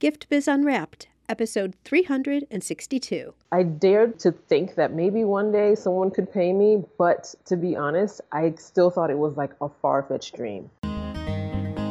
Gift 0.00 0.30
Biz 0.30 0.48
Unwrapped, 0.48 1.08
episode 1.28 1.74
362. 1.84 3.34
I 3.52 3.62
dared 3.62 4.18
to 4.20 4.32
think 4.32 4.74
that 4.76 4.94
maybe 4.94 5.24
one 5.24 5.52
day 5.52 5.74
someone 5.74 6.10
could 6.10 6.32
pay 6.32 6.54
me, 6.54 6.82
but 6.96 7.34
to 7.44 7.54
be 7.58 7.76
honest, 7.76 8.22
I 8.32 8.54
still 8.56 8.88
thought 8.88 9.10
it 9.10 9.18
was 9.18 9.36
like 9.36 9.50
a 9.60 9.68
far 9.68 10.02
fetched 10.02 10.36
dream. 10.36 10.70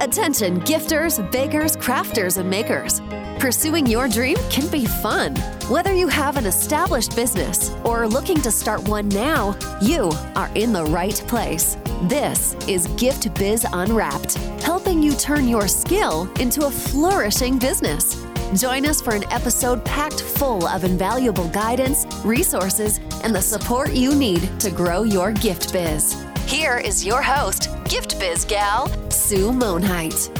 Attention, 0.02 0.62
gifters, 0.62 1.20
bakers, 1.30 1.76
crafters, 1.76 2.38
and 2.38 2.50
makers. 2.50 3.02
Pursuing 3.38 3.86
your 3.86 4.08
dream 4.08 4.38
can 4.50 4.66
be 4.72 4.86
fun. 4.86 5.36
Whether 5.68 5.94
you 5.94 6.08
have 6.08 6.38
an 6.38 6.46
established 6.46 7.18
business 7.18 7.72
or 7.84 8.04
are 8.04 8.08
looking 8.08 8.42
to 8.44 8.50
start 8.50 8.88
one 8.88 9.10
now, 9.10 9.58
you 9.82 10.10
are 10.38 10.50
in 10.56 10.72
the 10.72 10.86
right 10.86 11.22
place. 11.28 11.76
This 12.04 12.56
is 12.66 12.88
Gift 12.96 13.34
Biz 13.36 13.68
Unwrapped, 13.74 14.36
helping 14.64 15.04
you 15.04 15.16
turn 15.16 15.50
your 15.50 15.68
skill 15.68 16.32
into 16.40 16.66
a 16.66 16.72
flourishing 16.72 17.60
business. 17.60 18.26
Join 18.56 18.86
us 18.86 19.02
for 19.02 19.14
an 19.14 19.30
episode 19.34 19.84
packed 19.84 20.22
full 20.22 20.66
of 20.66 20.86
invaluable 20.86 21.50
guidance, 21.50 22.06
resources, 22.24 23.02
and 23.26 23.36
the 23.36 23.42
support 23.42 23.94
you 23.94 24.16
need 24.16 24.62
to 24.62 24.72
grow 24.72 25.04
your 25.04 25.34
gift 25.34 25.74
biz. 25.74 26.29
Here 26.50 26.80
is 26.80 27.06
your 27.06 27.22
host, 27.22 27.70
Gift 27.88 28.20
Biz 28.20 28.46
Gal, 28.46 28.88
Sue 29.12 29.52
Monheit. 29.52 30.36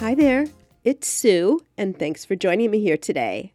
Hi 0.00 0.16
there, 0.16 0.48
it's 0.82 1.06
Sue, 1.06 1.60
and 1.78 1.96
thanks 1.96 2.24
for 2.24 2.34
joining 2.34 2.72
me 2.72 2.80
here 2.80 2.96
today. 2.96 3.52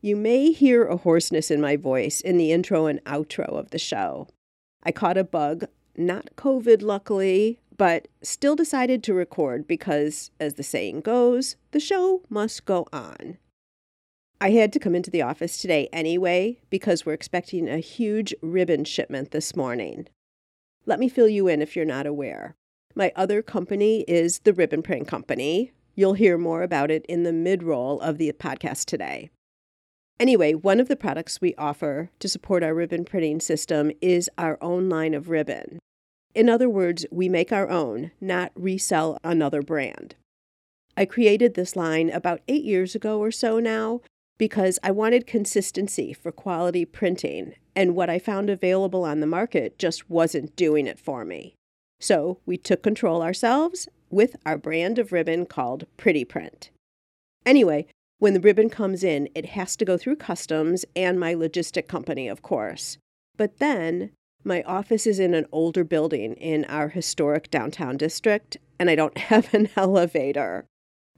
You 0.00 0.16
may 0.16 0.50
hear 0.50 0.84
a 0.84 0.96
hoarseness 0.96 1.52
in 1.52 1.60
my 1.60 1.76
voice 1.76 2.20
in 2.20 2.36
the 2.36 2.50
intro 2.50 2.86
and 2.86 2.98
outro 3.04 3.46
of 3.46 3.70
the 3.70 3.78
show. 3.78 4.26
I 4.82 4.90
caught 4.90 5.16
a 5.16 5.22
bug, 5.22 5.66
not 5.96 6.34
COVID 6.34 6.82
luckily, 6.82 7.60
but 7.76 8.08
still 8.22 8.56
decided 8.56 9.04
to 9.04 9.14
record 9.14 9.68
because, 9.68 10.32
as 10.40 10.54
the 10.54 10.64
saying 10.64 11.02
goes, 11.02 11.54
the 11.70 11.78
show 11.78 12.22
must 12.28 12.64
go 12.64 12.88
on. 12.92 13.38
I 14.42 14.50
had 14.50 14.72
to 14.72 14.80
come 14.80 14.96
into 14.96 15.08
the 15.12 15.22
office 15.22 15.58
today 15.58 15.88
anyway 15.92 16.58
because 16.68 17.06
we're 17.06 17.12
expecting 17.12 17.68
a 17.68 17.78
huge 17.78 18.34
ribbon 18.42 18.82
shipment 18.82 19.30
this 19.30 19.54
morning. 19.54 20.08
Let 20.84 20.98
me 20.98 21.08
fill 21.08 21.28
you 21.28 21.46
in 21.46 21.62
if 21.62 21.76
you're 21.76 21.84
not 21.84 22.08
aware. 22.08 22.56
My 22.96 23.12
other 23.14 23.40
company 23.40 24.00
is 24.08 24.40
the 24.40 24.52
Ribbon 24.52 24.82
Print 24.82 25.06
Company. 25.06 25.70
You'll 25.94 26.14
hear 26.14 26.38
more 26.38 26.64
about 26.64 26.90
it 26.90 27.06
in 27.08 27.22
the 27.22 27.32
mid 27.32 27.62
roll 27.62 28.00
of 28.00 28.18
the 28.18 28.32
podcast 28.32 28.86
today. 28.86 29.30
Anyway, 30.18 30.54
one 30.54 30.80
of 30.80 30.88
the 30.88 30.96
products 30.96 31.40
we 31.40 31.54
offer 31.54 32.10
to 32.18 32.28
support 32.28 32.64
our 32.64 32.74
ribbon 32.74 33.04
printing 33.04 33.38
system 33.38 33.92
is 34.00 34.28
our 34.38 34.58
own 34.60 34.88
line 34.88 35.14
of 35.14 35.30
ribbon. 35.30 35.78
In 36.34 36.48
other 36.48 36.68
words, 36.68 37.06
we 37.12 37.28
make 37.28 37.52
our 37.52 37.70
own, 37.70 38.10
not 38.20 38.50
resell 38.56 39.18
another 39.22 39.62
brand. 39.62 40.16
I 40.96 41.04
created 41.04 41.54
this 41.54 41.76
line 41.76 42.10
about 42.10 42.40
eight 42.48 42.64
years 42.64 42.96
ago 42.96 43.20
or 43.20 43.30
so 43.30 43.60
now 43.60 44.00
because 44.42 44.76
I 44.82 44.90
wanted 44.90 45.24
consistency 45.24 46.12
for 46.12 46.32
quality 46.32 46.84
printing, 46.84 47.54
and 47.76 47.94
what 47.94 48.10
I 48.10 48.18
found 48.18 48.50
available 48.50 49.04
on 49.04 49.20
the 49.20 49.26
market 49.28 49.78
just 49.78 50.10
wasn't 50.10 50.56
doing 50.56 50.88
it 50.88 50.98
for 50.98 51.24
me. 51.24 51.54
So 52.00 52.40
we 52.44 52.56
took 52.56 52.82
control 52.82 53.22
ourselves 53.22 53.88
with 54.10 54.34
our 54.44 54.58
brand 54.58 54.98
of 54.98 55.12
ribbon 55.12 55.46
called 55.46 55.86
Pretty 55.96 56.24
Print. 56.24 56.70
Anyway, 57.46 57.86
when 58.18 58.34
the 58.34 58.40
ribbon 58.40 58.68
comes 58.68 59.04
in, 59.04 59.28
it 59.32 59.46
has 59.46 59.76
to 59.76 59.84
go 59.84 59.96
through 59.96 60.16
customs 60.16 60.84
and 60.96 61.20
my 61.20 61.36
logistic 61.36 61.86
company, 61.86 62.26
of 62.26 62.42
course. 62.42 62.98
But 63.36 63.60
then 63.60 64.10
my 64.42 64.62
office 64.62 65.06
is 65.06 65.20
in 65.20 65.34
an 65.34 65.46
older 65.52 65.84
building 65.84 66.34
in 66.34 66.64
our 66.64 66.88
historic 66.88 67.48
downtown 67.48 67.96
district, 67.96 68.56
and 68.80 68.90
I 68.90 68.96
don't 68.96 69.18
have 69.30 69.54
an 69.54 69.68
elevator. 69.76 70.64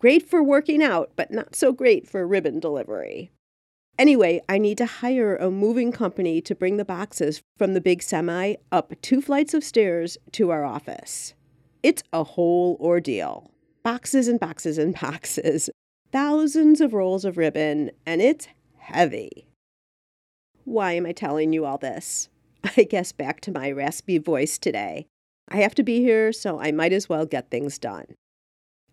Great 0.00 0.28
for 0.28 0.42
working 0.42 0.82
out, 0.82 1.12
but 1.16 1.30
not 1.30 1.54
so 1.56 1.72
great 1.72 2.08
for 2.08 2.26
ribbon 2.26 2.60
delivery. 2.60 3.30
Anyway, 3.98 4.42
I 4.48 4.58
need 4.58 4.78
to 4.78 4.86
hire 4.86 5.36
a 5.36 5.50
moving 5.50 5.92
company 5.92 6.40
to 6.42 6.54
bring 6.54 6.76
the 6.76 6.84
boxes 6.84 7.42
from 7.56 7.74
the 7.74 7.80
big 7.80 8.02
semi 8.02 8.56
up 8.72 8.92
two 9.02 9.20
flights 9.20 9.54
of 9.54 9.62
stairs 9.62 10.18
to 10.32 10.50
our 10.50 10.64
office. 10.64 11.34
It's 11.82 12.02
a 12.12 12.24
whole 12.24 12.76
ordeal. 12.80 13.50
Boxes 13.82 14.26
and 14.26 14.40
boxes 14.40 14.78
and 14.78 14.94
boxes, 15.00 15.70
thousands 16.10 16.80
of 16.80 16.92
rolls 16.92 17.24
of 17.24 17.36
ribbon, 17.36 17.92
and 18.04 18.20
it's 18.20 18.48
heavy. 18.78 19.46
Why 20.64 20.92
am 20.92 21.06
I 21.06 21.12
telling 21.12 21.52
you 21.52 21.64
all 21.64 21.78
this? 21.78 22.28
I 22.76 22.82
guess 22.84 23.12
back 23.12 23.40
to 23.42 23.52
my 23.52 23.70
raspy 23.70 24.18
voice 24.18 24.58
today. 24.58 25.06
I 25.48 25.58
have 25.58 25.74
to 25.76 25.82
be 25.82 26.00
here, 26.00 26.32
so 26.32 26.58
I 26.58 26.72
might 26.72 26.92
as 26.92 27.08
well 27.08 27.26
get 27.26 27.50
things 27.50 27.78
done. 27.78 28.06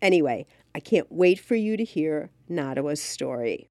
Anyway, 0.02 0.46
I 0.74 0.80
can't 0.80 1.10
wait 1.10 1.38
for 1.38 1.54
you 1.54 1.76
to 1.76 1.84
hear 1.84 2.30
Nadawa's 2.48 3.02
story. 3.02 3.68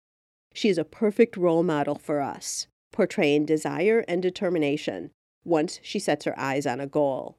She 0.52 0.68
is 0.68 0.78
a 0.78 0.84
perfect 0.84 1.36
role 1.36 1.62
model 1.62 1.94
for 1.94 2.20
us, 2.20 2.66
portraying 2.92 3.46
desire 3.46 4.04
and 4.08 4.22
determination 4.22 5.10
once 5.44 5.80
she 5.82 5.98
sets 5.98 6.24
her 6.24 6.38
eyes 6.38 6.66
on 6.66 6.80
a 6.80 6.86
goal. 6.86 7.36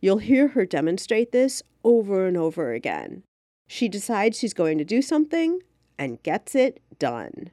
You'll 0.00 0.18
hear 0.18 0.48
her 0.48 0.66
demonstrate 0.66 1.32
this 1.32 1.62
over 1.82 2.26
and 2.26 2.36
over 2.36 2.72
again. 2.72 3.22
She 3.66 3.88
decides 3.88 4.38
she's 4.38 4.54
going 4.54 4.78
to 4.78 4.84
do 4.84 5.00
something 5.00 5.60
and 5.98 6.22
gets 6.22 6.54
it 6.54 6.80
done. 6.98 7.50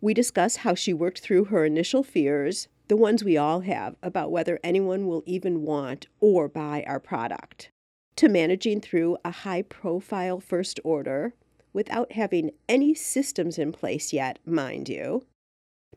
We 0.00 0.12
discuss 0.14 0.56
how 0.56 0.74
she 0.74 0.92
worked 0.92 1.20
through 1.20 1.46
her 1.46 1.64
initial 1.64 2.02
fears, 2.02 2.68
the 2.88 2.96
ones 2.96 3.24
we 3.24 3.36
all 3.36 3.60
have 3.60 3.96
about 4.02 4.30
whether 4.30 4.60
anyone 4.62 5.06
will 5.06 5.22
even 5.26 5.62
want 5.62 6.06
or 6.20 6.48
buy 6.48 6.84
our 6.86 7.00
product, 7.00 7.70
to 8.16 8.28
managing 8.28 8.80
through 8.80 9.18
a 9.24 9.30
high 9.30 9.62
profile 9.62 10.40
first 10.40 10.80
order 10.84 11.34
without 11.72 12.12
having 12.12 12.50
any 12.68 12.94
systems 12.94 13.58
in 13.58 13.70
place 13.72 14.12
yet, 14.12 14.38
mind 14.46 14.88
you. 14.88 15.24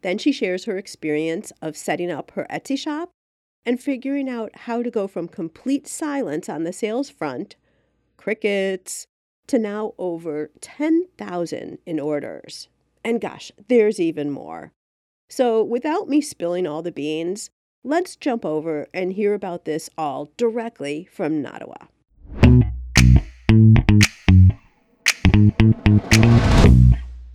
Then 0.02 0.18
she 0.18 0.32
shares 0.32 0.66
her 0.66 0.78
experience 0.78 1.52
of 1.62 1.78
setting 1.78 2.12
up 2.12 2.32
her 2.32 2.46
Etsy 2.50 2.78
shop 2.78 3.12
and 3.66 3.82
figuring 3.82 4.30
out 4.30 4.56
how 4.56 4.82
to 4.82 4.92
go 4.92 5.08
from 5.08 5.28
complete 5.28 5.88
silence 5.88 6.50
on 6.50 6.64
the 6.64 6.74
sales 6.74 7.10
front, 7.10 7.56
crickets, 8.18 9.08
to 9.48 9.58
now 9.58 9.94
over 9.98 10.52
10,000 10.62 11.78
in 11.86 12.00
orders. 12.00 12.68
And 13.04 13.20
gosh, 13.22 13.52
there's 13.68 14.00
even 14.00 14.30
more. 14.30 14.72
So, 15.30 15.64
without 15.64 16.10
me 16.10 16.22
spilling 16.22 16.68
all 16.68 16.82
the 16.82 16.92
beans, 16.92 17.50
let's 17.84 18.16
jump 18.16 18.46
over 18.46 18.88
and 18.94 19.14
hear 19.14 19.34
about 19.34 19.66
this 19.66 19.90
all 19.98 20.32
directly 20.38 21.08
from 21.12 21.44
Nadawa. 21.44 21.88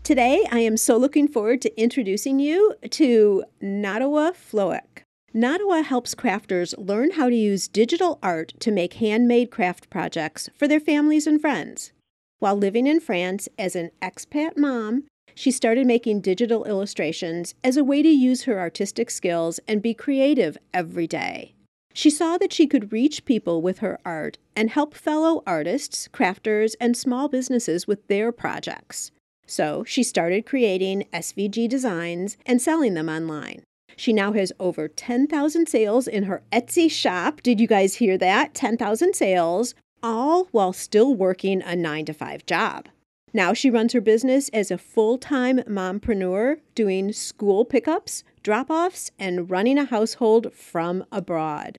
Today, 0.05 0.47
I 0.53 0.61
am 0.61 0.77
so 0.77 0.97
looking 0.97 1.27
forward 1.27 1.63
to 1.63 1.81
introducing 1.81 2.39
you 2.39 2.75
to 2.91 3.43
Nadawa 3.63 4.35
Floek. 4.35 5.03
Nadawa 5.35 5.83
helps 5.83 6.15
crafters 6.15 6.75
learn 6.79 7.13
how 7.13 7.29
to 7.29 7.35
use 7.35 7.67
digital 7.67 8.19
art 8.23 8.53
to 8.61 8.71
make 8.71 8.95
handmade 8.95 9.51
craft 9.51 9.91
projects 9.91 10.49
for 10.55 10.69
their 10.69 10.79
families 10.79 11.27
and 11.27 11.41
friends. 11.41 11.93
While 12.39 12.57
living 12.57 12.87
in 12.87 13.01
France 13.01 13.49
as 13.59 13.75
an 13.75 13.91
expat 14.03 14.57
mom, 14.57 15.05
she 15.35 15.51
started 15.51 15.87
making 15.87 16.21
digital 16.21 16.65
illustrations 16.65 17.55
as 17.65 17.77
a 17.77 17.83
way 17.83 18.03
to 18.03 18.09
use 18.09 18.45
her 18.45 18.61
artistic 18.61 19.11
skills 19.11 19.59
and 19.67 19.83
be 19.83 19.95
creative 19.95 20.57
every 20.73 21.07
day. 21.09 21.54
She 21.97 22.11
saw 22.11 22.39
that 22.39 22.53
she 22.53 22.67
could 22.67 22.93
reach 22.93 23.25
people 23.25 23.63
with 23.63 23.79
her 23.79 24.01
art 24.05 24.37
and 24.57 24.69
help 24.69 24.95
fellow 24.95 25.45
artists, 25.47 26.09
crafters, 26.13 26.75
and 26.81 26.97
small 26.97 27.29
businesses 27.29 27.87
with 27.87 28.05
their 28.09 28.33
projects. 28.33 29.13
So 29.47 29.85
she 29.85 30.03
started 30.03 30.45
creating 30.45 31.07
SVG 31.13 31.69
designs 31.69 32.37
and 32.45 32.61
selling 32.61 32.95
them 32.95 33.09
online. 33.09 33.63
She 33.97 34.13
now 34.13 34.33
has 34.33 34.53
over 34.59 34.89
10,000 34.89 35.69
sales 35.69 36.09
in 36.09 36.25
her 36.25 36.43
Etsy 36.51 36.91
shop. 36.91 37.43
Did 37.43 37.61
you 37.61 37.69
guys 37.69 37.95
hear 37.95 38.19
that? 38.19 38.55
10,000 38.55 39.15
sales, 39.15 39.77
all 40.03 40.47
while 40.51 40.73
still 40.73 41.15
working 41.15 41.63
a 41.63 41.77
9 41.77 42.07
to 42.07 42.13
5 42.13 42.45
job. 42.45 42.89
Now 43.33 43.53
she 43.53 43.71
runs 43.71 43.93
her 43.93 44.01
business 44.01 44.49
as 44.49 44.73
a 44.73 44.79
full 44.79 45.17
time 45.17 45.59
mompreneur, 45.61 46.59
doing 46.75 47.13
school 47.13 47.65
pickups, 47.65 48.25
drop 48.43 48.69
offs, 48.69 49.13
and 49.17 49.49
running 49.49 49.79
a 49.79 49.85
household 49.85 50.53
from 50.53 51.05
abroad. 51.13 51.77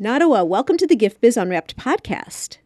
Nadawa, 0.00 0.46
welcome 0.46 0.76
to 0.76 0.86
the 0.86 0.94
Gift 0.94 1.20
Biz 1.20 1.36
Unwrapped 1.36 1.76
podcast. 1.76 2.58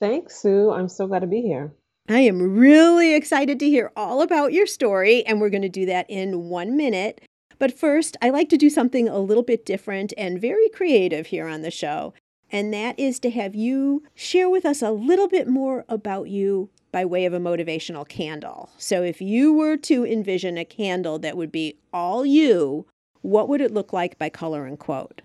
Thanks, 0.00 0.42
Sue. 0.42 0.72
I'm 0.72 0.88
so 0.88 1.06
glad 1.06 1.20
to 1.20 1.28
be 1.28 1.40
here. 1.40 1.72
I 2.08 2.18
am 2.18 2.58
really 2.58 3.14
excited 3.14 3.60
to 3.60 3.68
hear 3.68 3.92
all 3.94 4.22
about 4.22 4.52
your 4.52 4.66
story, 4.66 5.24
and 5.24 5.40
we're 5.40 5.50
going 5.50 5.62
to 5.62 5.68
do 5.68 5.86
that 5.86 6.06
in 6.08 6.48
one 6.48 6.76
minute. 6.76 7.20
But 7.60 7.78
first, 7.78 8.16
I 8.20 8.30
like 8.30 8.48
to 8.48 8.56
do 8.56 8.68
something 8.68 9.08
a 9.08 9.20
little 9.20 9.44
bit 9.44 9.64
different 9.64 10.12
and 10.18 10.40
very 10.40 10.68
creative 10.70 11.26
here 11.26 11.46
on 11.46 11.62
the 11.62 11.70
show, 11.70 12.12
and 12.50 12.74
that 12.74 12.98
is 12.98 13.20
to 13.20 13.30
have 13.30 13.54
you 13.54 14.02
share 14.16 14.50
with 14.50 14.66
us 14.66 14.82
a 14.82 14.90
little 14.90 15.28
bit 15.28 15.46
more 15.46 15.84
about 15.88 16.28
you 16.28 16.70
by 16.90 17.04
way 17.04 17.24
of 17.24 17.32
a 17.32 17.38
motivational 17.38 18.08
candle. 18.08 18.68
So, 18.78 19.04
if 19.04 19.20
you 19.20 19.52
were 19.52 19.76
to 19.76 20.04
envision 20.04 20.58
a 20.58 20.64
candle 20.64 21.20
that 21.20 21.36
would 21.36 21.52
be 21.52 21.76
all 21.92 22.26
you, 22.26 22.86
what 23.20 23.48
would 23.48 23.60
it 23.60 23.72
look 23.72 23.92
like 23.92 24.18
by 24.18 24.28
color 24.28 24.66
and 24.66 24.76
quote? 24.76 25.22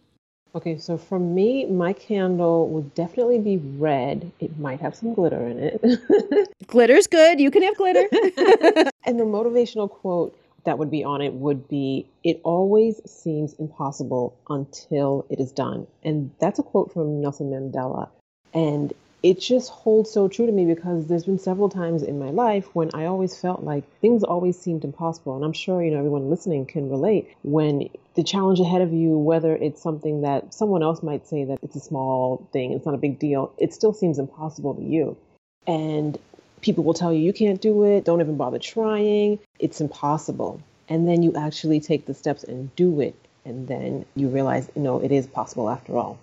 Okay, 0.56 0.78
so 0.78 0.98
for 0.98 1.20
me, 1.20 1.66
my 1.66 1.92
candle 1.92 2.70
would 2.70 2.96
definitely 2.96 3.40
be 3.40 3.58
red. 3.58 4.32
It 4.40 4.58
might 4.58 4.80
have 4.80 4.96
some 4.96 5.14
glitter 5.14 5.46
in 5.46 5.60
it. 5.60 5.82
Glitter's 6.68 7.08
good. 7.08 7.42
You 7.42 7.52
can 7.52 7.62
have 7.62 7.76
glitter. 7.76 8.08
and 9.06 9.20
the 9.20 9.26
motivational 9.26 9.90
quote 9.90 10.34
that 10.64 10.78
would 10.78 10.90
be 10.90 11.04
on 11.04 11.22
it 11.22 11.34
would 11.34 11.68
be 11.68 12.08
It 12.24 12.40
always 12.44 13.02
seems 13.06 13.54
impossible 13.56 14.34
until 14.50 15.26
it 15.30 15.42
is 15.42 15.52
done. 15.52 15.88
And 16.04 16.32
that's 16.40 16.58
a 16.58 16.64
quote 16.64 16.94
from 16.94 17.20
Nelson 17.22 17.52
Mandela. 17.52 18.08
And 18.54 18.94
it 19.26 19.40
just 19.40 19.72
holds 19.72 20.12
so 20.12 20.28
true 20.28 20.46
to 20.46 20.52
me 20.52 20.68
because 20.68 21.08
there's 21.08 21.24
been 21.24 21.40
several 21.40 21.68
times 21.68 22.04
in 22.04 22.20
my 22.20 22.30
life 22.30 22.70
when 22.76 22.92
I 22.94 23.06
always 23.06 23.36
felt 23.36 23.64
like 23.64 23.84
things 24.00 24.24
always 24.24 24.56
seemed 24.56 24.84
impossible. 24.84 25.36
And 25.36 25.44
I'm 25.44 25.52
sure, 25.52 25.82
you 25.82 25.90
know, 25.90 25.98
everyone 25.98 26.30
listening 26.30 26.68
can 26.68 26.92
relate 26.92 27.36
when 27.42 27.90
the 28.14 28.22
challenge 28.22 28.60
ahead 28.60 28.84
of 28.84 28.94
you, 28.94 29.18
whether 29.18 29.56
it's 29.56 29.82
something 29.82 30.22
that 30.22 30.54
someone 30.54 30.84
else 30.84 31.02
might 31.02 31.26
say 31.28 31.44
that 31.44 31.58
it's 31.64 31.76
a 31.76 31.80
small 31.80 32.48
thing, 32.54 32.74
it's 32.74 32.86
not 32.86 32.94
a 32.94 33.00
big 33.00 33.18
deal, 33.18 33.52
it 33.58 33.74
still 33.74 33.94
seems 33.94 34.20
impossible 34.20 34.76
to 34.76 34.84
you. 34.84 35.18
And 35.66 36.20
people 36.62 36.84
will 36.84 36.94
tell 36.94 37.12
you, 37.12 37.18
you 37.18 37.34
can't 37.34 37.60
do 37.60 37.84
it, 37.84 38.06
don't 38.06 38.22
even 38.22 38.38
bother 38.38 38.60
trying, 38.60 39.40
it's 39.58 39.82
impossible. 39.82 40.62
And 40.88 41.08
then 41.08 41.24
you 41.24 41.34
actually 41.34 41.80
take 41.80 42.06
the 42.06 42.14
steps 42.14 42.44
and 42.44 42.76
do 42.76 43.02
it. 43.02 43.16
And 43.44 43.68
then 43.68 44.06
you 44.16 44.28
realize, 44.28 44.70
you 44.76 44.84
know, 44.84 45.00
it 45.00 45.12
is 45.12 45.26
possible 45.26 45.68
after 45.68 45.98
all. 45.98 46.20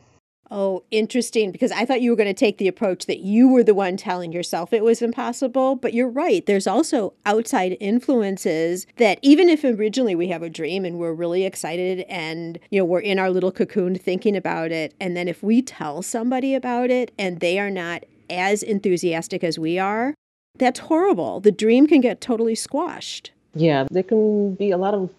Oh, 0.51 0.83
interesting. 0.91 1.51
Because 1.51 1.73
I 1.73 1.87
thought 1.87 2.03
you 2.03 2.11
were 2.11 2.17
going 2.17 2.29
to 2.29 2.35
take 2.35 2.59
the 2.59 2.69
approach 2.69 3.07
that 3.07 3.21
you 3.21 3.49
were 3.49 3.63
the 3.63 3.75
one 3.75 3.97
telling 3.97 4.33
yourself 4.33 4.73
it 4.73 4.85
was 4.85 5.01
impossible. 5.01 5.77
But 5.77 5.95
you're 5.95 6.09
right. 6.09 6.45
There's 6.45 6.67
also 6.67 7.15
outside 7.25 7.77
influences 7.81 8.87
that 8.99 9.19
even 9.23 9.49
if 9.49 9.65
originally 9.65 10.15
we 10.15 10.29
have 10.29 10.43
a 10.43 10.51
dream 10.51 10.85
and 10.85 10.99
we're 10.99 11.15
really 11.15 11.45
excited 11.45 12.01
and, 12.01 12.59
you 12.71 12.81
know, 12.81 12.85
we're 12.85 13.01
in 13.01 13.19
our 13.19 13.31
little 13.31 13.51
cocoon 13.51 13.97
thinking 13.97 14.37
about 14.37 14.73
it. 14.73 14.95
And 15.01 15.17
then 15.17 15.27
if 15.27 15.43
we 15.43 15.63
tell 15.63 16.03
somebody 16.03 16.55
about 16.55 16.91
it 16.91 17.13
and 17.19 17.41
they 17.41 17.59
are 17.59 17.71
not 17.71 18.05
as 18.29 18.63
enthusiastic 18.63 19.43
as 19.43 19.59
we 19.59 19.79
are, 19.79 20.15
that's 20.59 20.81
horrible. 20.81 21.41
The 21.41 21.53
dream 21.53 21.87
can 21.87 22.03
get 22.03 22.21
totally 22.21 22.55
squashed. 22.55 23.31
Yeah, 23.55 23.87
there 23.91 24.03
can 24.03 24.55
be 24.55 24.71
a 24.71 24.77
lot 24.77 24.93
of 24.95 25.11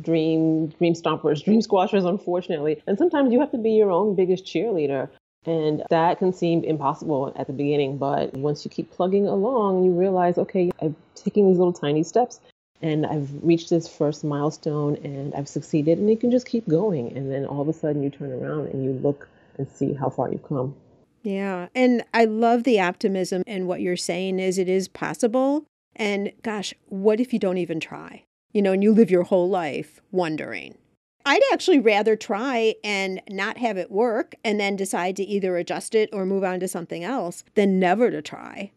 dream 0.00 0.68
dream 0.68 0.94
stompers, 0.94 1.44
dream 1.44 1.62
squashers, 1.62 2.04
unfortunately. 2.04 2.82
And 2.86 2.98
sometimes 2.98 3.32
you 3.32 3.40
have 3.40 3.50
to 3.52 3.58
be 3.58 3.72
your 3.72 3.90
own 3.90 4.14
biggest 4.14 4.44
cheerleader. 4.44 5.08
And 5.46 5.82
that 5.88 6.18
can 6.18 6.34
seem 6.34 6.64
impossible 6.64 7.32
at 7.34 7.46
the 7.46 7.54
beginning, 7.54 7.96
but 7.96 8.34
once 8.34 8.62
you 8.64 8.70
keep 8.70 8.90
plugging 8.90 9.26
along, 9.26 9.84
you 9.84 9.92
realize, 9.92 10.36
okay, 10.36 10.70
I'm 10.82 10.94
taking 11.14 11.48
these 11.48 11.56
little 11.56 11.72
tiny 11.72 12.02
steps 12.02 12.40
and 12.82 13.06
I've 13.06 13.30
reached 13.42 13.70
this 13.70 13.88
first 13.88 14.24
milestone 14.24 14.96
and 14.96 15.34
I've 15.34 15.48
succeeded, 15.48 15.98
and 15.98 16.08
you 16.08 16.16
can 16.16 16.30
just 16.30 16.46
keep 16.46 16.68
going. 16.68 17.16
And 17.16 17.30
then 17.30 17.44
all 17.46 17.60
of 17.60 17.68
a 17.68 17.72
sudden, 17.72 18.02
you 18.02 18.10
turn 18.10 18.32
around 18.32 18.68
and 18.68 18.84
you 18.84 18.92
look 18.92 19.28
and 19.58 19.68
see 19.68 19.92
how 19.92 20.10
far 20.10 20.30
you've 20.30 20.42
come. 20.42 20.74
Yeah. 21.22 21.68
And 21.74 22.02
I 22.14 22.24
love 22.24 22.64
the 22.64 22.80
optimism 22.80 23.42
and 23.46 23.66
what 23.66 23.82
you're 23.82 23.96
saying 23.96 24.38
is 24.38 24.58
it 24.58 24.68
is 24.68 24.88
possible. 24.88 25.64
And 25.94 26.32
gosh, 26.42 26.72
what 26.86 27.20
if 27.20 27.32
you 27.32 27.38
don't 27.38 27.58
even 27.58 27.78
try? 27.78 28.24
You 28.52 28.62
know, 28.62 28.72
and 28.72 28.82
you 28.82 28.92
live 28.92 29.10
your 29.10 29.24
whole 29.24 29.48
life 29.48 30.00
wondering. 30.10 30.76
I'd 31.26 31.42
actually 31.52 31.78
rather 31.78 32.16
try 32.16 32.74
and 32.82 33.20
not 33.28 33.58
have 33.58 33.76
it 33.76 33.90
work 33.90 34.34
and 34.44 34.58
then 34.58 34.76
decide 34.76 35.16
to 35.16 35.22
either 35.22 35.56
adjust 35.56 35.94
it 35.94 36.08
or 36.12 36.24
move 36.24 36.44
on 36.44 36.60
to 36.60 36.68
something 36.68 37.04
else 37.04 37.44
than 37.54 37.78
never 37.78 38.10
to 38.10 38.22
try. 38.22 38.72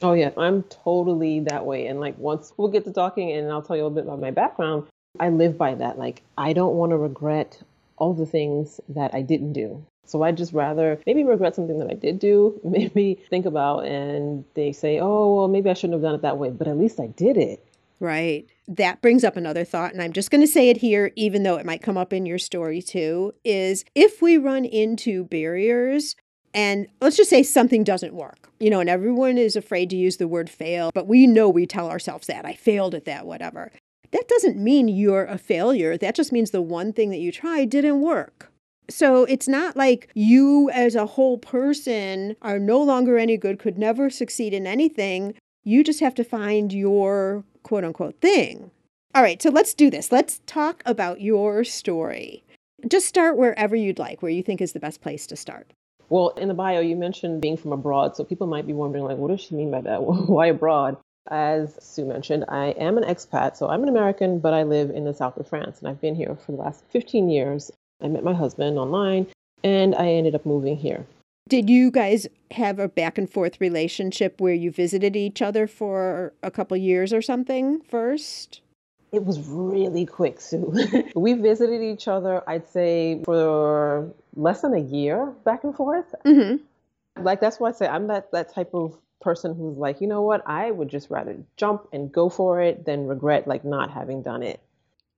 Oh, 0.00 0.14
yeah, 0.14 0.30
I'm 0.36 0.64
totally 0.64 1.40
that 1.40 1.64
way. 1.64 1.86
And 1.86 2.00
like, 2.00 2.18
once 2.18 2.52
we'll 2.56 2.68
get 2.68 2.84
to 2.84 2.92
talking 2.92 3.30
and 3.32 3.50
I'll 3.50 3.62
tell 3.62 3.76
you 3.76 3.82
a 3.82 3.84
little 3.84 3.94
bit 3.94 4.04
about 4.04 4.20
my 4.20 4.30
background, 4.30 4.86
I 5.20 5.28
live 5.28 5.58
by 5.58 5.74
that. 5.74 5.98
Like, 5.98 6.22
I 6.36 6.52
don't 6.52 6.74
want 6.74 6.90
to 6.90 6.96
regret 6.96 7.62
all 7.98 8.14
the 8.14 8.26
things 8.26 8.80
that 8.88 9.14
I 9.14 9.22
didn't 9.22 9.52
do. 9.52 9.84
So 10.04 10.22
I'd 10.22 10.36
just 10.36 10.52
rather 10.52 10.98
maybe 11.06 11.22
regret 11.22 11.54
something 11.54 11.78
that 11.78 11.90
I 11.90 11.94
did 11.94 12.18
do, 12.18 12.60
maybe 12.64 13.14
think 13.30 13.46
about 13.46 13.86
and 13.86 14.44
they 14.54 14.72
say, 14.72 14.98
oh, 14.98 15.36
well, 15.36 15.48
maybe 15.48 15.70
I 15.70 15.74
shouldn't 15.74 15.94
have 15.94 16.02
done 16.02 16.14
it 16.14 16.22
that 16.22 16.38
way, 16.38 16.50
but 16.50 16.66
at 16.66 16.78
least 16.78 16.98
I 16.98 17.06
did 17.06 17.36
it. 17.36 17.64
Right. 18.02 18.48
That 18.66 19.00
brings 19.00 19.22
up 19.22 19.36
another 19.36 19.64
thought, 19.64 19.92
and 19.92 20.02
I'm 20.02 20.12
just 20.12 20.32
going 20.32 20.40
to 20.40 20.48
say 20.48 20.70
it 20.70 20.78
here, 20.78 21.12
even 21.14 21.44
though 21.44 21.54
it 21.54 21.64
might 21.64 21.82
come 21.82 21.96
up 21.96 22.12
in 22.12 22.26
your 22.26 22.36
story 22.36 22.82
too. 22.82 23.32
Is 23.44 23.84
if 23.94 24.20
we 24.20 24.36
run 24.36 24.64
into 24.64 25.22
barriers, 25.26 26.16
and 26.52 26.88
let's 27.00 27.16
just 27.16 27.30
say 27.30 27.44
something 27.44 27.84
doesn't 27.84 28.12
work, 28.12 28.50
you 28.58 28.70
know, 28.70 28.80
and 28.80 28.90
everyone 28.90 29.38
is 29.38 29.54
afraid 29.54 29.88
to 29.90 29.96
use 29.96 30.16
the 30.16 30.26
word 30.26 30.50
fail, 30.50 30.90
but 30.92 31.06
we 31.06 31.28
know 31.28 31.48
we 31.48 31.64
tell 31.64 31.88
ourselves 31.88 32.26
that 32.26 32.44
I 32.44 32.54
failed 32.54 32.96
at 32.96 33.04
that, 33.04 33.24
whatever. 33.24 33.70
That 34.10 34.26
doesn't 34.26 34.58
mean 34.58 34.88
you're 34.88 35.24
a 35.24 35.38
failure. 35.38 35.96
That 35.96 36.16
just 36.16 36.32
means 36.32 36.50
the 36.50 36.60
one 36.60 36.92
thing 36.92 37.10
that 37.10 37.20
you 37.20 37.30
tried 37.30 37.70
didn't 37.70 38.00
work. 38.00 38.50
So 38.90 39.22
it's 39.26 39.46
not 39.46 39.76
like 39.76 40.10
you 40.14 40.70
as 40.70 40.96
a 40.96 41.06
whole 41.06 41.38
person 41.38 42.34
are 42.42 42.58
no 42.58 42.82
longer 42.82 43.16
any 43.16 43.36
good, 43.36 43.60
could 43.60 43.78
never 43.78 44.10
succeed 44.10 44.52
in 44.52 44.66
anything. 44.66 45.34
You 45.64 45.84
just 45.84 46.00
have 46.00 46.14
to 46.16 46.24
find 46.24 46.72
your 46.72 47.44
quote 47.62 47.84
unquote 47.84 48.20
thing. 48.20 48.70
All 49.14 49.22
right, 49.22 49.40
so 49.40 49.50
let's 49.50 49.74
do 49.74 49.90
this. 49.90 50.10
Let's 50.10 50.40
talk 50.46 50.82
about 50.86 51.20
your 51.20 51.64
story. 51.64 52.42
Just 52.88 53.06
start 53.06 53.36
wherever 53.36 53.76
you'd 53.76 53.98
like, 53.98 54.22
where 54.22 54.32
you 54.32 54.42
think 54.42 54.60
is 54.60 54.72
the 54.72 54.80
best 54.80 55.00
place 55.00 55.26
to 55.28 55.36
start. 55.36 55.72
Well, 56.08 56.30
in 56.30 56.48
the 56.48 56.54
bio, 56.54 56.80
you 56.80 56.96
mentioned 56.96 57.40
being 57.40 57.56
from 57.56 57.72
abroad, 57.72 58.16
so 58.16 58.24
people 58.24 58.46
might 58.46 58.66
be 58.66 58.72
wondering, 58.72 59.04
like, 59.04 59.18
what 59.18 59.30
does 59.30 59.40
she 59.40 59.54
mean 59.54 59.70
by 59.70 59.82
that? 59.82 60.02
Why 60.02 60.46
abroad? 60.46 60.96
As 61.30 61.78
Sue 61.80 62.04
mentioned, 62.04 62.44
I 62.48 62.70
am 62.70 62.98
an 62.98 63.04
expat, 63.04 63.56
so 63.56 63.68
I'm 63.68 63.84
an 63.84 63.88
American, 63.88 64.40
but 64.40 64.52
I 64.52 64.64
live 64.64 64.90
in 64.90 65.04
the 65.04 65.14
south 65.14 65.36
of 65.36 65.46
France, 65.46 65.78
and 65.78 65.88
I've 65.88 66.00
been 66.00 66.16
here 66.16 66.34
for 66.34 66.52
the 66.52 66.58
last 66.58 66.84
15 66.90 67.28
years. 67.28 67.70
I 68.02 68.08
met 68.08 68.24
my 68.24 68.34
husband 68.34 68.78
online, 68.78 69.28
and 69.62 69.94
I 69.94 70.08
ended 70.08 70.34
up 70.34 70.44
moving 70.44 70.76
here. 70.76 71.06
Did 71.48 71.68
you 71.68 71.90
guys 71.90 72.26
have 72.52 72.78
a 72.78 72.88
back 72.88 73.18
and 73.18 73.28
forth 73.28 73.60
relationship 73.60 74.40
where 74.40 74.54
you 74.54 74.70
visited 74.70 75.16
each 75.16 75.42
other 75.42 75.66
for 75.66 76.32
a 76.42 76.50
couple 76.50 76.76
years 76.76 77.12
or 77.12 77.20
something 77.20 77.80
first? 77.82 78.60
It 79.12 79.24
was 79.24 79.38
really 79.48 80.06
quick, 80.06 80.40
Sue. 80.40 80.72
we 81.14 81.34
visited 81.34 81.82
each 81.82 82.08
other, 82.08 82.42
I'd 82.48 82.66
say, 82.66 83.20
for 83.24 84.10
less 84.34 84.62
than 84.62 84.72
a 84.72 84.80
year 84.80 85.26
back 85.44 85.64
and 85.64 85.74
forth. 85.74 86.14
Mm-hmm. 86.24 87.22
Like, 87.22 87.40
that's 87.40 87.60
why 87.60 87.68
I 87.68 87.72
say 87.72 87.86
I'm 87.86 88.06
that, 88.06 88.32
that 88.32 88.54
type 88.54 88.70
of 88.72 88.96
person 89.20 89.54
who's 89.54 89.76
like, 89.76 90.00
you 90.00 90.06
know 90.06 90.22
what, 90.22 90.42
I 90.46 90.70
would 90.70 90.88
just 90.88 91.10
rather 91.10 91.36
jump 91.56 91.86
and 91.92 92.10
go 92.10 92.30
for 92.30 92.62
it 92.62 92.86
than 92.86 93.06
regret 93.06 93.46
like 93.46 93.64
not 93.64 93.90
having 93.90 94.22
done 94.22 94.42
it. 94.42 94.60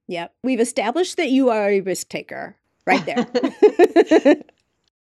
Yep. 0.09 0.33
We've 0.43 0.61
established 0.61 1.17
that 1.17 1.31
you 1.31 1.51
are 1.51 1.69
a 1.69 1.81
risk 1.81 2.09
taker 2.09 2.57
right 2.87 3.05
there. 3.07 4.37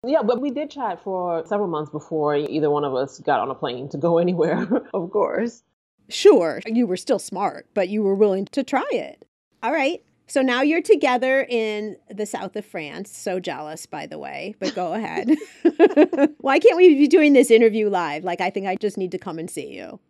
Yeah, 0.07 0.23
but 0.23 0.41
we 0.41 0.51
did 0.51 0.71
chat 0.71 1.03
for 1.03 1.45
several 1.47 1.69
months 1.69 1.91
before 1.91 2.37
either 2.37 2.71
one 2.71 2.85
of 2.85 2.95
us 2.95 3.19
got 3.21 3.41
on 3.41 3.51
a 3.51 3.55
plane 3.55 3.89
to 3.91 3.99
go 3.99 4.19
anywhere, 4.25 4.67
of 4.93 5.11
course. 5.11 5.63
Sure, 6.09 6.61
you 6.67 6.87
were 6.87 6.97
still 6.97 7.19
smart, 7.19 7.67
but 7.73 7.89
you 7.89 8.03
were 8.03 8.15
willing 8.15 8.45
to 8.47 8.63
try 8.63 8.87
it. 8.93 9.25
All 9.63 9.73
right. 9.73 10.03
So 10.27 10.41
now 10.41 10.63
you're 10.63 10.83
together 10.83 11.47
in 11.49 11.97
the 12.11 12.25
south 12.25 12.57
of 12.57 12.65
France. 12.65 13.15
So 13.15 13.41
jealous, 13.41 13.85
by 13.87 14.07
the 14.07 14.19
way, 14.19 14.55
but 14.59 14.75
go 14.75 14.93
ahead. 14.95 15.37
Why 16.41 16.59
can't 16.59 16.77
we 16.77 16.95
be 16.95 17.09
doing 17.09 17.33
this 17.33 17.51
interview 17.51 17.89
live? 17.89 18.25
Like, 18.25 18.41
I 18.41 18.51
think 18.51 18.67
I 18.67 18.77
just 18.77 18.97
need 18.97 19.11
to 19.13 19.19
come 19.19 19.39
and 19.39 19.51
see 19.51 19.75
you. 19.75 20.01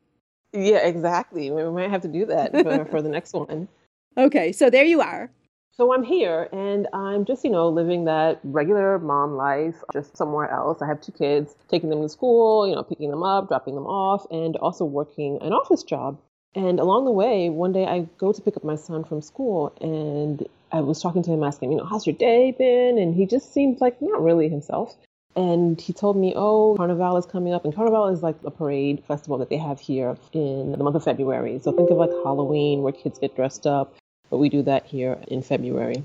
Yeah, 0.52 0.86
exactly. 0.86 1.50
We 1.50 1.68
might 1.70 1.90
have 1.90 2.02
to 2.02 2.08
do 2.08 2.26
that 2.26 2.52
for, 2.52 2.84
for 2.86 3.02
the 3.02 3.08
next 3.08 3.32
one. 3.32 3.68
Okay, 4.16 4.52
so 4.52 4.70
there 4.70 4.84
you 4.84 5.00
are. 5.00 5.30
So 5.76 5.92
I'm 5.92 6.04
here 6.04 6.48
and 6.52 6.86
I'm 6.92 7.24
just, 7.24 7.42
you 7.42 7.50
know, 7.50 7.68
living 7.68 8.04
that 8.04 8.38
regular 8.44 8.96
mom 9.00 9.34
life 9.34 9.74
just 9.92 10.16
somewhere 10.16 10.48
else. 10.48 10.80
I 10.80 10.86
have 10.86 11.00
two 11.00 11.10
kids, 11.10 11.56
taking 11.68 11.90
them 11.90 12.00
to 12.00 12.08
school, 12.08 12.68
you 12.68 12.76
know, 12.76 12.84
picking 12.84 13.10
them 13.10 13.24
up, 13.24 13.48
dropping 13.48 13.74
them 13.74 13.86
off, 13.86 14.24
and 14.30 14.54
also 14.56 14.84
working 14.84 15.40
an 15.42 15.52
office 15.52 15.82
job. 15.82 16.20
And 16.54 16.78
along 16.78 17.06
the 17.06 17.10
way, 17.10 17.50
one 17.50 17.72
day 17.72 17.86
I 17.86 18.06
go 18.18 18.32
to 18.32 18.40
pick 18.40 18.56
up 18.56 18.62
my 18.62 18.76
son 18.76 19.02
from 19.02 19.20
school 19.20 19.76
and 19.80 20.46
I 20.70 20.80
was 20.80 21.02
talking 21.02 21.24
to 21.24 21.32
him, 21.32 21.42
asking, 21.42 21.72
you 21.72 21.78
know, 21.78 21.84
how's 21.84 22.06
your 22.06 22.14
day 22.14 22.52
been? 22.52 22.96
And 22.96 23.12
he 23.12 23.26
just 23.26 23.52
seemed 23.52 23.80
like 23.80 24.00
not 24.00 24.22
really 24.22 24.48
himself. 24.48 24.94
And 25.34 25.80
he 25.80 25.92
told 25.92 26.16
me, 26.16 26.34
oh, 26.36 26.76
Carnival 26.76 27.16
is 27.16 27.26
coming 27.26 27.52
up. 27.52 27.64
And 27.64 27.74
Carnival 27.74 28.06
is 28.06 28.22
like 28.22 28.36
a 28.44 28.52
parade 28.52 29.02
festival 29.08 29.38
that 29.38 29.50
they 29.50 29.56
have 29.56 29.80
here 29.80 30.16
in 30.32 30.70
the 30.70 30.78
month 30.78 30.94
of 30.94 31.02
February. 31.02 31.58
So 31.64 31.72
think 31.72 31.90
of 31.90 31.96
like 31.96 32.10
Halloween 32.10 32.82
where 32.82 32.92
kids 32.92 33.18
get 33.18 33.34
dressed 33.34 33.66
up 33.66 33.96
but 34.34 34.38
we 34.38 34.48
do 34.48 34.62
that 34.62 34.84
here 34.84 35.16
in 35.28 35.42
February. 35.42 36.02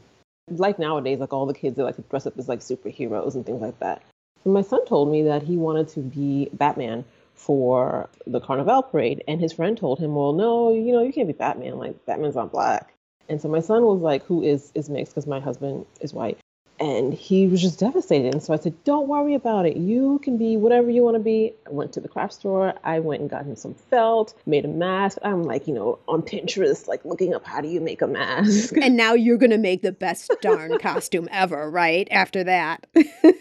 Like 0.51 0.77
nowadays, 0.77 1.17
like 1.17 1.33
all 1.33 1.48
the 1.48 1.53
kids 1.55 1.75
they 1.75 1.81
like 1.81 1.95
to 1.95 2.03
dress 2.03 2.27
up 2.27 2.38
as 2.38 2.48
like 2.48 2.59
superheroes 2.59 3.33
and 3.33 3.43
things 3.43 3.59
like 3.59 3.79
that. 3.79 4.03
My 4.45 4.62
son 4.62 4.86
told 4.86 5.12
me 5.12 5.24
that 5.24 5.41
he 5.41 5.57
wanted 5.57 5.88
to 5.89 6.01
be 6.01 6.48
Batman 6.53 7.05
for 7.33 8.07
the 8.27 8.39
Carnival 8.39 8.83
parade, 8.83 9.24
and 9.27 9.41
his 9.41 9.51
friend 9.51 9.75
told 9.75 9.98
him, 9.98 10.13
"Well, 10.13 10.33
no, 10.33 10.71
you 10.71 10.91
know, 10.91 11.01
you 11.01 11.12
can't 11.12 11.25
be 11.25 11.33
Batman. 11.33 11.79
Like 11.79 12.05
Batman's 12.05 12.36
not 12.36 12.51
black." 12.51 12.93
And 13.29 13.41
so 13.41 13.50
my 13.50 13.62
son 13.62 13.83
was 13.83 14.00
like, 14.00 14.24
"Who 14.25 14.43
is 14.43 14.71
is 14.75 14.91
mixed? 14.91 15.13
Because 15.13 15.25
my 15.25 15.39
husband 15.39 15.88
is 16.00 16.13
white." 16.13 16.38
And 16.79 17.13
he 17.13 17.48
was 17.48 17.62
just 17.62 17.79
devastated. 17.79 18.33
And 18.33 18.41
so 18.41 18.53
I 18.53 18.57
said, 18.57 18.83
Don't 18.86 19.07
worry 19.07 19.33
about 19.33 19.65
it. 19.65 19.75
You 19.75 20.19
can 20.24 20.38
be 20.38 20.55
whatever 20.55 20.89
you 20.89 21.03
want 21.03 21.15
to 21.15 21.19
be. 21.19 21.53
I 21.67 21.71
went 21.71 21.91
to 21.93 22.00
the 22.00 22.07
craft 22.07 22.33
store. 22.33 22.74
I 22.83 23.00
went 23.00 23.21
and 23.21 23.29
got 23.29 23.45
him 23.45 23.55
some 23.55 23.74
felt, 23.74 24.33
made 24.45 24.63
a 24.63 24.69
mask. 24.69 25.17
I'm 25.21 25.43
like, 25.43 25.67
you 25.67 25.74
know, 25.74 26.00
on 26.07 26.21
Pinterest, 26.21 26.88
like 26.88 27.03
looking 27.03 27.33
up 27.33 27.45
how 27.45 27.59
do 27.59 27.67
you 27.67 27.81
make 27.81 28.01
a 28.01 28.07
mask. 28.07 28.77
And 28.77 28.95
now 28.95 29.13
you're 29.15 29.38
going 29.38 29.51
to 29.51 29.57
make 29.57 29.81
the 29.81 29.91
best 29.91 30.31
darn 30.41 30.77
costume 30.79 31.27
ever, 31.31 31.69
right? 31.69 32.07
After 32.12 32.45
that. 32.45 32.88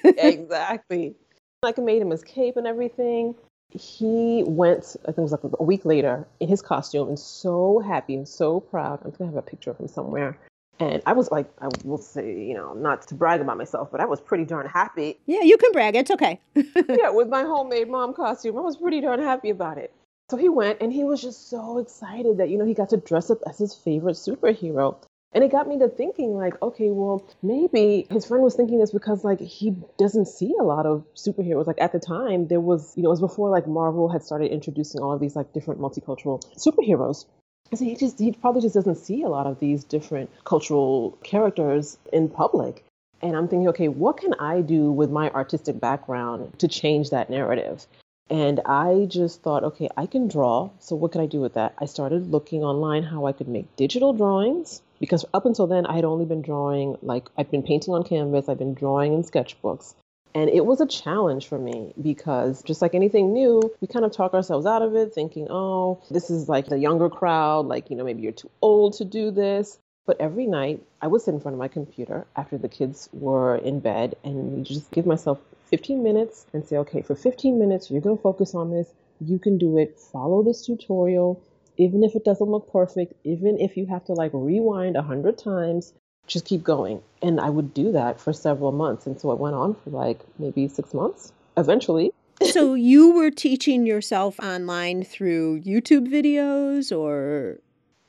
exactly. 0.05 1.15
Like 1.63 1.79
I 1.79 1.83
made 1.83 2.03
him 2.03 2.11
his 2.11 2.25
cape 2.25 2.57
and 2.57 2.67
everything. 2.67 3.35
He 3.71 4.43
went, 4.47 4.97
I 5.03 5.07
think 5.07 5.19
it 5.19 5.23
was 5.23 5.33
like 5.33 5.43
a 5.45 5.63
week 5.63 5.85
later, 5.85 6.27
in 6.41 6.49
his 6.49 6.63
costume 6.63 7.09
and 7.09 7.19
so 7.19 7.81
happy 7.81 8.15
and 8.15 8.27
so 8.27 8.61
proud. 8.61 9.01
I'm 9.05 9.11
going 9.11 9.31
to 9.31 9.37
have 9.37 9.37
a 9.37 9.43
picture 9.43 9.71
of 9.71 9.79
him 9.79 9.89
somewhere 9.89 10.39
and 10.81 11.03
I 11.07 11.13
was 11.13 11.31
like, 11.31 11.51
I 11.61 11.69
will 11.85 11.99
say, 11.99 12.41
you 12.41 12.55
know, 12.55 12.73
not 12.73 13.07
to 13.09 13.15
brag 13.15 13.41
about 13.41 13.59
myself, 13.59 13.91
but 13.91 14.01
I 14.01 14.07
was 14.07 14.21
pretty 14.21 14.45
darn 14.45 14.67
happy. 14.67 15.19
Yeah, 15.27 15.43
you 15.43 15.57
can 15.57 15.73
brag. 15.73 15.97
It's 15.97 16.11
okay. 16.11 16.41
yeah, 16.55 17.11
with 17.11 17.29
my 17.29 17.43
homemade 17.43 17.89
mom 17.89 18.15
costume, 18.15 18.57
I 18.57 18.61
was 18.61 18.77
pretty 18.77 19.01
darn 19.01 19.21
happy 19.21 19.51
about 19.51 19.79
it. 19.79 19.93
So 20.31 20.37
he 20.37 20.49
went 20.49 20.81
and 20.81 20.93
he 20.93 21.05
was 21.05 21.23
just 21.23 21.49
so 21.49 21.79
excited 21.79 22.37
that, 22.39 22.51
you 22.51 22.59
know, 22.59 22.65
he 22.65 22.75
got 22.75 22.91
to 22.91 22.97
dress 22.99 23.31
up 23.31 23.39
as 23.49 23.59
his 23.59 23.75
favorite 23.75 24.17
superhero. 24.17 24.97
And 25.33 25.45
it 25.45 25.53
got 25.53 25.69
me 25.69 25.79
to 25.79 25.89
thinking, 25.89 26.35
like, 26.35 26.61
okay, 26.63 26.91
well, 26.91 27.27
maybe 27.43 28.07
his 28.11 28.25
friend 28.25 28.43
was 28.43 28.55
thinking 28.55 28.79
this 28.79 28.93
because, 28.93 29.25
like, 29.25 29.41
he 29.41 29.77
doesn't 29.99 30.27
see 30.27 30.55
a 30.59 30.63
lot 30.63 30.87
of 30.87 31.05
superheroes. 31.15 31.67
Like, 31.67 31.81
at 31.81 31.93
the 31.93 31.99
time, 31.99 32.47
there 32.49 32.61
was, 32.61 32.95
you 32.97 33.03
know, 33.03 33.11
it 33.11 33.13
was 33.13 33.21
before, 33.21 33.51
like, 33.51 33.67
Marvel 33.67 34.09
had 34.09 34.23
started 34.23 34.51
introducing 34.51 35.03
all 35.03 35.13
of 35.13 35.21
these, 35.21 35.37
like, 35.37 35.53
different 35.53 35.81
multicultural 35.81 36.43
superheroes. 36.57 37.27
So 37.75 37.85
he 37.85 37.97
just 37.97 38.19
he 38.19 38.33
probably 38.33 38.63
just 38.63 38.75
doesn't 38.75 38.97
see 38.97 39.23
a 39.23 39.29
lot 39.29 39.47
of 39.47 39.59
these 39.59 39.85
different 39.85 40.31
cultural 40.45 41.19
characters 41.23 41.99
in 42.13 42.29
public. 42.29 42.85
And 43.21 43.37
I'm 43.37 43.49
thinking, 43.49 43.69
okay, 43.69 43.89
what 43.89 44.17
can 44.17 44.35
I 44.35 44.61
do 44.61 44.93
with 44.93 45.11
my 45.11 45.29
artistic 45.31 45.81
background 45.81 46.59
to 46.61 46.69
change 46.69 47.11
that 47.11 47.31
narrative? 47.31 47.87
And 48.31 48.61
I 48.67 49.07
just 49.09 49.43
thought, 49.43 49.65
okay, 49.65 49.89
I 49.97 50.07
can 50.07 50.29
draw. 50.29 50.71
So 50.79 50.95
what 50.95 51.13
could 51.13 51.21
I 51.21 51.27
do 51.27 51.41
with 51.41 51.55
that? 51.55 51.75
I 51.79 51.87
started 51.87 52.31
looking 52.31 52.63
online 52.63 53.03
how 53.03 53.27
I 53.27 53.33
could 53.33 53.49
make 53.49 53.75
digital 53.77 54.13
drawings 54.13 54.83
because 55.01 55.25
up 55.33 55.47
until 55.47 55.67
then 55.67 55.87
I 55.87 55.97
had 55.97 56.05
only 56.05 56.27
been 56.27 56.43
drawing 56.43 56.97
like 57.03 57.29
I've 57.37 57.51
been 57.51 57.63
painting 57.63 57.95
on 57.95 58.05
canvas, 58.05 58.49
I've 58.49 58.59
been 58.59 58.75
drawing 58.75 59.15
in 59.15 59.23
sketchbooks. 59.23 59.95
And 60.35 60.51
it 60.51 60.65
was 60.67 60.81
a 60.81 60.87
challenge 60.87 61.49
for 61.49 61.59
me 61.59 61.93
because 62.01 62.63
just 62.63 62.83
like 62.83 62.95
anything 62.95 63.33
new, 63.33 63.61
we 63.81 63.89
kind 63.89 64.05
of 64.05 64.13
talk 64.13 64.35
ourselves 64.35 64.67
out 64.67 64.83
of 64.83 64.95
it, 64.95 65.15
thinking, 65.15 65.49
oh, 65.51 66.03
this 66.11 66.31
is 66.31 66.49
like 66.49 66.67
the 66.67 66.79
younger 66.79 67.09
crowd, 67.09 67.67
like, 67.67 67.91
you 67.91 67.97
know, 67.97 68.05
maybe 68.05 68.23
you're 68.23 68.33
too 68.33 68.51
old 68.63 68.95
to 68.95 69.05
do 69.05 69.31
this. 69.31 69.79
But 70.07 70.21
every 70.21 70.47
night 70.47 70.83
I 71.03 71.07
would 71.07 71.21
sit 71.21 71.35
in 71.35 71.41
front 71.41 71.55
of 71.55 71.59
my 71.59 71.69
computer 71.69 72.27
after 72.37 72.57
the 72.57 72.69
kids 72.69 73.09
were 73.13 73.57
in 73.57 73.81
bed 73.81 74.17
and 74.25 74.65
just 74.65 74.91
give 74.91 75.07
myself 75.07 75.39
15 75.71 76.03
minutes 76.03 76.47
and 76.53 76.65
say, 76.67 76.77
okay, 76.79 77.03
for 77.03 77.15
15 77.15 77.59
minutes, 77.59 77.91
you're 77.91 78.01
going 78.01 78.17
to 78.17 78.23
focus 78.23 78.55
on 78.55 78.71
this. 78.71 78.89
You 79.21 79.39
can 79.39 79.59
do 79.59 79.77
it. 79.77 79.99
Follow 79.99 80.43
this 80.43 80.65
tutorial. 80.65 81.43
Even 81.77 82.03
if 82.05 82.15
it 82.15 82.25
doesn't 82.25 82.49
look 82.49 82.73
perfect, 82.73 83.13
even 83.25 83.59
if 83.61 83.77
you 83.77 83.87
have 83.87 84.05
to 84.07 84.13
like 84.13 84.31
rewind 84.33 84.97
a 84.97 85.03
hundred 85.03 85.39
times, 85.39 85.93
just 86.29 86.45
keep 86.45 86.63
going. 86.63 87.03
And 87.23 87.41
I 87.41 87.51
would 87.51 87.75
do 87.75 87.91
that 87.93 88.21
for 88.21 88.33
several 88.33 88.73
months. 88.73 89.07
And 89.07 89.21
so 89.21 89.33
it 89.33 89.39
went 89.39 89.57
on 89.57 89.75
for 89.75 89.91
like 89.91 90.21
maybe 90.39 90.69
six 90.69 90.95
months 90.95 91.33
eventually. 91.57 92.13
so 92.53 92.75
you 92.75 93.13
were 93.13 93.31
teaching 93.31 93.87
yourself 93.87 94.39
online 94.41 95.03
through 95.03 95.61
YouTube 95.63 96.09
videos 96.09 96.97
or? 96.97 97.59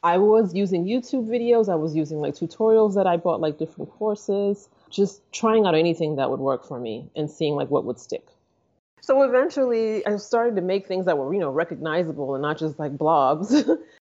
I 0.04 0.18
was 0.18 0.54
using 0.54 0.86
YouTube 0.86 1.28
videos. 1.28 1.68
I 1.68 1.76
was 1.76 1.96
using 1.96 2.22
like 2.22 2.36
tutorials 2.36 2.96
that 2.96 3.08
I 3.08 3.18
bought, 3.18 3.42
like 3.42 3.58
different 3.58 3.92
courses, 3.92 4.70
just 4.90 5.22
trying 5.34 5.66
out 5.66 5.76
anything 5.76 6.16
that 6.18 6.30
would 6.30 6.40
work 6.40 6.66
for 6.66 6.80
me 6.80 7.10
and 7.16 7.30
seeing 7.30 7.56
like 7.56 7.70
what 7.70 7.84
would 7.86 8.00
stick. 8.00 8.26
So 9.02 9.24
eventually 9.24 10.06
I 10.06 10.18
started 10.18 10.56
to 10.56 10.62
make 10.62 10.88
things 10.88 11.06
that 11.06 11.18
were, 11.18 11.34
you 11.34 11.40
know, 11.40 11.50
recognizable 11.50 12.36
and 12.36 12.42
not 12.42 12.60
just 12.60 12.78
like 12.80 12.96
blogs. 12.98 13.52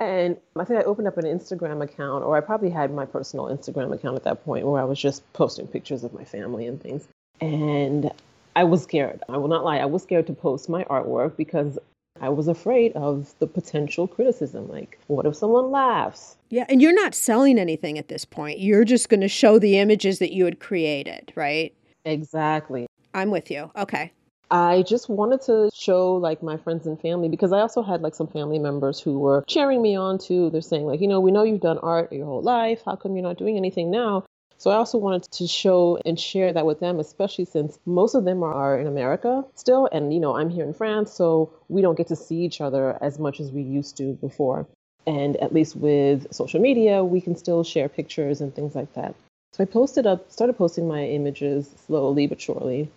And 0.00 0.38
I 0.56 0.64
think 0.64 0.80
I 0.80 0.84
opened 0.84 1.08
up 1.08 1.18
an 1.18 1.26
Instagram 1.26 1.82
account, 1.82 2.24
or 2.24 2.36
I 2.36 2.40
probably 2.40 2.70
had 2.70 2.92
my 2.92 3.04
personal 3.04 3.46
Instagram 3.46 3.92
account 3.92 4.16
at 4.16 4.24
that 4.24 4.44
point 4.44 4.66
where 4.66 4.80
I 4.80 4.84
was 4.84 4.98
just 4.98 5.30
posting 5.34 5.66
pictures 5.66 6.02
of 6.02 6.14
my 6.14 6.24
family 6.24 6.66
and 6.66 6.80
things. 6.80 7.06
And 7.42 8.10
I 8.56 8.64
was 8.64 8.82
scared. 8.82 9.22
I 9.28 9.36
will 9.36 9.48
not 9.48 9.62
lie. 9.62 9.76
I 9.76 9.84
was 9.84 10.02
scared 10.02 10.26
to 10.28 10.32
post 10.32 10.70
my 10.70 10.84
artwork 10.84 11.36
because 11.36 11.78
I 12.18 12.30
was 12.30 12.48
afraid 12.48 12.92
of 12.94 13.34
the 13.40 13.46
potential 13.46 14.08
criticism. 14.08 14.68
Like, 14.68 14.98
what 15.06 15.26
if 15.26 15.36
someone 15.36 15.70
laughs? 15.70 16.36
Yeah, 16.48 16.64
and 16.70 16.80
you're 16.80 16.94
not 16.94 17.14
selling 17.14 17.58
anything 17.58 17.98
at 17.98 18.08
this 18.08 18.24
point. 18.24 18.58
You're 18.58 18.84
just 18.84 19.10
going 19.10 19.20
to 19.20 19.28
show 19.28 19.58
the 19.58 19.78
images 19.78 20.18
that 20.18 20.32
you 20.32 20.46
had 20.46 20.60
created, 20.60 21.32
right? 21.36 21.74
Exactly. 22.06 22.86
I'm 23.12 23.30
with 23.30 23.50
you. 23.50 23.70
Okay. 23.76 24.12
I 24.50 24.82
just 24.82 25.08
wanted 25.08 25.42
to 25.42 25.70
show 25.72 26.14
like 26.14 26.42
my 26.42 26.56
friends 26.56 26.86
and 26.86 27.00
family 27.00 27.28
because 27.28 27.52
I 27.52 27.60
also 27.60 27.82
had 27.82 28.02
like 28.02 28.14
some 28.14 28.26
family 28.26 28.58
members 28.58 28.98
who 28.98 29.18
were 29.18 29.44
cheering 29.46 29.80
me 29.80 29.96
on 29.96 30.18
too. 30.18 30.50
They're 30.50 30.60
saying 30.60 30.86
like, 30.86 31.00
you 31.00 31.06
know, 31.08 31.20
we 31.20 31.30
know 31.30 31.44
you've 31.44 31.60
done 31.60 31.78
art 31.78 32.12
your 32.12 32.26
whole 32.26 32.42
life. 32.42 32.82
How 32.84 32.96
come 32.96 33.14
you're 33.14 33.22
not 33.22 33.38
doing 33.38 33.56
anything 33.56 33.90
now? 33.90 34.24
So 34.58 34.70
I 34.70 34.74
also 34.74 34.98
wanted 34.98 35.22
to 35.22 35.46
show 35.46 35.98
and 36.04 36.20
share 36.20 36.52
that 36.52 36.66
with 36.66 36.80
them, 36.80 37.00
especially 37.00 37.46
since 37.46 37.78
most 37.86 38.14
of 38.14 38.24
them 38.24 38.42
are 38.42 38.78
in 38.78 38.86
America 38.86 39.42
still, 39.54 39.88
and 39.90 40.12
you 40.12 40.20
know 40.20 40.36
I'm 40.36 40.50
here 40.50 40.64
in 40.64 40.74
France, 40.74 41.12
so 41.14 41.50
we 41.70 41.80
don't 41.80 41.96
get 41.96 42.08
to 42.08 42.16
see 42.16 42.42
each 42.42 42.60
other 42.60 42.98
as 43.00 43.18
much 43.18 43.40
as 43.40 43.50
we 43.50 43.62
used 43.62 43.96
to 43.96 44.12
before. 44.20 44.66
And 45.06 45.36
at 45.38 45.54
least 45.54 45.76
with 45.76 46.30
social 46.30 46.60
media, 46.60 47.02
we 47.02 47.22
can 47.22 47.36
still 47.36 47.64
share 47.64 47.88
pictures 47.88 48.42
and 48.42 48.54
things 48.54 48.74
like 48.74 48.92
that. 48.92 49.14
So 49.52 49.62
I 49.62 49.64
posted 49.64 50.06
up, 50.06 50.30
started 50.30 50.58
posting 50.58 50.86
my 50.86 51.06
images 51.06 51.70
slowly 51.86 52.26
but 52.26 52.38
surely, 52.38 52.90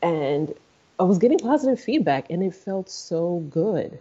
and 0.00 0.54
I 1.00 1.04
was 1.04 1.16
getting 1.16 1.38
positive 1.38 1.80
feedback 1.80 2.28
and 2.28 2.42
it 2.42 2.54
felt 2.54 2.90
so 2.90 3.38
good. 3.48 3.98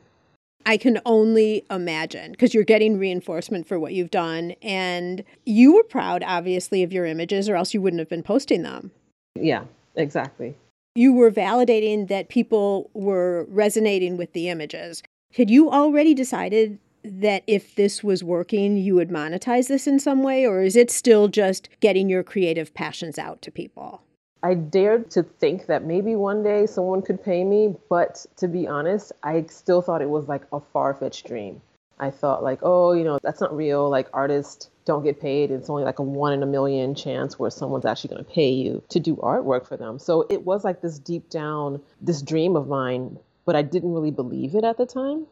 I 0.66 0.76
can 0.76 1.00
only 1.06 1.64
imagine 1.72 2.32
because 2.32 2.54
you're 2.54 2.66
getting 2.66 3.00
reinforcement 3.00 3.70
for 3.70 3.80
what 3.80 3.94
you've 3.94 4.12
done. 4.12 4.52
And 4.62 5.24
you 5.46 5.76
were 5.76 5.84
proud, 5.84 6.24
obviously, 6.24 6.84
of 6.84 6.92
your 6.92 7.06
images, 7.06 7.48
or 7.48 7.56
else 7.56 7.74
you 7.74 7.82
wouldn't 7.82 8.02
have 8.02 8.10
been 8.10 8.22
posting 8.22 8.64
them. 8.64 8.92
Yeah, 9.36 9.64
exactly. 9.96 10.56
You 10.94 11.14
were 11.14 11.32
validating 11.32 12.10
that 12.10 12.28
people 12.28 12.90
were 12.94 13.46
resonating 13.50 14.18
with 14.18 14.34
the 14.34 14.50
images. 14.50 15.02
Had 15.34 15.50
you 15.50 15.72
already 15.72 16.14
decided 16.14 16.80
that 17.04 17.44
if 17.48 17.76
this 17.76 18.04
was 18.04 18.26
working, 18.26 18.76
you 18.76 18.96
would 18.96 19.10
monetize 19.10 19.70
this 19.70 19.88
in 19.88 20.00
some 20.00 20.22
way, 20.22 20.46
or 20.46 20.62
is 20.62 20.76
it 20.76 20.92
still 20.92 21.30
just 21.30 21.70
getting 21.80 22.10
your 22.10 22.24
creative 22.24 22.74
passions 22.74 23.18
out 23.18 23.42
to 23.44 23.52
people? 23.52 24.02
I 24.42 24.54
dared 24.54 25.12
to 25.12 25.24
think 25.24 25.66
that 25.66 25.84
maybe 25.84 26.16
one 26.16 26.44
day 26.44 26.66
someone 26.66 27.02
could 27.02 27.24
pay 27.24 27.44
me, 27.44 27.76
but 27.90 28.26
to 28.38 28.48
be 28.48 28.68
honest, 28.68 29.12
I 29.24 29.46
still 29.50 29.82
thought 29.82 30.02
it 30.02 30.10
was 30.10 30.28
like 30.28 30.44
a 30.54 30.60
far 30.60 30.94
fetched 30.94 31.28
dream. 31.28 31.62
I 32.00 32.10
thought, 32.10 32.42
like, 32.42 32.60
oh, 32.62 32.94
you 32.94 33.04
know, 33.04 33.20
that's 33.22 33.42
not 33.42 33.56
real. 33.56 33.90
Like, 33.90 34.08
artists 34.14 34.70
don't 34.86 35.04
get 35.04 35.20
paid. 35.20 35.52
It's 35.52 35.70
only 35.70 35.84
like 35.84 36.00
a 36.00 36.04
one 36.04 36.32
in 36.32 36.42
a 36.42 36.46
million 36.46 36.96
chance 36.96 37.38
where 37.38 37.50
someone's 37.50 37.86
actually 37.86 38.12
going 38.12 38.24
to 38.24 38.32
pay 38.32 38.50
you 38.50 38.82
to 38.90 39.02
do 39.02 39.18
artwork 39.18 39.68
for 39.68 39.76
them. 39.76 40.00
So 40.00 40.26
it 40.30 40.46
was 40.46 40.64
like 40.64 40.82
this 40.82 40.98
deep 40.98 41.30
down, 41.30 41.82
this 42.00 42.22
dream 42.22 42.56
of 42.56 42.70
mine, 42.70 43.20
but 43.46 43.58
I 43.58 43.62
didn't 43.62 43.94
really 43.94 44.12
believe 44.12 44.56
it 44.56 44.64
at 44.64 44.78
the 44.78 44.86
time. 44.86 45.28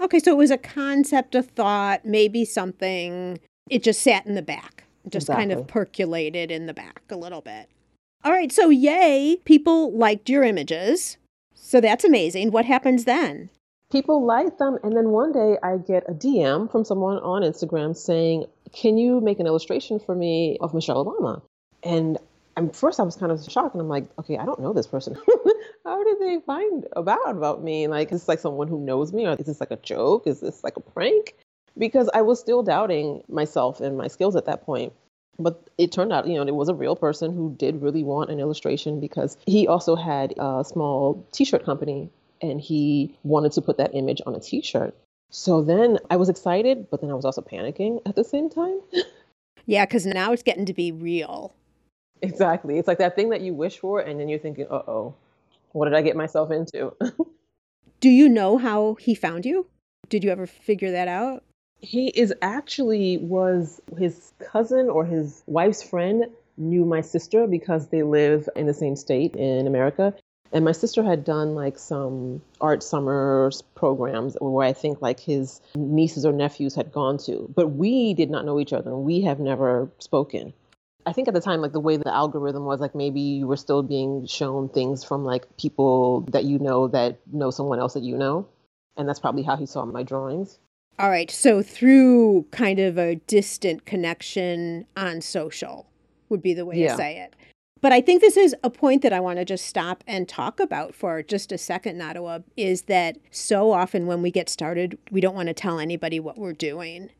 Okay, 0.00 0.20
so 0.20 0.30
it 0.30 0.36
was 0.36 0.52
a 0.52 0.58
concept, 0.58 1.34
a 1.34 1.42
thought, 1.42 2.04
maybe 2.04 2.44
something. 2.44 3.40
It 3.68 3.82
just 3.82 4.00
sat 4.00 4.24
in 4.24 4.36
the 4.36 4.42
back, 4.42 4.84
just 5.08 5.24
exactly. 5.24 5.42
kind 5.42 5.52
of 5.52 5.66
percolated 5.66 6.52
in 6.52 6.66
the 6.66 6.74
back 6.74 7.02
a 7.10 7.16
little 7.16 7.40
bit. 7.40 7.68
All 8.24 8.30
right, 8.30 8.52
so 8.52 8.70
yay, 8.70 9.38
people 9.44 9.96
liked 9.98 10.28
your 10.28 10.44
images. 10.44 11.16
So 11.54 11.80
that's 11.80 12.04
amazing. 12.04 12.52
What 12.52 12.64
happens 12.64 13.04
then? 13.04 13.50
People 13.90 14.24
like 14.24 14.58
them, 14.58 14.78
and 14.84 14.96
then 14.96 15.08
one 15.08 15.32
day 15.32 15.58
I 15.60 15.78
get 15.78 16.04
a 16.08 16.12
DM 16.12 16.70
from 16.70 16.84
someone 16.84 17.18
on 17.18 17.42
Instagram 17.42 17.96
saying, 17.96 18.46
Can 18.72 18.96
you 18.96 19.20
make 19.20 19.40
an 19.40 19.48
illustration 19.48 19.98
for 19.98 20.14
me 20.14 20.56
of 20.60 20.72
Michelle 20.72 21.04
Obama? 21.04 21.42
And 21.82 22.16
at 22.56 22.76
first 22.76 23.00
I 23.00 23.02
was 23.02 23.16
kind 23.16 23.32
of 23.32 23.42
shocked, 23.50 23.74
and 23.74 23.80
I'm 23.80 23.88
like, 23.88 24.06
Okay, 24.20 24.38
I 24.38 24.44
don't 24.44 24.60
know 24.60 24.72
this 24.72 24.86
person. 24.86 25.16
How 25.84 26.04
did 26.04 26.20
they 26.20 26.38
find 26.46 26.86
about 26.92 27.28
about 27.28 27.64
me? 27.64 27.88
Like, 27.88 28.12
is 28.12 28.20
this 28.20 28.28
like 28.28 28.38
someone 28.38 28.68
who 28.68 28.78
knows 28.78 29.12
me, 29.12 29.26
or 29.26 29.34
is 29.34 29.46
this 29.46 29.58
like 29.58 29.72
a 29.72 29.76
joke? 29.78 30.28
Is 30.28 30.40
this 30.40 30.62
like 30.62 30.76
a 30.76 30.80
prank? 30.80 31.34
Because 31.76 32.08
I 32.14 32.22
was 32.22 32.38
still 32.38 32.62
doubting 32.62 33.24
myself 33.28 33.80
and 33.80 33.98
my 33.98 34.06
skills 34.06 34.36
at 34.36 34.46
that 34.46 34.64
point. 34.64 34.92
But 35.38 35.70
it 35.78 35.92
turned 35.92 36.12
out, 36.12 36.26
you 36.26 36.34
know, 36.34 36.42
it 36.42 36.54
was 36.54 36.68
a 36.68 36.74
real 36.74 36.94
person 36.94 37.34
who 37.34 37.54
did 37.58 37.82
really 37.82 38.04
want 38.04 38.30
an 38.30 38.38
illustration 38.38 39.00
because 39.00 39.36
he 39.46 39.66
also 39.66 39.96
had 39.96 40.34
a 40.38 40.64
small 40.64 41.26
t 41.32 41.44
shirt 41.44 41.64
company 41.64 42.10
and 42.40 42.60
he 42.60 43.16
wanted 43.22 43.52
to 43.52 43.62
put 43.62 43.78
that 43.78 43.94
image 43.94 44.20
on 44.26 44.34
a 44.34 44.40
t 44.40 44.60
shirt. 44.62 44.94
So 45.30 45.62
then 45.62 45.98
I 46.10 46.16
was 46.16 46.28
excited, 46.28 46.88
but 46.90 47.00
then 47.00 47.10
I 47.10 47.14
was 47.14 47.24
also 47.24 47.40
panicking 47.40 48.00
at 48.04 48.14
the 48.14 48.24
same 48.24 48.50
time. 48.50 48.80
yeah, 49.66 49.86
because 49.86 50.04
now 50.04 50.32
it's 50.32 50.42
getting 50.42 50.66
to 50.66 50.74
be 50.74 50.92
real. 50.92 51.54
Exactly. 52.20 52.78
It's 52.78 52.86
like 52.86 52.98
that 52.98 53.16
thing 53.16 53.30
that 53.30 53.40
you 53.40 53.54
wish 53.54 53.78
for, 53.78 54.00
and 54.00 54.20
then 54.20 54.28
you're 54.28 54.38
thinking, 54.38 54.66
uh 54.70 54.82
oh, 54.86 55.14
what 55.72 55.86
did 55.86 55.94
I 55.94 56.02
get 56.02 56.16
myself 56.16 56.50
into? 56.50 56.94
Do 58.00 58.10
you 58.10 58.28
know 58.28 58.58
how 58.58 58.94
he 58.94 59.14
found 59.14 59.46
you? 59.46 59.66
Did 60.08 60.24
you 60.24 60.30
ever 60.30 60.46
figure 60.46 60.90
that 60.90 61.08
out? 61.08 61.42
He 61.82 62.08
is 62.08 62.32
actually 62.42 63.18
was 63.18 63.82
his 63.98 64.32
cousin 64.38 64.88
or 64.88 65.04
his 65.04 65.42
wife's 65.46 65.82
friend 65.82 66.26
knew 66.56 66.84
my 66.84 67.00
sister 67.00 67.46
because 67.46 67.88
they 67.88 68.02
live 68.02 68.48
in 68.54 68.66
the 68.66 68.74
same 68.74 68.94
state 68.96 69.34
in 69.34 69.66
America. 69.66 70.14
And 70.52 70.64
my 70.64 70.72
sister 70.72 71.02
had 71.02 71.24
done 71.24 71.54
like 71.54 71.78
some 71.78 72.42
art 72.60 72.82
summers 72.82 73.62
programs 73.74 74.36
where 74.40 74.66
I 74.66 74.74
think 74.74 75.02
like 75.02 75.18
his 75.18 75.60
nieces 75.74 76.24
or 76.24 76.32
nephews 76.32 76.74
had 76.74 76.92
gone 76.92 77.18
to, 77.18 77.50
but 77.54 77.68
we 77.68 78.14
did 78.14 78.30
not 78.30 78.44
know 78.44 78.60
each 78.60 78.72
other 78.72 78.90
and 78.90 79.04
we 79.04 79.22
have 79.22 79.40
never 79.40 79.90
spoken. 79.98 80.52
I 81.04 81.12
think 81.12 81.26
at 81.26 81.34
the 81.34 81.40
time, 81.40 81.62
like 81.62 81.72
the 81.72 81.80
way 81.80 81.96
the 81.96 82.14
algorithm 82.14 82.64
was, 82.64 82.80
like 82.80 82.94
maybe 82.94 83.20
you 83.20 83.46
were 83.48 83.56
still 83.56 83.82
being 83.82 84.26
shown 84.26 84.68
things 84.68 85.02
from 85.02 85.24
like 85.24 85.56
people 85.56 86.20
that 86.30 86.44
you 86.44 86.60
know 86.60 86.86
that 86.88 87.18
know 87.32 87.50
someone 87.50 87.80
else 87.80 87.94
that 87.94 88.04
you 88.04 88.16
know. 88.16 88.46
And 88.96 89.08
that's 89.08 89.18
probably 89.18 89.42
how 89.42 89.56
he 89.56 89.66
saw 89.66 89.84
my 89.84 90.04
drawings. 90.04 90.58
All 90.98 91.10
right. 91.10 91.30
So 91.30 91.62
through 91.62 92.46
kind 92.50 92.78
of 92.78 92.98
a 92.98 93.16
distant 93.16 93.84
connection 93.86 94.86
on 94.96 95.20
social 95.20 95.86
would 96.28 96.42
be 96.42 96.54
the 96.54 96.64
way 96.64 96.76
Yeah. 96.78 96.92
to 96.92 96.96
say 96.96 97.18
it. 97.18 97.34
But 97.80 97.92
I 97.92 98.00
think 98.00 98.20
this 98.20 98.36
is 98.36 98.54
a 98.62 98.70
point 98.70 99.02
that 99.02 99.12
I 99.12 99.18
want 99.18 99.38
to 99.40 99.44
just 99.44 99.66
stop 99.66 100.04
and 100.06 100.28
talk 100.28 100.60
about 100.60 100.94
for 100.94 101.20
just 101.20 101.50
a 101.50 101.58
second, 101.58 102.00
Nadawa, 102.00 102.44
is 102.56 102.82
that 102.82 103.18
so 103.32 103.72
often 103.72 104.06
when 104.06 104.22
we 104.22 104.30
get 104.30 104.48
started, 104.48 104.98
we 105.10 105.20
don't 105.20 105.34
want 105.34 105.48
to 105.48 105.54
tell 105.54 105.80
anybody 105.80 106.20
what 106.20 106.38
we're 106.38 106.52
doing. 106.52 107.10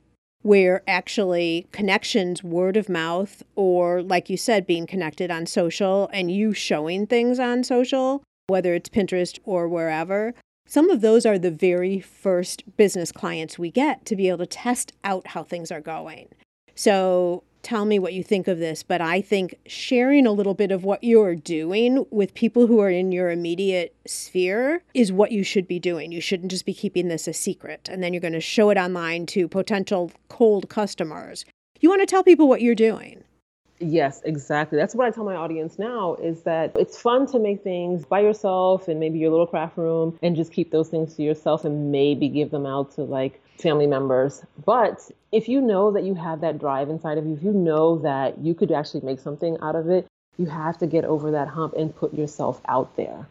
Where 0.42 0.82
actually 0.86 1.66
connections, 1.72 2.44
word 2.44 2.76
of 2.76 2.88
mouth, 2.88 3.42
or 3.56 4.02
like 4.02 4.30
you 4.30 4.36
said, 4.36 4.66
being 4.66 4.86
connected 4.86 5.30
on 5.32 5.46
social 5.46 6.08
and 6.12 6.30
you 6.30 6.52
showing 6.52 7.06
things 7.08 7.40
on 7.40 7.64
social, 7.64 8.22
whether 8.46 8.74
it's 8.74 8.88
Pinterest 8.88 9.40
or 9.44 9.68
wherever, 9.68 10.32
some 10.66 10.90
of 10.90 11.00
those 11.00 11.26
are 11.26 11.38
the 11.38 11.50
very 11.50 12.00
first 12.00 12.76
business 12.76 13.12
clients 13.12 13.58
we 13.58 13.70
get 13.70 14.04
to 14.06 14.16
be 14.16 14.28
able 14.28 14.38
to 14.38 14.46
test 14.46 14.92
out 15.04 15.28
how 15.28 15.42
things 15.42 15.70
are 15.70 15.80
going. 15.80 16.28
So 16.74 17.42
tell 17.62 17.84
me 17.84 17.98
what 17.98 18.12
you 18.12 18.22
think 18.22 18.48
of 18.48 18.58
this, 18.58 18.82
but 18.82 19.00
I 19.00 19.20
think 19.20 19.54
sharing 19.66 20.26
a 20.26 20.32
little 20.32 20.54
bit 20.54 20.72
of 20.72 20.84
what 20.84 21.04
you're 21.04 21.36
doing 21.36 22.04
with 22.10 22.34
people 22.34 22.66
who 22.66 22.80
are 22.80 22.90
in 22.90 23.12
your 23.12 23.30
immediate 23.30 23.94
sphere 24.06 24.82
is 24.94 25.12
what 25.12 25.32
you 25.32 25.44
should 25.44 25.68
be 25.68 25.78
doing. 25.78 26.12
You 26.12 26.20
shouldn't 26.20 26.50
just 26.50 26.66
be 26.66 26.74
keeping 26.74 27.08
this 27.08 27.28
a 27.28 27.32
secret 27.32 27.88
and 27.90 28.02
then 28.02 28.12
you're 28.12 28.20
going 28.20 28.32
to 28.32 28.40
show 28.40 28.70
it 28.70 28.78
online 28.78 29.26
to 29.26 29.48
potential 29.48 30.10
cold 30.28 30.68
customers. 30.68 31.44
You 31.80 31.88
want 31.88 32.00
to 32.00 32.06
tell 32.06 32.24
people 32.24 32.48
what 32.48 32.62
you're 32.62 32.74
doing. 32.74 33.24
Yes, 33.82 34.22
exactly. 34.24 34.78
That's 34.78 34.94
what 34.94 35.06
I 35.06 35.10
tell 35.10 35.24
my 35.24 35.34
audience 35.34 35.78
now 35.78 36.14
is 36.14 36.42
that 36.42 36.72
it's 36.76 37.00
fun 37.00 37.26
to 37.32 37.40
make 37.40 37.64
things 37.64 38.04
by 38.04 38.20
yourself 38.20 38.86
and 38.86 39.00
maybe 39.00 39.18
your 39.18 39.30
little 39.30 39.46
craft 39.46 39.76
room 39.76 40.16
and 40.22 40.36
just 40.36 40.52
keep 40.52 40.70
those 40.70 40.88
things 40.88 41.14
to 41.16 41.22
yourself 41.22 41.64
and 41.64 41.90
maybe 41.90 42.28
give 42.28 42.50
them 42.50 42.64
out 42.64 42.94
to 42.94 43.02
like 43.02 43.42
family 43.58 43.88
members. 43.88 44.44
But 44.64 45.10
if 45.32 45.48
you 45.48 45.60
know 45.60 45.90
that 45.90 46.04
you 46.04 46.14
have 46.14 46.40
that 46.42 46.60
drive 46.60 46.90
inside 46.90 47.18
of 47.18 47.26
you, 47.26 47.34
if 47.34 47.42
you 47.42 47.52
know 47.52 47.98
that 47.98 48.38
you 48.38 48.54
could 48.54 48.70
actually 48.70 49.00
make 49.00 49.18
something 49.18 49.58
out 49.60 49.74
of 49.74 49.90
it, 49.90 50.06
you 50.38 50.46
have 50.46 50.78
to 50.78 50.86
get 50.86 51.04
over 51.04 51.32
that 51.32 51.48
hump 51.48 51.74
and 51.74 51.94
put 51.94 52.14
yourself 52.14 52.60
out 52.68 52.94
there. 52.96 53.26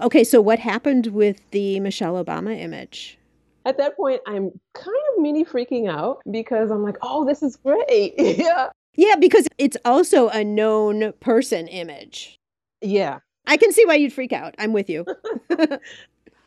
Okay, 0.00 0.22
so 0.22 0.40
what 0.40 0.60
happened 0.60 1.08
with 1.08 1.50
the 1.50 1.80
Michelle 1.80 2.22
Obama 2.22 2.56
image? 2.56 3.18
At 3.64 3.78
that 3.78 3.96
point, 3.96 4.20
I'm 4.26 4.52
kind 4.74 4.96
of 5.16 5.22
mini 5.22 5.44
freaking 5.44 5.90
out 5.90 6.20
because 6.30 6.70
I'm 6.70 6.84
like, 6.84 6.96
oh, 7.02 7.24
this 7.24 7.42
is 7.42 7.56
great. 7.56 8.14
yeah. 8.18 8.68
Yeah, 8.98 9.14
because 9.14 9.46
it's 9.58 9.76
also 9.84 10.28
a 10.28 10.42
known 10.42 11.12
person 11.20 11.68
image. 11.68 12.40
Yeah. 12.80 13.20
I 13.46 13.56
can 13.56 13.72
see 13.72 13.86
why 13.86 13.94
you'd 13.94 14.12
freak 14.12 14.32
out. 14.32 14.56
I'm 14.58 14.72
with 14.72 14.90
you. 14.90 15.06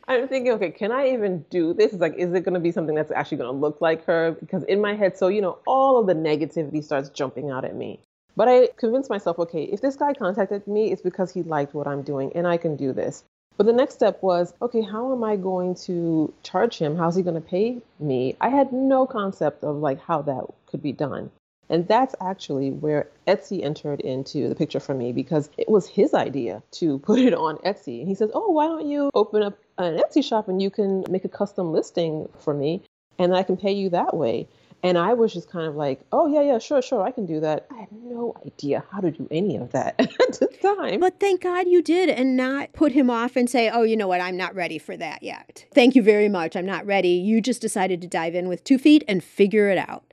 I'm 0.10 0.28
thinking, 0.28 0.52
okay, 0.52 0.70
can 0.70 0.92
I 0.92 1.12
even 1.14 1.46
do 1.50 1.74
this? 1.74 1.94
It's 1.94 2.02
like, 2.02 2.14
is 2.18 2.34
it 2.34 2.42
going 2.42 2.56
to 2.56 2.60
be 2.60 2.74
something 2.74 2.94
that's 2.94 3.14
actually 3.14 3.38
going 3.38 3.54
to 3.54 3.58
look 3.58 3.80
like 3.80 4.04
her? 4.04 4.36
Because 4.38 4.64
in 4.66 4.82
my 4.82 4.96
head, 4.96 5.18
so, 5.18 5.30
you 5.30 5.40
know, 5.40 5.60
all 5.66 5.98
of 5.98 6.08
the 6.08 6.14
negativity 6.14 6.84
starts 6.84 7.08
jumping 7.08 7.52
out 7.52 7.64
at 7.64 7.74
me. 7.74 8.02
But 8.36 8.50
I 8.50 8.68
convinced 8.76 9.10
myself, 9.10 9.40
okay, 9.40 9.64
if 9.64 9.80
this 9.80 9.96
guy 9.96 10.14
contacted 10.14 10.68
me, 10.68 10.92
it's 10.92 11.02
because 11.02 11.32
he 11.32 11.44
liked 11.44 11.74
what 11.74 11.88
I'm 11.88 12.02
doing 12.02 12.34
and 12.36 12.46
I 12.46 12.58
can 12.58 12.76
do 12.76 12.92
this. 12.92 13.24
But 13.56 13.66
the 13.66 13.72
next 13.72 13.94
step 13.94 14.22
was, 14.22 14.54
okay, 14.62 14.82
how 14.82 15.14
am 15.14 15.24
I 15.24 15.38
going 15.38 15.74
to 15.86 16.34
charge 16.44 16.80
him? 16.80 16.98
How's 16.98 17.16
he 17.16 17.24
going 17.24 17.42
to 17.42 17.48
pay 17.50 17.78
me? 17.98 18.36
I 18.42 18.50
had 18.50 18.74
no 18.74 19.06
concept 19.06 19.64
of 19.64 19.78
like 19.78 20.02
how 20.02 20.22
that 20.24 20.44
could 20.68 20.84
be 20.84 20.92
done. 20.92 21.32
And 21.72 21.88
that's 21.88 22.14
actually 22.20 22.70
where 22.70 23.08
Etsy 23.28 23.64
entered 23.64 24.02
into 24.02 24.50
the 24.50 24.56
picture 24.56 24.82
for 24.82 24.94
me 24.94 25.14
because 25.14 25.50
it 25.58 25.70
was 25.70 25.88
his 25.88 26.14
idea 26.14 26.62
to 26.74 27.00
put 27.10 27.18
it 27.20 27.34
on 27.34 27.56
Etsy. 27.60 28.00
And 28.00 28.08
he 28.08 28.14
says, 28.14 28.30
Oh, 28.34 28.52
why 28.52 28.68
don't 28.68 28.88
you 28.88 29.10
open 29.16 29.42
up 29.42 29.58
an 29.78 29.98
Etsy 29.98 30.24
shop 30.24 30.50
and 30.50 30.62
you 30.62 30.70
can 30.70 31.06
make 31.10 31.26
a 31.26 31.30
custom 31.30 31.72
listing 31.72 32.28
for 32.38 32.54
me 32.54 32.84
and 33.18 33.36
I 33.36 33.44
can 33.44 33.58
pay 33.58 33.72
you 33.72 33.90
that 33.90 34.16
way? 34.16 34.48
And 34.84 34.98
I 34.98 35.14
was 35.14 35.32
just 35.32 35.50
kind 35.50 35.68
of 35.68 35.76
like, 35.76 36.02
Oh, 36.12 36.28
yeah, 36.28 36.42
yeah, 36.42 36.60
sure, 36.60 36.82
sure, 36.82 37.04
I 37.04 37.12
can 37.12 37.26
do 37.26 37.40
that. 37.40 37.68
I 37.72 37.82
had 37.82 37.92
no 37.94 38.36
idea 38.46 38.84
how 38.92 39.00
to 39.00 39.10
do 39.10 39.28
any 39.32 39.56
of 39.56 39.72
that 39.72 39.96
at 40.00 40.40
the 40.40 40.48
time. 40.62 41.00
But 41.00 41.22
thank 41.22 41.42
God 41.42 41.70
you 41.70 41.82
did 41.82 42.10
and 42.10 42.36
not 42.36 42.74
put 42.74 42.92
him 42.92 43.10
off 43.10 43.38
and 43.38 43.50
say, 43.50 43.70
oh, 43.70 43.84
you 43.84 43.96
know 43.96 44.10
what, 44.10 44.20
I'm 44.20 44.36
not 44.36 44.54
ready 44.56 44.78
for 44.78 44.98
that 44.98 45.24
yet. 45.24 45.66
Thank 45.74 45.96
you 45.96 46.04
very 46.04 46.28
much. 46.28 46.58
I'm 46.58 46.66
not 46.66 46.86
ready. 46.86 47.10
You 47.10 47.40
just 47.40 47.62
decided 47.62 48.02
to 48.02 48.08
dive 48.08 48.36
in 48.36 48.50
with 48.50 48.66
two 48.66 48.78
feet 48.78 49.06
and 49.08 49.24
figure 49.24 49.70
it 49.70 49.78
out. 49.78 50.11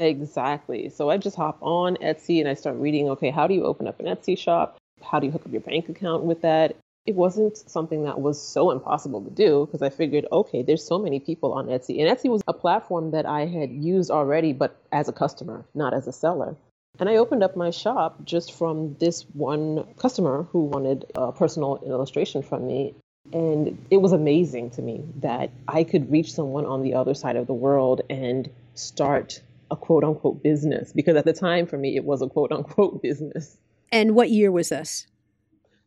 Exactly. 0.00 0.88
So 0.90 1.10
I 1.10 1.16
just 1.16 1.36
hop 1.36 1.58
on 1.60 1.96
Etsy 1.96 2.40
and 2.40 2.48
I 2.48 2.54
start 2.54 2.76
reading, 2.76 3.08
okay, 3.10 3.30
how 3.30 3.46
do 3.46 3.54
you 3.54 3.64
open 3.64 3.88
up 3.88 3.98
an 4.00 4.06
Etsy 4.06 4.38
shop? 4.38 4.78
How 5.02 5.18
do 5.18 5.26
you 5.26 5.32
hook 5.32 5.46
up 5.46 5.52
your 5.52 5.60
bank 5.60 5.88
account 5.88 6.24
with 6.24 6.42
that? 6.42 6.76
It 7.06 7.14
wasn't 7.14 7.56
something 7.56 8.04
that 8.04 8.20
was 8.20 8.40
so 8.40 8.70
impossible 8.70 9.22
to 9.22 9.30
do 9.30 9.66
because 9.66 9.82
I 9.82 9.88
figured, 9.88 10.26
okay, 10.30 10.62
there's 10.62 10.84
so 10.84 10.98
many 10.98 11.20
people 11.20 11.52
on 11.54 11.66
Etsy. 11.66 12.00
And 12.00 12.16
Etsy 12.16 12.30
was 12.30 12.42
a 12.46 12.52
platform 12.52 13.12
that 13.12 13.26
I 13.26 13.46
had 13.46 13.70
used 13.70 14.10
already, 14.10 14.52
but 14.52 14.76
as 14.92 15.08
a 15.08 15.12
customer, 15.12 15.64
not 15.74 15.94
as 15.94 16.06
a 16.06 16.12
seller. 16.12 16.54
And 17.00 17.08
I 17.08 17.16
opened 17.16 17.42
up 17.42 17.56
my 17.56 17.70
shop 17.70 18.24
just 18.24 18.52
from 18.52 18.96
this 18.98 19.22
one 19.32 19.84
customer 19.98 20.44
who 20.52 20.64
wanted 20.64 21.06
a 21.14 21.32
personal 21.32 21.82
illustration 21.86 22.42
from 22.42 22.66
me. 22.66 22.94
And 23.32 23.86
it 23.90 23.98
was 23.98 24.12
amazing 24.12 24.70
to 24.70 24.82
me 24.82 25.04
that 25.16 25.50
I 25.66 25.84
could 25.84 26.10
reach 26.10 26.32
someone 26.32 26.66
on 26.66 26.82
the 26.82 26.94
other 26.94 27.14
side 27.14 27.36
of 27.36 27.46
the 27.46 27.54
world 27.54 28.02
and 28.10 28.48
start 28.74 29.42
a 29.70 29.76
quote 29.76 30.04
unquote 30.04 30.42
business 30.42 30.92
because 30.92 31.16
at 31.16 31.24
the 31.24 31.32
time 31.32 31.66
for 31.66 31.78
me 31.78 31.96
it 31.96 32.04
was 32.04 32.22
a 32.22 32.28
quote 32.28 32.52
unquote 32.52 33.02
business. 33.02 33.58
And 33.90 34.14
what 34.14 34.30
year 34.30 34.50
was 34.52 34.68
this? 34.68 35.06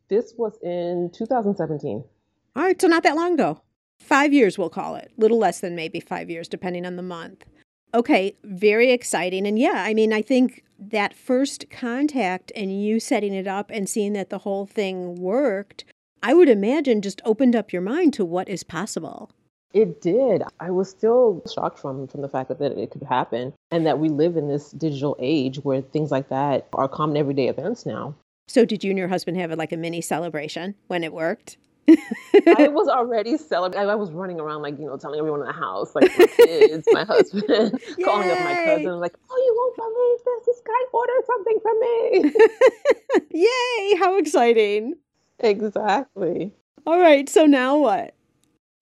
This 0.08 0.34
was 0.36 0.58
in 0.62 1.10
2017. 1.14 2.04
All 2.54 2.62
right, 2.62 2.80
so 2.80 2.86
not 2.86 3.02
that 3.04 3.16
long 3.16 3.34
ago. 3.34 3.62
Five 4.00 4.32
years, 4.32 4.58
we'll 4.58 4.68
call 4.68 4.96
it. 4.96 5.12
Little 5.16 5.38
less 5.38 5.60
than 5.60 5.76
maybe 5.76 6.00
five 6.00 6.28
years, 6.28 6.48
depending 6.48 6.84
on 6.84 6.96
the 6.96 7.02
month. 7.02 7.44
Okay, 7.94 8.36
very 8.42 8.90
exciting. 8.90 9.46
And 9.46 9.58
yeah, 9.58 9.84
I 9.86 9.94
mean, 9.94 10.12
I 10.12 10.22
think 10.22 10.64
that 10.78 11.14
first 11.14 11.70
contact 11.70 12.50
and 12.56 12.82
you 12.82 12.98
setting 12.98 13.32
it 13.32 13.46
up 13.46 13.70
and 13.70 13.88
seeing 13.88 14.12
that 14.14 14.30
the 14.30 14.38
whole 14.38 14.66
thing 14.66 15.14
worked, 15.14 15.84
I 16.22 16.34
would 16.34 16.48
imagine 16.48 17.02
just 17.02 17.22
opened 17.24 17.54
up 17.54 17.72
your 17.72 17.82
mind 17.82 18.12
to 18.14 18.24
what 18.24 18.48
is 18.48 18.64
possible. 18.64 19.30
It 19.74 20.00
did. 20.00 20.42
I 20.60 20.70
was 20.70 20.90
still 20.90 21.42
shocked 21.52 21.78
from 21.78 22.06
from 22.06 22.20
the 22.20 22.28
fact 22.28 22.48
that, 22.48 22.58
that 22.58 22.78
it 22.78 22.90
could 22.90 23.02
happen 23.02 23.54
and 23.70 23.86
that 23.86 23.98
we 23.98 24.08
live 24.08 24.36
in 24.36 24.48
this 24.48 24.70
digital 24.70 25.16
age 25.18 25.56
where 25.64 25.80
things 25.80 26.10
like 26.10 26.28
that 26.28 26.68
are 26.74 26.88
common 26.88 27.16
everyday 27.16 27.48
events 27.48 27.86
now. 27.86 28.14
So, 28.48 28.64
did 28.64 28.84
you 28.84 28.90
and 28.90 28.98
your 28.98 29.08
husband 29.08 29.38
have 29.38 29.50
like 29.52 29.72
a 29.72 29.76
mini 29.76 30.00
celebration 30.00 30.74
when 30.88 31.04
it 31.04 31.12
worked? 31.12 31.56
I 31.88 32.68
was 32.72 32.88
already 32.88 33.36
celebrating. 33.36 33.88
I 33.88 33.94
was 33.94 34.10
running 34.10 34.40
around 34.40 34.62
like 34.62 34.78
you 34.78 34.86
know, 34.86 34.96
telling 34.96 35.18
everyone 35.18 35.40
in 35.40 35.46
the 35.46 35.52
house, 35.52 35.94
like 35.94 36.10
my 36.18 36.26
kids, 36.26 36.86
my 36.92 37.04
husband, 37.04 37.46
calling 38.04 38.30
up 38.30 38.38
my 38.40 38.62
cousin, 38.64 39.00
like, 39.00 39.14
"Oh, 39.30 39.36
you 39.36 39.54
won't 39.56 39.76
believe 39.76 40.18
this! 40.24 40.46
This 40.46 40.62
guy 40.64 40.72
ordered 40.92 41.24
something 41.26 41.58
from 41.62 41.80
me." 41.80 43.40
Yay, 43.48 43.96
how 43.98 44.16
exciting. 44.18 44.94
exactly. 45.38 46.52
All 46.86 47.00
right, 47.00 47.28
so 47.28 47.46
now 47.46 47.78
what? 47.78 48.14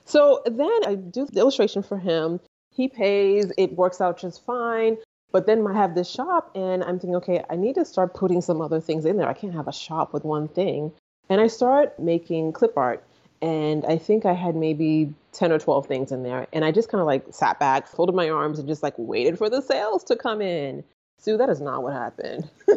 So 0.05 0.43
then 0.47 0.81
I 0.87 0.95
do 0.97 1.27
the 1.27 1.41
illustration 1.41 1.83
for 1.83 1.99
him. 1.99 2.41
He 2.73 2.89
pays. 2.89 3.53
It 3.57 3.77
works 3.77 4.01
out 4.01 4.19
just 4.19 4.45
fine. 4.45 4.97
But 5.33 5.47
then 5.47 5.65
I 5.67 5.75
have 5.75 5.95
this 5.95 6.11
shop, 6.11 6.51
and 6.57 6.83
I'm 6.83 6.99
thinking, 6.99 7.17
okay, 7.17 7.45
I 7.49 7.55
need 7.55 7.77
to 7.77 7.85
start 7.85 8.15
putting 8.15 8.41
some 8.41 8.61
other 8.61 8.81
things 8.81 9.05
in 9.05 9.17
there. 9.17 9.29
I 9.29 9.35
can't 9.35 9.55
have 9.55 9.69
a 9.69 9.73
shop 9.73 10.13
with 10.13 10.25
one 10.25 10.49
thing. 10.49 10.93
And 11.29 11.41
I 11.41 11.47
start 11.47 11.99
making 12.01 12.53
clip 12.53 12.77
art. 12.77 13.05
And 13.41 13.87
I 13.87 13.97
think 13.97 14.27
I 14.27 14.35
had 14.35 14.57
maybe 14.57 15.15
10 15.33 15.53
or 15.53 15.59
12 15.59 15.87
things 15.87 16.13
in 16.13 16.25
there. 16.25 16.47
And 16.53 16.65
I 16.65 16.73
just 16.73 16.89
kind 16.89 17.01
of 17.01 17.07
like 17.07 17.25
sat 17.31 17.59
back, 17.61 17.87
folded 17.87 18.15
my 18.15 18.29
arms, 18.29 18.59
and 18.59 18.69
just 18.69 18.83
like 18.83 18.95
waited 18.99 19.39
for 19.39 19.49
the 19.49 19.63
sales 19.63 20.05
to 20.05 20.17
come 20.17 20.43
in. 20.43 20.85
Sue, 21.19 21.37
that 21.37 21.49
is 21.49 21.61
not 21.61 21.83
what 21.83 21.93
happened. 21.93 22.51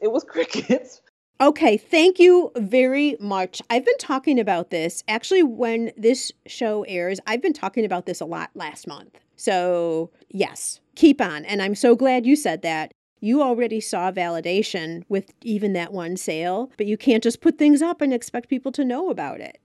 it 0.00 0.12
was 0.12 0.24
crickets. 0.28 1.00
Okay, 1.40 1.76
thank 1.76 2.18
you 2.18 2.50
very 2.56 3.16
much. 3.20 3.62
I've 3.70 3.84
been 3.84 3.98
talking 3.98 4.40
about 4.40 4.70
this. 4.70 5.04
Actually, 5.06 5.44
when 5.44 5.92
this 5.96 6.32
show 6.46 6.84
airs, 6.88 7.20
I've 7.28 7.40
been 7.40 7.52
talking 7.52 7.84
about 7.84 8.06
this 8.06 8.20
a 8.20 8.24
lot 8.24 8.50
last 8.56 8.88
month. 8.88 9.20
So, 9.36 10.10
yes, 10.30 10.80
keep 10.96 11.20
on. 11.20 11.44
And 11.44 11.62
I'm 11.62 11.76
so 11.76 11.94
glad 11.94 12.26
you 12.26 12.34
said 12.34 12.62
that. 12.62 12.90
You 13.20 13.40
already 13.40 13.80
saw 13.80 14.10
validation 14.10 15.04
with 15.08 15.32
even 15.42 15.74
that 15.74 15.92
one 15.92 16.16
sale, 16.16 16.72
but 16.76 16.86
you 16.86 16.96
can't 16.96 17.22
just 17.22 17.40
put 17.40 17.56
things 17.56 17.82
up 17.82 18.00
and 18.00 18.12
expect 18.12 18.48
people 18.48 18.72
to 18.72 18.84
know 18.84 19.08
about 19.08 19.40
it. 19.40 19.58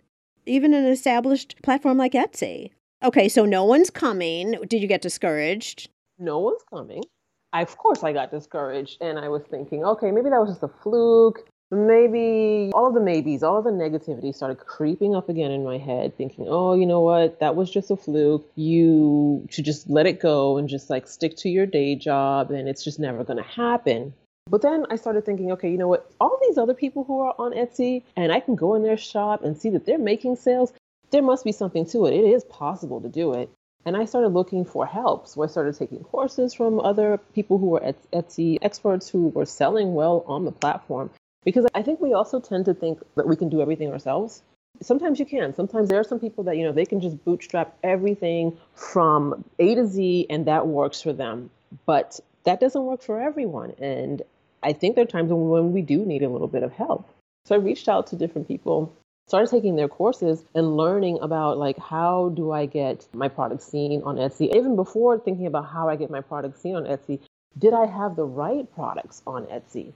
Even 0.45 0.75
an 0.75 0.85
established 0.85 1.55
platform 1.63 1.97
like 1.97 2.13
Etsy. 2.13 2.69
Okay, 3.03 3.27
so 3.27 3.45
no 3.45 3.63
one's 3.63 3.89
coming. 3.89 4.59
Did 4.67 4.81
you 4.81 4.87
get 4.87 5.01
discouraged? 5.01 5.89
No 6.19 6.37
one's 6.37 6.63
coming. 6.71 7.03
I, 7.51 7.61
of 7.61 7.77
course, 7.77 8.03
I 8.03 8.13
got 8.13 8.29
discouraged 8.29 9.01
and 9.01 9.17
I 9.17 9.29
was 9.29 9.43
thinking, 9.49 9.83
okay, 9.83 10.11
maybe 10.11 10.29
that 10.29 10.39
was 10.39 10.49
just 10.51 10.63
a 10.63 10.71
fluke. 10.81 11.47
Maybe 11.73 12.71
all 12.73 12.87
of 12.87 12.93
the 12.93 12.99
maybes, 12.99 13.41
all 13.41 13.57
of 13.57 13.63
the 13.63 13.71
negativity 13.71 14.33
started 14.33 14.57
creeping 14.59 15.15
up 15.15 15.27
again 15.27 15.49
in 15.49 15.63
my 15.63 15.79
head, 15.79 16.15
thinking, 16.15 16.45
oh, 16.47 16.75
you 16.75 16.85
know 16.85 16.99
what? 16.99 17.39
That 17.39 17.55
was 17.55 17.71
just 17.71 17.89
a 17.89 17.97
fluke. 17.97 18.47
You 18.55 19.47
should 19.49 19.65
just 19.65 19.89
let 19.89 20.05
it 20.05 20.19
go 20.19 20.57
and 20.57 20.69
just 20.69 20.89
like 20.89 21.07
stick 21.07 21.35
to 21.37 21.49
your 21.49 21.65
day 21.65 21.95
job 21.95 22.51
and 22.51 22.69
it's 22.69 22.83
just 22.83 22.99
never 22.99 23.23
going 23.23 23.37
to 23.37 23.49
happen. 23.49 24.13
But 24.47 24.61
then 24.61 24.85
I 24.91 24.97
started 24.97 25.25
thinking, 25.25 25.51
okay, 25.53 25.71
you 25.71 25.77
know 25.77 25.87
what? 25.87 26.11
All 26.19 26.37
these 26.41 26.57
other 26.57 26.73
people 26.73 27.05
who 27.05 27.21
are 27.21 27.33
on 27.39 27.53
Etsy 27.53 28.03
and 28.15 28.31
I 28.31 28.39
can 28.39 28.55
go 28.55 28.75
in 28.75 28.83
their 28.83 28.97
shop 28.97 29.43
and 29.43 29.57
see 29.57 29.69
that 29.71 29.85
they're 29.85 29.97
making 29.97 30.35
sales, 30.35 30.73
there 31.11 31.23
must 31.23 31.43
be 31.43 31.51
something 31.51 31.85
to 31.87 32.05
it. 32.05 32.13
It 32.13 32.25
is 32.25 32.43
possible 32.43 33.01
to 33.01 33.09
do 33.09 33.33
it. 33.33 33.49
And 33.85 33.97
I 33.97 34.05
started 34.05 34.29
looking 34.29 34.63
for 34.63 34.85
help. 34.85 35.27
So 35.27 35.43
I 35.43 35.47
started 35.47 35.75
taking 35.75 36.03
courses 36.03 36.53
from 36.53 36.79
other 36.79 37.17
people 37.33 37.57
who 37.57 37.67
were 37.67 37.93
Etsy 38.13 38.57
experts 38.61 39.09
who 39.09 39.29
were 39.29 39.45
selling 39.45 39.93
well 39.93 40.23
on 40.27 40.45
the 40.45 40.51
platform. 40.51 41.09
Because 41.43 41.65
I 41.73 41.81
think 41.81 41.99
we 41.99 42.13
also 42.13 42.39
tend 42.39 42.65
to 42.65 42.73
think 42.73 42.99
that 43.15 43.27
we 43.27 43.35
can 43.35 43.49
do 43.49 43.61
everything 43.61 43.91
ourselves. 43.91 44.43
Sometimes 44.81 45.19
you 45.19 45.25
can. 45.25 45.53
Sometimes 45.53 45.89
there 45.89 45.99
are 45.99 46.03
some 46.03 46.19
people 46.19 46.43
that, 46.45 46.57
you 46.57 46.63
know, 46.63 46.71
they 46.71 46.85
can 46.85 46.99
just 46.99 47.23
bootstrap 47.23 47.77
everything 47.83 48.57
from 48.73 49.43
A 49.59 49.75
to 49.75 49.85
Z 49.85 50.27
and 50.29 50.45
that 50.45 50.67
works 50.67 51.01
for 51.01 51.13
them. 51.13 51.49
But 51.85 52.19
that 52.43 52.59
doesn't 52.59 52.83
work 52.83 53.01
for 53.01 53.21
everyone. 53.21 53.73
And 53.79 54.21
I 54.63 54.73
think 54.73 54.95
there 54.95 55.03
are 55.03 55.07
times 55.07 55.31
when 55.31 55.73
we 55.73 55.81
do 55.81 56.05
need 56.05 56.23
a 56.23 56.29
little 56.29 56.47
bit 56.47 56.63
of 56.63 56.71
help. 56.71 57.07
So 57.45 57.55
I 57.55 57.57
reached 57.59 57.87
out 57.87 58.07
to 58.07 58.15
different 58.15 58.47
people 58.47 58.93
started 59.27 59.49
taking 59.49 59.75
their 59.75 59.87
courses 59.87 60.43
and 60.53 60.77
learning 60.77 61.19
about 61.21 61.57
like 61.57 61.77
how 61.77 62.29
do 62.29 62.51
I 62.51 62.65
get 62.65 63.07
my 63.13 63.27
product 63.27 63.61
seen 63.61 64.01
on 64.03 64.17
Etsy. 64.17 64.55
Even 64.55 64.75
before 64.75 65.17
thinking 65.19 65.47
about 65.47 65.67
how 65.67 65.89
I 65.89 65.95
get 65.95 66.09
my 66.09 66.21
product 66.21 66.59
seen 66.59 66.75
on 66.75 66.83
Etsy, 66.83 67.19
did 67.57 67.73
I 67.73 67.85
have 67.85 68.15
the 68.15 68.25
right 68.25 68.71
products 68.75 69.21
on 69.25 69.45
Etsy? 69.45 69.93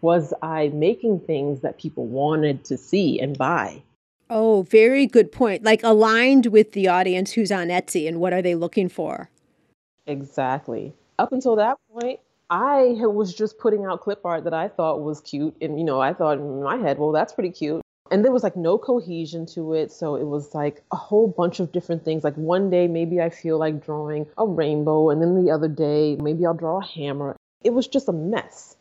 Was 0.00 0.32
I 0.42 0.68
making 0.68 1.20
things 1.20 1.60
that 1.60 1.78
people 1.78 2.06
wanted 2.06 2.64
to 2.64 2.76
see 2.76 3.20
and 3.20 3.36
buy? 3.36 3.82
Oh, 4.28 4.62
very 4.70 5.06
good 5.06 5.32
point. 5.32 5.62
Like 5.64 5.82
aligned 5.82 6.46
with 6.46 6.72
the 6.72 6.88
audience 6.88 7.32
who's 7.32 7.52
on 7.52 7.68
Etsy 7.68 8.08
and 8.08 8.20
what 8.20 8.32
are 8.32 8.42
they 8.42 8.54
looking 8.54 8.88
for? 8.88 9.28
Exactly. 10.06 10.94
Up 11.18 11.32
until 11.32 11.56
that 11.56 11.78
point, 11.92 12.20
I 12.48 12.96
was 13.00 13.34
just 13.34 13.58
putting 13.58 13.84
out 13.84 14.00
clip 14.00 14.24
art 14.24 14.44
that 14.44 14.54
I 14.54 14.68
thought 14.68 15.02
was 15.02 15.20
cute. 15.20 15.56
And, 15.60 15.78
you 15.78 15.84
know, 15.84 16.00
I 16.00 16.14
thought 16.14 16.38
in 16.38 16.62
my 16.62 16.76
head, 16.76 16.98
well, 16.98 17.12
that's 17.12 17.32
pretty 17.32 17.50
cute 17.50 17.82
and 18.10 18.24
there 18.24 18.32
was 18.32 18.42
like 18.42 18.56
no 18.56 18.76
cohesion 18.76 19.46
to 19.46 19.72
it 19.72 19.92
so 19.92 20.16
it 20.16 20.24
was 20.24 20.54
like 20.54 20.82
a 20.92 20.96
whole 20.96 21.28
bunch 21.28 21.60
of 21.60 21.72
different 21.72 22.04
things 22.04 22.24
like 22.24 22.34
one 22.34 22.70
day 22.70 22.86
maybe 22.86 23.20
i 23.20 23.30
feel 23.30 23.58
like 23.58 23.84
drawing 23.84 24.26
a 24.38 24.46
rainbow 24.46 25.10
and 25.10 25.22
then 25.22 25.42
the 25.42 25.50
other 25.50 25.68
day 25.68 26.16
maybe 26.16 26.44
i'll 26.44 26.54
draw 26.54 26.78
a 26.78 26.84
hammer 26.84 27.36
it 27.62 27.70
was 27.70 27.86
just 27.86 28.08
a 28.08 28.12
mess 28.12 28.76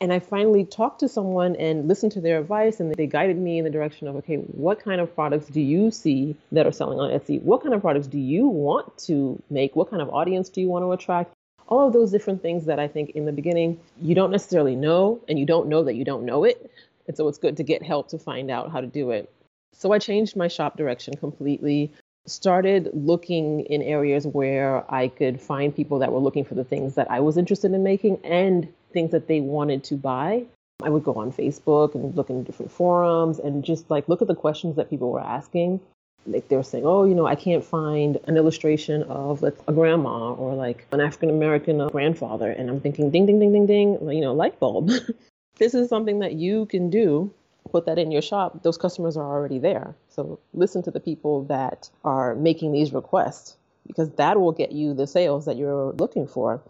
and 0.00 0.12
i 0.12 0.18
finally 0.18 0.64
talked 0.64 1.00
to 1.00 1.08
someone 1.08 1.56
and 1.56 1.88
listened 1.88 2.12
to 2.12 2.20
their 2.20 2.38
advice 2.38 2.80
and 2.80 2.94
they 2.94 3.06
guided 3.06 3.38
me 3.38 3.58
in 3.58 3.64
the 3.64 3.70
direction 3.70 4.08
of 4.08 4.16
okay 4.16 4.36
what 4.36 4.82
kind 4.82 5.00
of 5.00 5.14
products 5.14 5.46
do 5.46 5.60
you 5.60 5.90
see 5.90 6.36
that 6.52 6.66
are 6.66 6.72
selling 6.72 6.98
on 6.98 7.10
etsy 7.10 7.40
what 7.42 7.62
kind 7.62 7.74
of 7.74 7.80
products 7.80 8.06
do 8.06 8.18
you 8.18 8.46
want 8.46 8.96
to 8.98 9.40
make 9.50 9.74
what 9.76 9.90
kind 9.90 10.02
of 10.02 10.08
audience 10.10 10.48
do 10.48 10.60
you 10.60 10.68
want 10.68 10.84
to 10.84 10.92
attract 10.92 11.32
all 11.68 11.86
of 11.86 11.92
those 11.92 12.10
different 12.10 12.42
things 12.42 12.66
that 12.66 12.78
I 12.78 12.88
think 12.88 13.10
in 13.10 13.24
the 13.24 13.32
beginning 13.32 13.80
you 14.00 14.14
don't 14.14 14.30
necessarily 14.30 14.76
know, 14.76 15.20
and 15.28 15.38
you 15.38 15.46
don't 15.46 15.68
know 15.68 15.84
that 15.84 15.94
you 15.94 16.04
don't 16.04 16.24
know 16.24 16.44
it. 16.44 16.70
And 17.06 17.16
so 17.16 17.28
it's 17.28 17.38
good 17.38 17.56
to 17.58 17.62
get 17.62 17.82
help 17.82 18.08
to 18.08 18.18
find 18.18 18.50
out 18.50 18.70
how 18.70 18.80
to 18.80 18.86
do 18.86 19.10
it. 19.10 19.30
So 19.72 19.92
I 19.92 19.98
changed 19.98 20.36
my 20.36 20.48
shop 20.48 20.76
direction 20.76 21.16
completely, 21.16 21.92
started 22.26 22.90
looking 22.94 23.60
in 23.60 23.82
areas 23.82 24.26
where 24.26 24.84
I 24.92 25.08
could 25.08 25.40
find 25.40 25.74
people 25.74 25.98
that 25.98 26.12
were 26.12 26.20
looking 26.20 26.44
for 26.44 26.54
the 26.54 26.64
things 26.64 26.94
that 26.94 27.10
I 27.10 27.20
was 27.20 27.36
interested 27.36 27.72
in 27.72 27.82
making 27.82 28.24
and 28.24 28.68
things 28.94 29.10
that 29.10 29.28
they 29.28 29.40
wanted 29.40 29.84
to 29.84 29.96
buy. 29.96 30.44
I 30.82 30.88
would 30.88 31.04
go 31.04 31.14
on 31.14 31.32
Facebook 31.32 31.94
and 31.94 32.14
look 32.16 32.30
in 32.30 32.42
different 32.44 32.72
forums 32.72 33.38
and 33.38 33.64
just 33.64 33.90
like 33.90 34.08
look 34.08 34.22
at 34.22 34.28
the 34.28 34.34
questions 34.34 34.76
that 34.76 34.90
people 34.90 35.10
were 35.10 35.20
asking. 35.20 35.80
Like 36.26 36.48
they 36.48 36.56
were 36.56 36.62
saying, 36.62 36.86
oh, 36.86 37.04
you 37.04 37.14
know, 37.14 37.26
I 37.26 37.34
can't 37.34 37.64
find 37.64 38.18
an 38.26 38.38
illustration 38.38 39.02
of 39.04 39.42
like 39.42 39.56
a 39.68 39.72
grandma 39.72 40.32
or 40.32 40.54
like 40.54 40.86
an 40.90 41.00
African 41.00 41.28
American 41.28 41.86
grandfather. 41.88 42.50
And 42.50 42.70
I'm 42.70 42.80
thinking, 42.80 43.10
ding, 43.10 43.26
ding, 43.26 43.38
ding, 43.38 43.52
ding, 43.52 43.66
ding, 43.66 44.10
you 44.10 44.22
know, 44.22 44.32
light 44.32 44.58
bulb. 44.58 44.90
this 45.58 45.74
is 45.74 45.88
something 45.90 46.20
that 46.20 46.32
you 46.32 46.66
can 46.66 46.88
do 46.88 47.30
put 47.70 47.86
that 47.86 47.98
in 47.98 48.10
your 48.10 48.22
shop 48.22 48.62
those 48.62 48.76
customers 48.76 49.16
are 49.16 49.24
already 49.24 49.58
there 49.58 49.94
so 50.08 50.38
listen 50.52 50.82
to 50.82 50.90
the 50.90 51.00
people 51.00 51.44
that 51.44 51.88
are 52.04 52.34
making 52.34 52.72
these 52.72 52.92
requests 52.92 53.56
because 53.86 54.10
that 54.10 54.38
will 54.38 54.52
get 54.52 54.72
you 54.72 54.94
the 54.94 55.06
sales 55.06 55.46
that 55.46 55.56
you're 55.56 55.92
looking 55.92 56.26
for 56.26 56.62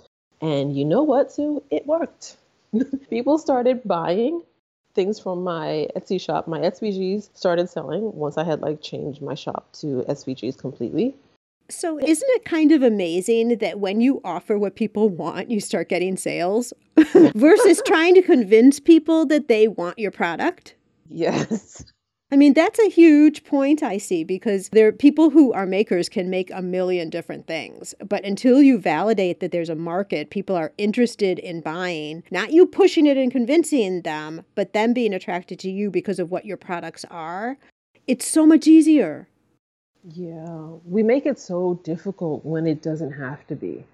and 0.44 0.76
you 0.76 0.84
know 0.84 1.02
what 1.02 1.32
sue 1.32 1.62
it 1.70 1.86
worked 1.86 2.36
people 3.10 3.38
started 3.38 3.80
buying 3.84 4.42
things 4.94 5.18
from 5.18 5.42
my 5.42 5.88
etsy 5.96 6.20
shop 6.20 6.46
my 6.46 6.60
svgs 6.60 7.30
started 7.34 7.68
selling 7.68 8.12
once 8.14 8.36
i 8.36 8.44
had 8.44 8.60
like 8.60 8.80
changed 8.82 9.22
my 9.22 9.34
shop 9.34 9.72
to 9.72 10.04
svgs 10.08 10.56
completely 10.56 11.14
so, 11.70 11.98
isn't 11.98 12.28
it 12.30 12.44
kind 12.44 12.72
of 12.72 12.82
amazing 12.82 13.56
that 13.56 13.80
when 13.80 14.02
you 14.02 14.20
offer 14.22 14.58
what 14.58 14.76
people 14.76 15.08
want, 15.08 15.50
you 15.50 15.60
start 15.60 15.88
getting 15.88 16.16
sales 16.16 16.74
versus 17.34 17.80
trying 17.86 18.14
to 18.16 18.22
convince 18.22 18.78
people 18.78 19.24
that 19.26 19.48
they 19.48 19.68
want 19.68 19.98
your 19.98 20.10
product? 20.10 20.74
Yes. 21.10 21.84
I 22.34 22.36
mean, 22.36 22.52
that's 22.52 22.80
a 22.80 22.90
huge 22.90 23.44
point 23.44 23.80
I 23.80 23.96
see 23.96 24.24
because 24.24 24.68
there 24.70 24.88
are 24.88 24.92
people 24.92 25.30
who 25.30 25.52
are 25.52 25.66
makers 25.66 26.08
can 26.08 26.30
make 26.30 26.50
a 26.50 26.60
million 26.60 27.08
different 27.08 27.46
things. 27.46 27.94
But 28.04 28.24
until 28.24 28.60
you 28.60 28.76
validate 28.76 29.38
that 29.38 29.52
there's 29.52 29.68
a 29.68 29.76
market, 29.76 30.30
people 30.30 30.56
are 30.56 30.72
interested 30.76 31.38
in 31.38 31.60
buying, 31.60 32.24
not 32.32 32.50
you 32.50 32.66
pushing 32.66 33.06
it 33.06 33.16
and 33.16 33.30
convincing 33.30 34.02
them, 34.02 34.42
but 34.56 34.72
them 34.72 34.92
being 34.92 35.14
attracted 35.14 35.60
to 35.60 35.70
you 35.70 35.92
because 35.92 36.18
of 36.18 36.32
what 36.32 36.44
your 36.44 36.56
products 36.56 37.04
are, 37.08 37.56
it's 38.08 38.26
so 38.26 38.44
much 38.44 38.66
easier. 38.66 39.28
Yeah, 40.02 40.70
we 40.84 41.04
make 41.04 41.26
it 41.26 41.38
so 41.38 41.78
difficult 41.84 42.44
when 42.44 42.66
it 42.66 42.82
doesn't 42.82 43.12
have 43.12 43.46
to 43.46 43.54
be. 43.54 43.84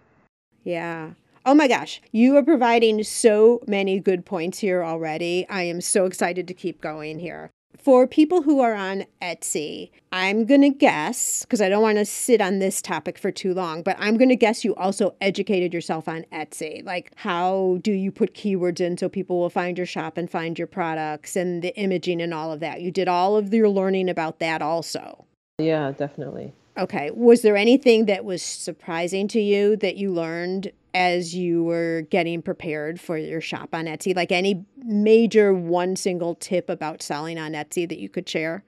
Yeah. 0.64 1.10
Oh 1.44 1.52
my 1.52 1.68
gosh, 1.68 2.00
you 2.10 2.38
are 2.38 2.42
providing 2.42 3.04
so 3.04 3.60
many 3.66 4.00
good 4.00 4.24
points 4.24 4.60
here 4.60 4.82
already. 4.82 5.46
I 5.50 5.64
am 5.64 5.82
so 5.82 6.06
excited 6.06 6.48
to 6.48 6.54
keep 6.54 6.80
going 6.80 7.18
here. 7.18 7.50
For 7.78 8.06
people 8.06 8.42
who 8.42 8.60
are 8.60 8.74
on 8.74 9.06
Etsy, 9.22 9.90
I'm 10.12 10.44
going 10.44 10.60
to 10.60 10.68
guess, 10.68 11.42
because 11.42 11.62
I 11.62 11.70
don't 11.70 11.82
want 11.82 11.96
to 11.96 12.04
sit 12.04 12.42
on 12.42 12.58
this 12.58 12.82
topic 12.82 13.16
for 13.16 13.30
too 13.30 13.54
long, 13.54 13.82
but 13.82 13.96
I'm 13.98 14.18
going 14.18 14.28
to 14.28 14.36
guess 14.36 14.64
you 14.64 14.74
also 14.74 15.14
educated 15.22 15.72
yourself 15.72 16.06
on 16.06 16.26
Etsy. 16.30 16.84
Like, 16.84 17.12
how 17.16 17.78
do 17.80 17.92
you 17.92 18.12
put 18.12 18.34
keywords 18.34 18.80
in 18.80 18.98
so 18.98 19.08
people 19.08 19.40
will 19.40 19.48
find 19.48 19.78
your 19.78 19.86
shop 19.86 20.18
and 20.18 20.30
find 20.30 20.58
your 20.58 20.66
products 20.66 21.36
and 21.36 21.62
the 21.62 21.74
imaging 21.76 22.20
and 22.20 22.34
all 22.34 22.52
of 22.52 22.60
that? 22.60 22.82
You 22.82 22.90
did 22.90 23.08
all 23.08 23.36
of 23.36 23.54
your 23.54 23.68
learning 23.70 24.10
about 24.10 24.40
that 24.40 24.60
also. 24.60 25.24
Yeah, 25.58 25.92
definitely. 25.92 26.52
Okay. 26.76 27.10
Was 27.12 27.42
there 27.42 27.56
anything 27.56 28.06
that 28.06 28.24
was 28.24 28.42
surprising 28.42 29.26
to 29.28 29.40
you 29.40 29.76
that 29.76 29.96
you 29.96 30.12
learned 30.12 30.72
as 30.94 31.34
you 31.34 31.64
were 31.64 32.02
getting 32.10 32.42
prepared 32.42 33.00
for 33.00 33.16
your 33.16 33.40
shop 33.40 33.70
on 33.74 33.86
Etsy? 33.86 34.14
Like 34.14 34.32
any 34.32 34.64
major 34.84 35.52
one 35.54 35.96
single 35.96 36.34
tip 36.34 36.68
about 36.68 37.02
selling 37.02 37.38
on 37.38 37.52
Etsy 37.52 37.88
that 37.88 37.98
you 37.98 38.08
could 38.08 38.28
share? 38.28 38.64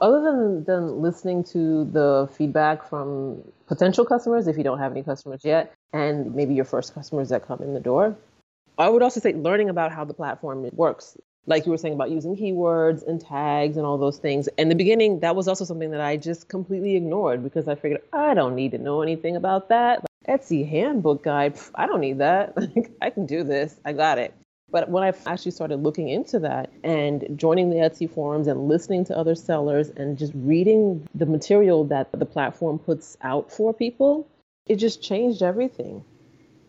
Other 0.00 0.22
than, 0.22 0.64
than 0.64 1.02
listening 1.02 1.44
to 1.44 1.84
the 1.84 2.28
feedback 2.36 2.88
from 2.88 3.42
potential 3.66 4.04
customers, 4.04 4.46
if 4.46 4.56
you 4.56 4.64
don't 4.64 4.78
have 4.78 4.92
any 4.92 5.02
customers 5.02 5.40
yet, 5.44 5.74
and 5.92 6.34
maybe 6.34 6.54
your 6.54 6.64
first 6.64 6.94
customers 6.94 7.28
that 7.28 7.46
come 7.46 7.62
in 7.62 7.74
the 7.74 7.80
door, 7.80 8.16
I 8.78 8.88
would 8.88 9.02
also 9.02 9.20
say 9.20 9.34
learning 9.34 9.68
about 9.68 9.92
how 9.92 10.04
the 10.04 10.14
platform 10.14 10.68
works 10.72 11.16
like 11.46 11.66
you 11.66 11.72
were 11.72 11.78
saying 11.78 11.94
about 11.94 12.10
using 12.10 12.36
keywords 12.36 13.06
and 13.06 13.20
tags 13.20 13.76
and 13.76 13.84
all 13.84 13.98
those 13.98 14.18
things. 14.18 14.48
In 14.58 14.68
the 14.68 14.74
beginning, 14.74 15.20
that 15.20 15.34
was 15.36 15.48
also 15.48 15.64
something 15.64 15.90
that 15.90 16.00
I 16.00 16.16
just 16.16 16.48
completely 16.48 16.96
ignored 16.96 17.42
because 17.42 17.68
I 17.68 17.74
figured 17.74 18.02
I 18.12 18.34
don't 18.34 18.54
need 18.54 18.70
to 18.72 18.78
know 18.78 19.02
anything 19.02 19.36
about 19.36 19.68
that. 19.68 20.04
Etsy 20.28 20.68
handbook 20.68 21.22
guide, 21.22 21.58
I 21.74 21.86
don't 21.86 22.00
need 22.00 22.18
that. 22.18 22.56
I 23.02 23.10
can 23.10 23.26
do 23.26 23.42
this. 23.42 23.80
I 23.84 23.92
got 23.92 24.18
it. 24.18 24.34
But 24.70 24.88
when 24.88 25.02
I 25.02 25.12
actually 25.26 25.50
started 25.50 25.82
looking 25.82 26.08
into 26.08 26.38
that 26.40 26.70
and 26.84 27.26
joining 27.36 27.70
the 27.70 27.76
Etsy 27.76 28.08
forums 28.08 28.46
and 28.46 28.68
listening 28.68 29.04
to 29.06 29.16
other 29.16 29.34
sellers 29.34 29.90
and 29.90 30.16
just 30.16 30.32
reading 30.36 31.08
the 31.14 31.26
material 31.26 31.84
that 31.84 32.08
the 32.12 32.26
platform 32.26 32.78
puts 32.78 33.16
out 33.22 33.50
for 33.50 33.74
people, 33.74 34.28
it 34.66 34.76
just 34.76 35.02
changed 35.02 35.42
everything. 35.42 36.04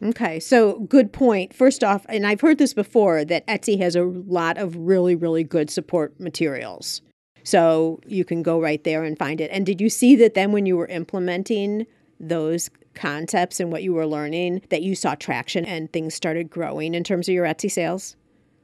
Okay, 0.03 0.39
so 0.39 0.79
good 0.79 1.13
point. 1.13 1.53
First 1.53 1.83
off, 1.83 2.05
and 2.09 2.25
I've 2.25 2.41
heard 2.41 2.57
this 2.57 2.73
before 2.73 3.23
that 3.25 3.45
Etsy 3.45 3.79
has 3.79 3.95
a 3.95 4.03
lot 4.03 4.57
of 4.57 4.75
really, 4.75 5.13
really 5.13 5.43
good 5.43 5.69
support 5.69 6.19
materials. 6.19 7.01
So 7.43 7.99
you 8.07 8.25
can 8.25 8.41
go 8.41 8.59
right 8.59 8.83
there 8.83 9.03
and 9.03 9.17
find 9.17 9.39
it. 9.39 9.51
And 9.51 9.63
did 9.63 9.79
you 9.79 9.89
see 9.89 10.15
that 10.15 10.33
then 10.33 10.51
when 10.51 10.65
you 10.65 10.75
were 10.75 10.87
implementing 10.87 11.85
those 12.19 12.69
concepts 12.93 13.59
and 13.59 13.71
what 13.71 13.83
you 13.83 13.93
were 13.93 14.07
learning, 14.07 14.61
that 14.69 14.81
you 14.81 14.95
saw 14.95 15.15
traction 15.15 15.65
and 15.65 15.91
things 15.91 16.13
started 16.13 16.49
growing 16.49 16.93
in 16.93 17.03
terms 17.03 17.27
of 17.27 17.33
your 17.33 17.45
Etsy 17.45 17.71
sales? 17.71 18.15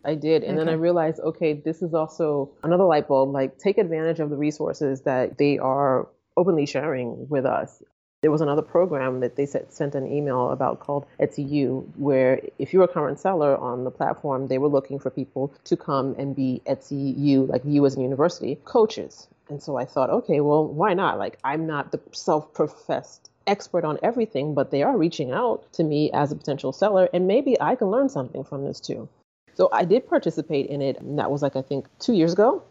I 0.05 0.15
did. 0.15 0.43
And 0.43 0.57
okay. 0.57 0.65
then 0.65 0.69
I 0.69 0.77
realized, 0.77 1.19
okay, 1.19 1.53
this 1.53 1.81
is 1.81 1.93
also 1.93 2.49
another 2.63 2.85
light 2.85 3.07
bulb. 3.07 3.31
Like, 3.31 3.57
take 3.57 3.77
advantage 3.77 4.19
of 4.19 4.29
the 4.29 4.37
resources 4.37 5.01
that 5.01 5.37
they 5.37 5.57
are 5.57 6.07
openly 6.37 6.65
sharing 6.65 7.27
with 7.27 7.45
us. 7.45 7.83
There 8.21 8.31
was 8.31 8.41
another 8.41 8.61
program 8.61 9.19
that 9.19 9.35
they 9.35 9.45
sent 9.45 9.95
an 9.95 10.11
email 10.11 10.49
about 10.49 10.79
called 10.79 11.05
Etsy 11.19 11.47
U, 11.51 11.91
where 11.97 12.41
if 12.57 12.73
you're 12.73 12.83
a 12.83 12.87
current 12.87 13.19
seller 13.19 13.57
on 13.57 13.83
the 13.83 13.91
platform, 13.91 14.47
they 14.47 14.57
were 14.57 14.69
looking 14.69 14.97
for 14.97 15.11
people 15.11 15.53
to 15.65 15.77
come 15.77 16.15
and 16.17 16.35
be 16.35 16.61
Etsy 16.65 17.13
U, 17.17 17.45
like 17.45 17.61
you 17.65 17.85
as 17.85 17.95
a 17.95 18.01
university, 18.01 18.59
coaches. 18.65 19.27
And 19.49 19.61
so 19.61 19.77
I 19.77 19.85
thought, 19.85 20.09
okay, 20.09 20.39
well, 20.39 20.65
why 20.65 20.93
not? 20.93 21.19
Like, 21.19 21.37
I'm 21.43 21.67
not 21.67 21.91
the 21.91 21.99
self 22.11 22.53
professed 22.53 23.29
expert 23.47 23.85
on 23.85 23.97
everything, 24.03 24.53
but 24.53 24.71
they 24.71 24.83
are 24.83 24.97
reaching 24.97 25.31
out 25.31 25.71
to 25.73 25.83
me 25.83 26.11
as 26.11 26.31
a 26.31 26.35
potential 26.35 26.71
seller, 26.71 27.09
and 27.13 27.27
maybe 27.27 27.59
I 27.59 27.75
can 27.75 27.87
learn 27.87 28.09
something 28.09 28.43
from 28.43 28.65
this 28.65 28.79
too. 28.79 29.07
So 29.55 29.69
I 29.71 29.85
did 29.85 30.07
participate 30.07 30.67
in 30.67 30.81
it, 30.81 30.99
and 30.99 31.17
that 31.17 31.31
was 31.31 31.41
like, 31.41 31.55
I 31.55 31.61
think, 31.61 31.87
two 31.99 32.13
years 32.13 32.33
ago, 32.33 32.61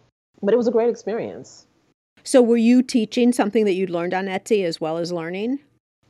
but 0.42 0.54
it 0.54 0.56
was 0.56 0.68
a 0.68 0.72
great 0.72 0.88
experience. 0.88 1.66
So, 2.22 2.42
were 2.42 2.56
you 2.56 2.82
teaching 2.82 3.32
something 3.32 3.64
that 3.66 3.74
you'd 3.74 3.90
learned 3.90 4.12
on 4.12 4.26
Etsy 4.26 4.64
as 4.64 4.80
well 4.80 4.98
as 4.98 5.12
learning? 5.12 5.60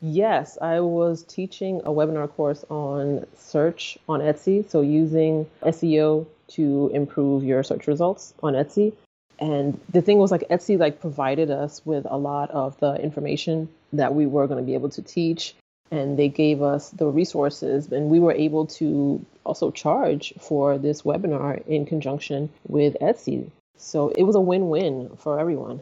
Yes, 0.01 0.57
I 0.61 0.81
was 0.81 1.25
teaching 1.25 1.81
a 1.85 1.91
webinar 1.91 2.31
course 2.31 2.65
on 2.71 3.27
search 3.37 3.99
on 4.09 4.21
Etsy. 4.21 4.69
So, 4.69 4.81
using 4.81 5.47
SEO 5.63 6.27
to 6.49 6.91
improve 6.95 7.45
your 7.45 7.63
search 7.63 7.87
results 7.87 8.33
on 8.43 8.55
Etsy. 8.55 8.95
And 9.39 9.79
the 9.91 10.01
thing 10.01 10.19
was 10.19 10.31
like 10.31 10.49
Etsy 10.49 10.79
like 10.79 11.01
provided 11.01 11.51
us 11.51 11.85
with 11.85 12.07
a 12.09 12.17
lot 12.17 12.51
of 12.51 12.79
the 12.81 12.95
information 12.95 13.69
that 13.93 14.15
we 14.15 14.27
were 14.27 14.47
going 14.47 14.59
to 14.59 14.67
be 14.67 14.75
able 14.75 14.91
to 14.91 15.03
teach 15.03 15.55
and 15.91 16.19
they 16.19 16.29
gave 16.29 16.63
us 16.63 16.91
the 16.91 17.07
resources 17.07 17.93
and 17.93 18.11
we 18.11 18.19
were 18.19 18.33
able 18.33 18.67
to 18.67 19.25
also 19.45 19.71
charge 19.71 20.35
for 20.41 20.79
this 20.79 21.03
webinar 21.03 21.65
in 21.67 21.87
conjunction 21.87 22.51
with 22.67 22.97
Etsy. 23.01 23.49
So 23.77 24.09
it 24.11 24.25
was 24.25 24.35
a 24.35 24.41
win-win 24.41 25.11
for 25.17 25.39
everyone. 25.39 25.81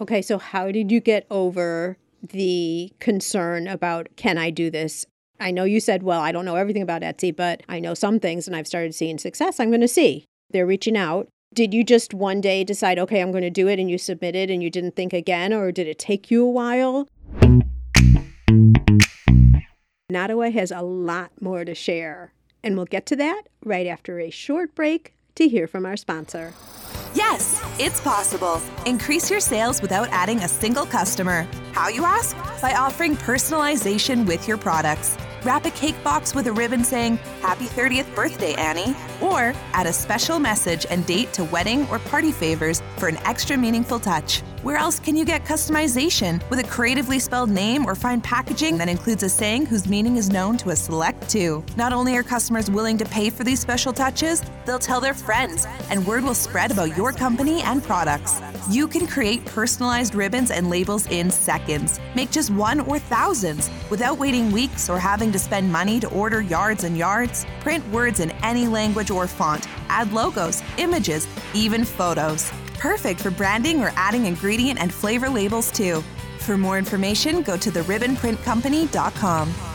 Okay, 0.00 0.22
so 0.22 0.38
how 0.38 0.70
did 0.70 0.90
you 0.90 1.00
get 1.00 1.26
over 1.30 1.96
the 2.22 2.92
concern 2.98 3.68
about 3.68 4.08
can 4.16 4.38
I 4.38 4.50
do 4.50 4.70
this? 4.70 5.06
I 5.40 5.52
know 5.52 5.64
you 5.64 5.78
said, 5.78 6.02
well, 6.02 6.20
I 6.20 6.32
don't 6.32 6.44
know 6.44 6.56
everything 6.56 6.82
about 6.82 7.02
Etsy, 7.02 7.34
but 7.34 7.62
I 7.68 7.78
know 7.78 7.94
some 7.94 8.18
things 8.18 8.46
and 8.46 8.56
I've 8.56 8.66
started 8.66 8.94
seeing 8.94 9.18
success. 9.18 9.60
I'm 9.60 9.70
going 9.70 9.80
to 9.80 9.88
see. 9.88 10.24
They're 10.50 10.66
reaching 10.66 10.96
out. 10.96 11.28
Did 11.54 11.72
you 11.72 11.84
just 11.84 12.12
one 12.12 12.40
day 12.40 12.64
decide, 12.64 12.98
okay, 12.98 13.20
I'm 13.20 13.30
going 13.30 13.42
to 13.42 13.50
do 13.50 13.68
it 13.68 13.78
and 13.78 13.90
you 13.90 13.98
submitted 13.98 14.50
and 14.50 14.62
you 14.62 14.70
didn't 14.70 14.96
think 14.96 15.12
again, 15.12 15.52
or 15.52 15.70
did 15.72 15.86
it 15.86 15.98
take 15.98 16.30
you 16.30 16.44
a 16.44 16.50
while? 16.50 17.08
Nadawa 20.10 20.52
has 20.52 20.70
a 20.70 20.80
lot 20.80 21.30
more 21.40 21.64
to 21.64 21.74
share, 21.74 22.32
and 22.62 22.76
we'll 22.76 22.86
get 22.86 23.04
to 23.06 23.16
that 23.16 23.42
right 23.64 23.86
after 23.86 24.18
a 24.18 24.30
short 24.30 24.74
break 24.74 25.14
to 25.34 25.48
hear 25.48 25.66
from 25.66 25.84
our 25.84 25.96
sponsor. 25.96 26.54
Yes, 27.14 27.62
it's 27.78 28.00
possible. 28.00 28.60
Increase 28.86 29.30
your 29.30 29.40
sales 29.40 29.82
without 29.82 30.08
adding 30.10 30.38
a 30.38 30.48
single 30.48 30.86
customer. 30.86 31.46
How, 31.72 31.88
you 31.88 32.04
ask? 32.04 32.36
By 32.60 32.74
offering 32.74 33.16
personalization 33.16 34.26
with 34.26 34.48
your 34.48 34.58
products. 34.58 35.16
Wrap 35.44 35.64
a 35.66 35.70
cake 35.70 36.02
box 36.02 36.34
with 36.34 36.48
a 36.48 36.52
ribbon 36.52 36.82
saying, 36.82 37.16
Happy 37.40 37.66
30th 37.66 38.12
birthday, 38.14 38.54
Annie. 38.54 38.94
Or 39.20 39.54
add 39.72 39.86
a 39.86 39.92
special 39.92 40.40
message 40.40 40.84
and 40.90 41.06
date 41.06 41.32
to 41.34 41.44
wedding 41.44 41.86
or 41.88 42.00
party 42.00 42.32
favors 42.32 42.82
for 42.96 43.08
an 43.08 43.18
extra 43.18 43.56
meaningful 43.56 44.00
touch. 44.00 44.40
Where 44.62 44.76
else 44.76 44.98
can 44.98 45.14
you 45.14 45.24
get 45.24 45.44
customization 45.44 46.42
with 46.50 46.58
a 46.58 46.64
creatively 46.64 47.20
spelled 47.20 47.50
name 47.50 47.86
or 47.86 47.94
find 47.94 48.22
packaging 48.22 48.78
that 48.78 48.88
includes 48.88 49.22
a 49.22 49.28
saying 49.28 49.66
whose 49.66 49.88
meaning 49.88 50.16
is 50.16 50.28
known 50.28 50.56
to 50.58 50.70
a 50.70 50.76
select 50.76 51.30
two? 51.30 51.64
Not 51.76 51.92
only 51.92 52.16
are 52.16 52.24
customers 52.24 52.68
willing 52.68 52.98
to 52.98 53.04
pay 53.04 53.30
for 53.30 53.44
these 53.44 53.60
special 53.60 53.92
touches, 53.92 54.42
they'll 54.66 54.80
tell 54.80 55.00
their 55.00 55.14
friends, 55.14 55.66
and 55.90 56.04
word 56.04 56.24
will 56.24 56.34
spread 56.34 56.72
about 56.72 56.96
your 56.96 57.12
company 57.12 57.62
and 57.62 57.82
products. 57.84 58.40
You 58.68 58.86
can 58.86 59.06
create 59.06 59.44
personalized 59.44 60.14
ribbons 60.14 60.50
and 60.50 60.68
labels 60.68 61.06
in 61.08 61.30
seconds. 61.30 62.00
Make 62.14 62.30
just 62.30 62.50
one 62.50 62.80
or 62.80 62.98
thousands 62.98 63.70
without 63.90 64.18
waiting 64.18 64.52
weeks 64.52 64.90
or 64.90 64.98
having 64.98 65.32
to 65.32 65.38
spend 65.38 65.72
money 65.72 65.98
to 66.00 66.08
order 66.08 66.42
yards 66.42 66.84
and 66.84 66.96
yards. 66.96 67.46
Print 67.60 67.88
words 67.90 68.20
in 68.20 68.30
any 68.42 68.66
language 68.66 69.10
or 69.10 69.26
font. 69.26 69.66
Add 69.88 70.12
logos, 70.12 70.62
images, 70.76 71.26
even 71.54 71.84
photos. 71.84 72.50
Perfect 72.78 73.20
for 73.20 73.30
branding 73.30 73.80
or 73.80 73.92
adding 73.96 74.26
ingredient 74.26 74.80
and 74.80 74.92
flavor 74.92 75.30
labels 75.30 75.70
too. 75.70 76.02
For 76.38 76.58
more 76.58 76.78
information, 76.78 77.42
go 77.42 77.56
to 77.56 77.70
theribbonprintcompany.com. 77.70 79.67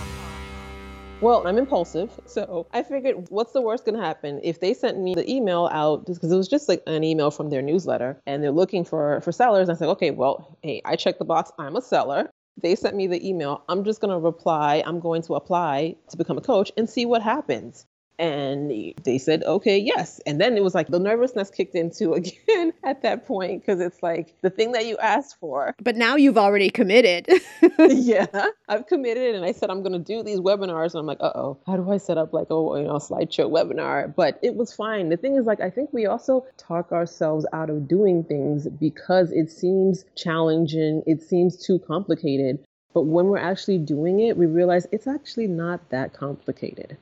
Well, 1.22 1.48
I'm 1.48 1.58
impulsive, 1.58 2.12
so 2.26 2.68
I 2.74 2.84
figured 2.84 3.28
what's 3.30 3.54
the 3.54 3.62
worst 3.62 3.86
going 3.86 3.96
to 3.96 4.04
happen 4.04 4.40
if 4.44 4.60
they 4.60 4.74
sent 4.74 5.00
me 5.00 5.14
the 5.14 5.30
email 5.30 5.70
out 5.72 6.06
because 6.06 6.32
it 6.32 6.36
was 6.36 6.48
just 6.48 6.68
like 6.68 6.84
an 6.88 7.04
email 7.04 7.32
from 7.32 7.50
their 7.50 7.62
newsletter 7.62 8.22
and 8.26 8.44
they're 8.44 8.52
looking 8.52 8.84
for 8.84 9.22
for 9.22 9.32
sellers. 9.32 9.70
I 9.70 9.76
said, 9.76 9.90
okay, 9.90 10.12
well, 10.12 10.58
hey, 10.64 10.82
I 10.86 10.96
checked 10.96 11.20
the 11.20 11.26
box. 11.26 11.52
I'm 11.58 11.76
a 11.76 11.82
seller. 11.82 12.30
They 12.62 12.76
sent 12.76 12.96
me 12.96 13.08
the 13.08 13.28
email. 13.28 13.64
I'm 13.68 13.84
just 13.84 14.02
going 14.02 14.12
to 14.12 14.20
reply. 14.20 14.84
I'm 14.86 15.00
going 15.00 15.24
to 15.24 15.36
apply 15.36 15.96
to 16.10 16.18
become 16.18 16.38
a 16.38 16.42
coach 16.42 16.72
and 16.78 16.90
see 16.90 17.06
what 17.06 17.22
happens. 17.22 17.86
And 18.20 18.94
they 19.04 19.18
said, 19.18 19.44
okay, 19.44 19.78
yes. 19.78 20.22
And 20.26 20.40
then 20.40 20.56
it 20.56 20.64
was 20.64 20.76
like 20.76 20.88
the 20.88 21.00
nervousness 21.00 21.50
kicked 21.50 21.76
into 21.76 22.14
again 22.14 22.74
at 22.84 23.02
that 23.02 23.26
point 23.26 23.62
because 23.62 23.80
it's 23.80 24.02
like 24.04 24.36
the 24.42 24.50
thing 24.50 24.74
that 24.74 24.86
you 24.86 24.98
asked 24.98 25.38
for. 25.40 25.76
But 25.82 25.96
now 25.96 26.16
you've 26.16 26.38
already 26.38 26.70
committed. 26.70 27.28
yeah, 27.80 28.28
I've 28.70 28.88
committed 28.88 29.36
and 29.36 29.44
I 29.44 29.52
said 29.52 29.70
I'm 29.70 29.82
going 29.82 29.94
to 29.94 30.00
do 30.00 30.24
these 30.24 30.40
webinars. 30.40 30.92
And 30.92 31.00
I'm 31.00 31.06
like, 31.06 31.22
uh 31.22 31.32
oh, 31.36 31.58
how 31.66 31.76
do 31.76 31.92
I 31.92 31.98
set 31.98 32.18
up 32.18 32.34
like 32.34 32.50
a 32.50 32.54
you 32.54 32.84
know, 32.84 33.00
slideshow 33.00 33.50
webinar? 33.50 34.14
But 34.16 34.40
it 34.42 34.56
was 34.56 34.74
fine. 34.74 35.10
The 35.10 35.18
thing 35.18 35.36
is, 35.36 35.46
like, 35.46 35.62
I 35.62 35.70
think 35.70 35.92
we 35.94 36.06
also 36.06 36.46
talk 36.58 36.92
ourselves 36.92 37.46
out 37.54 37.70
of 37.70 37.88
doing 37.88 38.24
things 38.24 38.68
because 38.68 39.32
it 39.32 39.50
seems 39.50 40.06
challenging, 40.16 41.04
it 41.06 41.22
seems 41.22 41.58
too 41.58 41.80
complicated. 41.80 42.64
But 42.94 43.04
when 43.04 43.26
we're 43.26 43.38
actually 43.40 43.80
doing 43.80 44.20
it, 44.20 44.38
we 44.38 44.46
realize 44.46 44.88
it's 44.92 45.08
actually 45.08 45.48
not 45.48 45.90
that 45.90 46.14
complicated. 46.14 46.98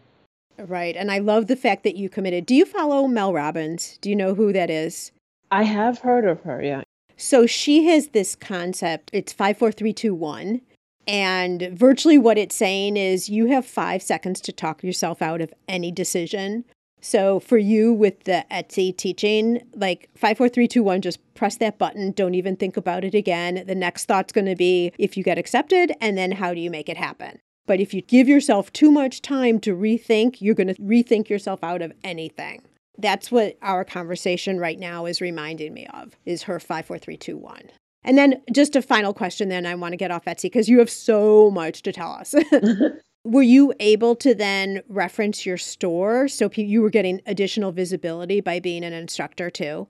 Right. 0.58 0.96
And 0.96 1.12
I 1.12 1.18
love 1.20 1.48
the 1.48 1.56
fact 1.56 1.84
that 1.84 1.96
you 1.96 2.10
committed. 2.10 2.46
Do 2.46 2.56
you 2.56 2.66
follow 2.66 3.08
Mel 3.08 3.34
Robbins? 3.34 3.98
Do 4.02 4.10
you 4.10 4.16
know 4.16 4.36
who 4.36 4.54
that 4.54 4.70
is? 4.70 5.12
I 5.50 5.64
have 5.64 6.00
heard 6.00 6.26
of 6.26 6.42
her, 6.42 6.62
yeah. 6.62 6.84
So 7.18 7.46
she 7.46 7.86
has 7.86 8.10
this 8.10 8.36
concept. 8.36 9.10
It's 9.14 9.34
54321. 9.34 10.62
And 11.08 11.70
virtually 11.74 12.18
what 12.18 12.38
it's 12.38 12.56
saying 12.56 12.96
is 12.98 13.30
you 13.30 13.48
have 13.48 13.66
five 13.66 14.02
seconds 14.02 14.40
to 14.42 14.52
talk 14.52 14.84
yourself 14.84 15.22
out 15.22 15.42
of 15.42 15.54
any 15.68 15.92
decision. 15.92 16.64
So 17.02 17.40
for 17.40 17.58
you 17.58 17.92
with 17.92 18.24
the 18.26 18.46
Etsy 18.52 18.96
teaching, 18.96 19.62
like 19.76 20.10
54321, 20.16 21.02
just 21.02 21.34
press 21.34 21.58
that 21.58 21.80
button. 21.80 22.12
Don't 22.12 22.36
even 22.36 22.56
think 22.56 22.78
about 22.78 23.04
it 23.04 23.16
again. 23.16 23.64
The 23.66 23.76
next 23.76 24.06
thought's 24.06 24.32
going 24.32 24.46
to 24.46 24.56
be 24.56 24.94
if 25.00 25.18
you 25.18 25.24
get 25.24 25.40
accepted, 25.40 25.94
and 26.00 26.18
then 26.18 26.34
how 26.34 26.54
do 26.54 26.60
you 26.60 26.70
make 26.70 26.88
it 26.90 26.98
happen? 26.98 27.40
But 27.72 27.80
if 27.80 27.94
you 27.94 28.02
give 28.02 28.28
yourself 28.28 28.74
too 28.74 28.92
much 28.92 29.22
time 29.22 29.58
to 29.62 29.74
rethink, 29.74 30.42
you're 30.42 30.56
going 30.56 30.68
to 30.68 30.74
rethink 30.74 31.30
yourself 31.30 31.64
out 31.64 31.82
of 31.82 31.94
anything. 32.04 32.64
That's 32.98 33.32
what 33.32 33.58
our 33.62 33.86
conversation 33.86 34.60
right 34.60 34.78
now 34.78 35.06
is 35.06 35.22
reminding 35.22 35.74
me 35.74 35.88
of 35.94 36.18
is 36.26 36.44
her 36.44 36.60
54321. 36.60 37.72
And 38.04 38.18
then 38.18 38.42
just 38.52 38.76
a 38.76 38.82
final 38.82 39.14
question 39.14 39.48
then 39.48 39.66
I 39.66 39.76
want 39.76 39.94
to 39.94 39.98
get 39.98 40.12
off 40.12 40.26
Etsy 40.26 40.42
because 40.42 40.68
you 40.68 40.80
have 40.80 40.90
so 40.90 41.50
much 41.50 41.82
to 41.84 41.94
tell 41.94 42.12
us. 42.12 42.36
were 43.24 43.42
you 43.42 43.74
able 43.80 44.18
to 44.18 44.36
then 44.36 44.82
reference 44.90 45.46
your 45.46 45.58
store 45.58 46.28
so 46.28 46.52
you 46.54 46.82
were 46.82 46.90
getting 46.90 47.22
additional 47.26 47.72
visibility 47.72 48.42
by 48.42 48.60
being 48.60 48.84
an 48.84 48.92
instructor 48.92 49.50
too? 49.50 49.88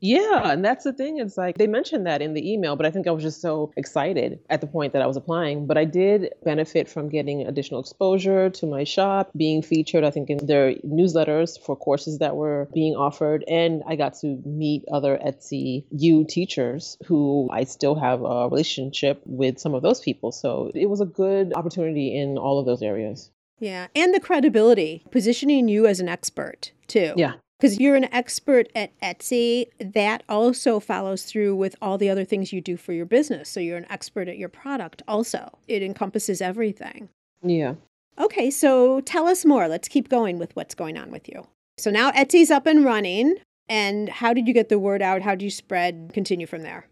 Yeah, 0.00 0.52
and 0.52 0.64
that's 0.64 0.84
the 0.84 0.92
thing. 0.92 1.18
It's 1.18 1.36
like 1.36 1.58
they 1.58 1.66
mentioned 1.66 2.06
that 2.06 2.22
in 2.22 2.34
the 2.34 2.52
email, 2.52 2.76
but 2.76 2.86
I 2.86 2.90
think 2.90 3.06
I 3.06 3.10
was 3.10 3.22
just 3.22 3.40
so 3.40 3.72
excited 3.76 4.38
at 4.48 4.60
the 4.60 4.66
point 4.66 4.92
that 4.92 5.02
I 5.02 5.06
was 5.06 5.16
applying. 5.16 5.66
But 5.66 5.76
I 5.76 5.84
did 5.84 6.32
benefit 6.44 6.88
from 6.88 7.08
getting 7.08 7.42
additional 7.42 7.80
exposure 7.80 8.50
to 8.50 8.66
my 8.66 8.84
shop, 8.84 9.30
being 9.36 9.62
featured, 9.62 10.04
I 10.04 10.10
think, 10.10 10.30
in 10.30 10.46
their 10.46 10.74
newsletters 10.76 11.60
for 11.60 11.76
courses 11.76 12.18
that 12.18 12.36
were 12.36 12.68
being 12.72 12.94
offered. 12.94 13.44
And 13.48 13.82
I 13.86 13.96
got 13.96 14.14
to 14.20 14.40
meet 14.44 14.84
other 14.90 15.18
Etsy 15.24 15.84
U 15.90 16.24
teachers 16.24 16.96
who 17.04 17.48
I 17.50 17.64
still 17.64 17.94
have 17.96 18.22
a 18.22 18.48
relationship 18.48 19.20
with 19.24 19.58
some 19.58 19.74
of 19.74 19.82
those 19.82 20.00
people. 20.00 20.32
So 20.32 20.70
it 20.74 20.86
was 20.86 21.00
a 21.00 21.06
good 21.06 21.52
opportunity 21.54 22.16
in 22.16 22.38
all 22.38 22.60
of 22.60 22.66
those 22.66 22.82
areas. 22.82 23.30
Yeah. 23.58 23.88
And 23.96 24.14
the 24.14 24.20
credibility, 24.20 25.02
positioning 25.10 25.66
you 25.66 25.86
as 25.86 25.98
an 25.98 26.08
expert 26.08 26.70
too. 26.86 27.12
Yeah 27.16 27.34
because 27.58 27.78
you're 27.78 27.96
an 27.96 28.12
expert 28.12 28.68
at 28.74 28.98
Etsy, 29.00 29.66
that 29.80 30.22
also 30.28 30.78
follows 30.78 31.24
through 31.24 31.56
with 31.56 31.74
all 31.82 31.98
the 31.98 32.08
other 32.08 32.24
things 32.24 32.52
you 32.52 32.60
do 32.60 32.76
for 32.76 32.92
your 32.92 33.06
business. 33.06 33.48
So 33.48 33.60
you're 33.60 33.76
an 33.76 33.86
expert 33.90 34.28
at 34.28 34.38
your 34.38 34.48
product 34.48 35.02
also. 35.08 35.58
It 35.66 35.82
encompasses 35.82 36.40
everything. 36.40 37.08
Yeah. 37.42 37.74
Okay, 38.18 38.50
so 38.50 39.00
tell 39.00 39.26
us 39.28 39.44
more. 39.44 39.68
Let's 39.68 39.88
keep 39.88 40.08
going 40.08 40.38
with 40.38 40.54
what's 40.56 40.74
going 40.74 40.96
on 40.96 41.10
with 41.10 41.28
you. 41.28 41.46
So 41.76 41.90
now 41.90 42.10
Etsy's 42.12 42.50
up 42.50 42.66
and 42.66 42.84
running. 42.84 43.36
And 43.68 44.08
how 44.08 44.32
did 44.32 44.48
you 44.48 44.54
get 44.54 44.68
the 44.68 44.78
word 44.78 45.02
out? 45.02 45.22
How 45.22 45.34
do 45.34 45.44
you 45.44 45.50
spread? 45.50 46.10
Continue 46.14 46.46
from 46.46 46.62
there. 46.62 46.86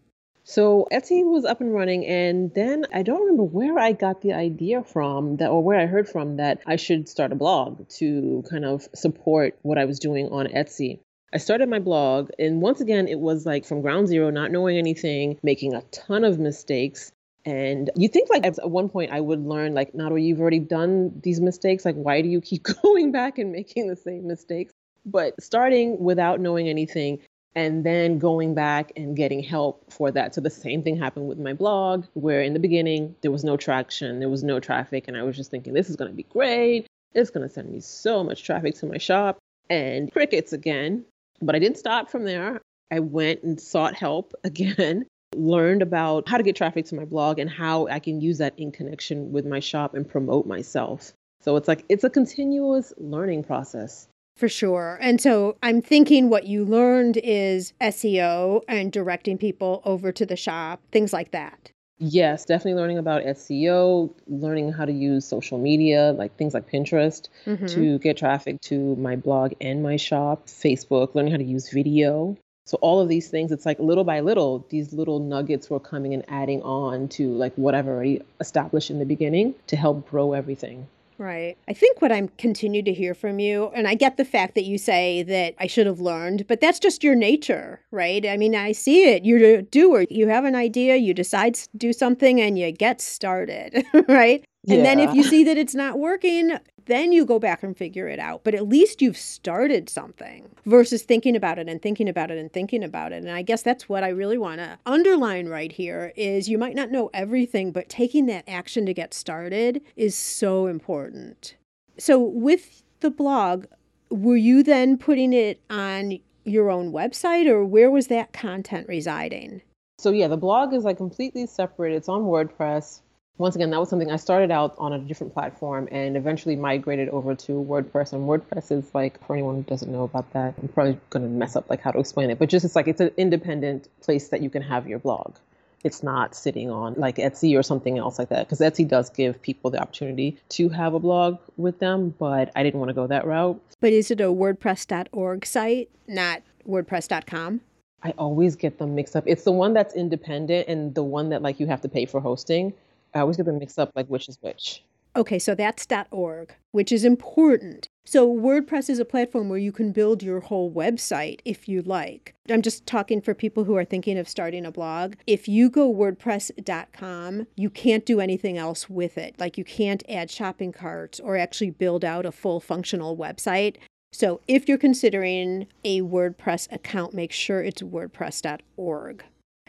So 0.49 0.87
Etsy 0.93 1.25
was 1.25 1.43
up 1.43 1.59
and 1.59 1.73
running, 1.73 2.05
and 2.05 2.53
then 2.53 2.85
I 2.93 3.03
don't 3.03 3.19
remember 3.19 3.43
where 3.43 3.77
I 3.77 3.91
got 3.91 4.21
the 4.21 4.31
idea 4.31 4.81
from 4.81 5.35
that, 5.37 5.49
or 5.49 5.61
where 5.61 5.77
I 5.77 5.87
heard 5.87 6.07
from 6.07 6.37
that 6.37 6.61
I 6.65 6.77
should 6.77 7.09
start 7.09 7.33
a 7.33 7.35
blog 7.35 7.85
to 7.97 8.45
kind 8.49 8.63
of 8.63 8.87
support 8.95 9.59
what 9.63 9.77
I 9.77 9.83
was 9.83 9.99
doing 9.99 10.29
on 10.29 10.47
Etsy. 10.47 10.99
I 11.33 11.37
started 11.39 11.67
my 11.67 11.79
blog, 11.79 12.29
and 12.39 12.61
once 12.61 12.79
again, 12.79 13.09
it 13.09 13.19
was 13.19 13.45
like 13.45 13.65
from 13.65 13.81
ground 13.81 14.07
zero, 14.07 14.29
not 14.29 14.49
knowing 14.49 14.77
anything, 14.77 15.37
making 15.43 15.73
a 15.73 15.81
ton 15.91 16.23
of 16.23 16.39
mistakes. 16.39 17.11
And 17.43 17.89
you 17.97 18.07
think 18.07 18.29
like 18.29 18.45
at 18.45 18.71
one 18.71 18.87
point 18.87 19.11
I 19.11 19.19
would 19.19 19.45
learn 19.45 19.73
like, 19.73 19.93
Natalie, 19.93 20.23
you've 20.23 20.39
already 20.39 20.59
done 20.59 21.19
these 21.23 21.41
mistakes. 21.41 21.83
Like, 21.83 21.95
why 21.95 22.21
do 22.21 22.29
you 22.29 22.39
keep 22.39 22.63
going 22.83 23.11
back 23.11 23.37
and 23.37 23.51
making 23.51 23.87
the 23.87 23.97
same 23.97 24.25
mistakes? 24.27 24.71
But 25.05 25.43
starting 25.43 25.99
without 25.99 26.39
knowing 26.39 26.69
anything 26.69 27.19
and 27.57 27.83
then 27.83 28.19
going 28.19 28.53
back 28.53 28.91
and 28.95 29.17
getting 29.17 29.41
help 29.41 29.91
for 29.91 30.11
that. 30.11 30.35
So 30.35 30.41
the 30.41 30.49
same 30.51 30.83
thing 30.83 30.95
happened 30.95 31.27
with 31.27 31.39
my 31.39 31.53
blog, 31.53 32.05
where 32.13 32.43
in 32.43 32.53
the 32.53 32.59
beginning 32.59 33.15
there 33.21 33.31
was 33.31 33.43
no 33.43 33.57
traction, 33.57 34.19
there 34.19 34.29
was 34.29 34.43
no 34.43 34.59
traffic, 34.59 35.07
and 35.07 35.17
I 35.17 35.23
was 35.23 35.35
just 35.35 35.49
thinking, 35.49 35.73
this 35.73 35.89
is 35.89 35.95
going 35.95 36.11
to 36.11 36.15
be 36.15 36.21
great. 36.21 36.85
It's 37.15 37.31
going 37.31 37.47
to 37.47 37.51
send 37.51 37.71
me 37.71 37.79
so 37.79 38.23
much 38.23 38.43
traffic 38.43 38.75
to 38.75 38.85
my 38.85 38.99
shop 38.99 39.39
and 39.71 40.11
crickets 40.11 40.53
again. 40.53 41.03
But 41.41 41.55
I 41.55 41.59
didn't 41.59 41.79
stop 41.79 42.11
from 42.11 42.25
there. 42.25 42.61
I 42.91 42.99
went 42.99 43.41
and 43.41 43.59
sought 43.59 43.95
help 43.95 44.35
again 44.43 45.07
learned 45.35 45.81
about 45.81 46.29
how 46.29 46.37
to 46.37 46.43
get 46.43 46.55
traffic 46.55 46.85
to 46.85 46.95
my 46.95 47.05
blog 47.05 47.39
and 47.39 47.49
how 47.49 47.87
I 47.87 47.97
can 47.97 48.21
use 48.21 48.37
that 48.37 48.53
in 48.59 48.71
connection 48.71 49.31
with 49.31 49.47
my 49.47 49.61
shop 49.61 49.95
and 49.95 50.07
promote 50.07 50.45
myself. 50.45 51.11
So 51.41 51.55
it's 51.55 51.67
like 51.67 51.85
it's 51.89 52.03
a 52.03 52.09
continuous 52.11 52.93
learning 52.97 53.45
process. 53.45 54.07
For 54.37 54.47
sure. 54.47 54.99
And 55.01 55.19
so 55.19 55.57
I'm 55.63 55.81
thinking 55.81 56.29
what 56.29 56.45
you 56.45 56.63
learned 56.63 57.17
is 57.17 57.73
SEO 57.81 58.61
and 58.67 58.91
directing 58.91 59.37
people 59.37 59.81
over 59.83 60.11
to 60.11 60.25
the 60.25 60.35
shop, 60.35 60.79
things 60.91 61.11
like 61.11 61.31
that. 61.31 61.71
Yes, 61.99 62.45
definitely 62.45 62.79
learning 62.79 62.99
about 62.99 63.23
SEO, 63.23 64.13
learning 64.27 64.71
how 64.71 64.85
to 64.85 64.91
use 64.91 65.25
social 65.25 65.57
media, 65.57 66.13
like 66.15 66.37
things 66.37 66.53
like 66.53 66.69
Pinterest, 66.69 67.27
mm-hmm. 67.47 67.65
to 67.65 67.97
get 67.97 68.17
traffic 68.17 68.61
to 68.61 68.95
my 68.97 69.15
blog 69.15 69.53
and 69.59 69.81
my 69.81 69.95
shop, 69.95 70.45
Facebook, 70.45 71.15
learning 71.15 71.31
how 71.31 71.37
to 71.37 71.43
use 71.43 71.71
video. 71.71 72.37
So 72.65 72.77
all 72.81 72.99
of 72.99 73.09
these 73.09 73.29
things, 73.29 73.51
it's 73.51 73.65
like 73.65 73.79
little 73.79 74.03
by 74.03 74.19
little, 74.19 74.67
these 74.69 74.93
little 74.93 75.19
nuggets 75.19 75.71
were 75.71 75.79
coming 75.79 76.13
and 76.13 76.23
adding 76.27 76.61
on 76.61 77.07
to 77.09 77.31
like 77.33 77.55
whatever 77.55 77.95
already 77.95 78.21
established 78.39 78.91
in 78.91 78.99
the 78.99 79.05
beginning 79.05 79.55
to 79.65 79.75
help 79.75 80.07
grow 80.07 80.33
everything. 80.33 80.87
Right. 81.17 81.57
I 81.67 81.73
think 81.73 82.01
what 82.01 82.11
I'm 82.11 82.27
continue 82.37 82.83
to 82.83 82.93
hear 82.93 83.15
from 83.15 83.39
you, 83.39 83.71
and 83.73 83.87
I 83.87 83.95
get 83.95 84.17
the 84.17 84.25
fact 84.25 84.53
that 84.55 84.65
you 84.65 84.77
say 84.77 85.23
that 85.23 85.55
I 85.59 85.65
should 85.65 85.87
have 85.87 85.99
learned, 85.99 86.45
but 86.47 86.61
that's 86.61 86.79
just 86.79 87.03
your 87.03 87.15
nature, 87.15 87.81
right? 87.89 88.23
I 88.25 88.37
mean, 88.37 88.55
I 88.55 88.71
see 88.71 89.09
it. 89.09 89.25
You're 89.25 89.59
a 89.59 89.61
doer. 89.63 90.05
You 90.09 90.27
have 90.27 90.45
an 90.45 90.55
idea, 90.55 90.95
you 90.97 91.15
decide 91.15 91.55
to 91.55 91.69
do 91.75 91.91
something, 91.91 92.39
and 92.39 92.59
you 92.59 92.71
get 92.71 93.01
started, 93.01 93.83
right? 94.07 94.45
And 94.69 94.85
then 94.85 94.99
if 94.99 95.13
you 95.13 95.23
see 95.23 95.43
that 95.45 95.57
it's 95.57 95.75
not 95.75 95.97
working, 95.97 96.51
then 96.87 97.11
you 97.11 97.25
go 97.25 97.39
back 97.39 97.63
and 97.63 97.77
figure 97.77 98.07
it 98.07 98.19
out. 98.19 98.43
But 98.43 98.55
at 98.55 98.67
least 98.67 99.01
you've 99.01 99.17
started 99.17 99.89
something 99.89 100.49
versus 100.65 101.03
thinking 101.03 101.35
about 101.35 101.59
it 101.59 101.69
and 101.69 101.81
thinking 101.81 102.09
about 102.09 102.31
it 102.31 102.37
and 102.37 102.51
thinking 102.51 102.83
about 102.83 103.11
it. 103.11 103.17
And 103.17 103.31
I 103.31 103.41
guess 103.41 103.61
that's 103.61 103.87
what 103.87 104.03
I 104.03 104.09
really 104.09 104.37
want 104.37 104.59
to 104.59 104.79
underline 104.85 105.47
right 105.47 105.71
here 105.71 106.13
is 106.15 106.49
you 106.49 106.57
might 106.57 106.75
not 106.75 106.91
know 106.91 107.09
everything, 107.13 107.71
but 107.71 107.89
taking 107.89 108.25
that 108.27 108.45
action 108.47 108.85
to 108.85 108.93
get 108.93 109.13
started 109.13 109.81
is 109.95 110.15
so 110.15 110.67
important. 110.67 111.55
So 111.97 112.19
with 112.19 112.83
the 112.99 113.11
blog, 113.11 113.65
were 114.09 114.35
you 114.35 114.63
then 114.63 114.97
putting 114.97 115.33
it 115.33 115.61
on 115.69 116.19
your 116.43 116.69
own 116.69 116.91
website 116.91 117.47
or 117.47 117.65
where 117.65 117.91
was 117.91 118.07
that 118.07 118.33
content 118.33 118.87
residing? 118.87 119.61
So 119.99 120.11
yeah, 120.11 120.27
the 120.27 120.37
blog 120.37 120.73
is 120.73 120.83
like 120.83 120.97
completely 120.97 121.45
separate. 121.47 121.93
It's 121.93 122.07
on 122.07 122.21
WordPress 122.21 123.01
once 123.37 123.55
again, 123.55 123.69
that 123.69 123.79
was 123.79 123.89
something 123.89 124.11
I 124.11 124.15
started 124.15 124.49
out 124.49 124.75
on 124.77 124.93
a 124.93 124.99
different 124.99 125.33
platform 125.33 125.87
and 125.91 126.17
eventually 126.17 126.55
migrated 126.55 127.09
over 127.09 127.35
to 127.35 127.51
WordPress. 127.51 128.13
And 128.13 128.27
WordPress 128.27 128.71
is 128.71 128.93
like, 128.95 129.23
for 129.25 129.33
anyone 129.33 129.55
who 129.55 129.63
doesn't 129.63 129.91
know 129.91 130.03
about 130.03 130.31
that, 130.33 130.55
I'm 130.61 130.67
probably 130.69 130.99
going 131.09 131.23
to 131.23 131.29
mess 131.29 131.55
up 131.55 131.69
like 131.69 131.81
how 131.81 131.91
to 131.91 131.99
explain 131.99 132.29
it, 132.29 132.39
but 132.39 132.49
just 132.49 132.65
it's 132.65 132.75
like 132.75 132.87
it's 132.87 133.01
an 133.01 133.11
independent 133.17 133.87
place 134.01 134.29
that 134.29 134.41
you 134.41 134.49
can 134.49 134.61
have 134.63 134.87
your 134.87 134.99
blog. 134.99 135.35
It's 135.83 136.01
not 136.01 136.35
sitting 136.35 136.71
on 136.71 136.95
like 136.95 137.17
Etsy 137.17 137.57
or 137.57 137.61
something 137.61 137.99
else 137.99 138.17
like 138.17 138.29
that 138.29 138.47
because 138.47 138.59
Etsy 138.59 138.87
does 138.87 139.11
give 139.11 139.39
people 139.41 139.69
the 139.69 139.79
opportunity 139.79 140.37
to 140.49 140.69
have 140.69 140.95
a 140.95 140.99
blog 140.99 141.37
with 141.57 141.77
them, 141.79 142.15
but 142.17 142.51
I 142.55 142.63
didn't 142.63 142.79
want 142.79 142.89
to 142.89 142.95
go 142.95 143.05
that 143.05 143.27
route. 143.27 143.61
But 143.79 143.93
is 143.93 144.09
it 144.09 144.19
a 144.19 144.25
WordPress.org 144.25 145.45
site, 145.45 145.89
not 146.07 146.41
WordPress.com? 146.67 147.61
I 148.03 148.13
always 148.17 148.55
get 148.55 148.79
them 148.79 148.95
mixed 148.95 149.15
up. 149.15 149.23
It's 149.27 149.43
the 149.43 149.51
one 149.51 149.73
that's 149.73 149.95
independent 149.95 150.67
and 150.67 150.95
the 150.95 151.03
one 151.03 151.29
that 151.29 151.41
like 151.41 151.59
you 151.59 151.67
have 151.67 151.81
to 151.81 151.89
pay 151.89 152.05
for 152.05 152.19
hosting. 152.19 152.73
I 153.13 153.19
always 153.19 153.37
get 153.37 153.45
them 153.45 153.59
mixed 153.59 153.79
up, 153.79 153.91
like 153.95 154.07
which 154.07 154.29
is 154.29 154.37
which. 154.41 154.83
Okay, 155.17 155.39
so 155.39 155.55
that's 155.55 155.87
.org, 156.11 156.53
which 156.73 156.91
is 156.91 157.03
important. 157.03 157.89
So 158.05 158.31
WordPress 158.31 158.87
is 158.87 158.99
a 158.99 159.05
platform 159.05 159.49
where 159.49 159.57
you 159.57 159.71
can 159.71 159.91
build 159.91 160.21
your 160.21 160.41
whole 160.41 160.71
website 160.71 161.39
if 161.43 161.67
you 161.67 161.81
like. 161.81 162.35
I'm 162.49 162.61
just 162.61 162.85
talking 162.85 163.19
for 163.19 163.33
people 163.33 163.63
who 163.63 163.75
are 163.75 163.83
thinking 163.83 164.19
of 164.19 164.29
starting 164.29 164.63
a 164.63 164.71
blog. 164.71 165.15
If 165.25 165.47
you 165.47 165.71
go 165.71 165.91
wordpress.com, 165.91 167.47
you 167.55 167.69
can't 167.71 168.05
do 168.05 168.19
anything 168.19 168.59
else 168.59 168.91
with 168.91 169.17
it. 169.17 169.39
Like 169.39 169.57
you 169.57 169.63
can't 169.63 170.03
add 170.07 170.29
shopping 170.29 170.71
carts 170.71 171.19
or 171.19 171.35
actually 171.35 171.71
build 171.71 172.05
out 172.05 172.27
a 172.27 172.31
full 172.31 172.59
functional 172.59 173.17
website. 173.17 173.77
So 174.11 174.39
if 174.47 174.69
you're 174.69 174.77
considering 174.77 175.65
a 175.83 176.01
WordPress 176.01 176.71
account, 176.71 177.15
make 177.15 177.31
sure 177.31 177.63
it's 177.63 177.81
wordpress.org, 177.81 179.23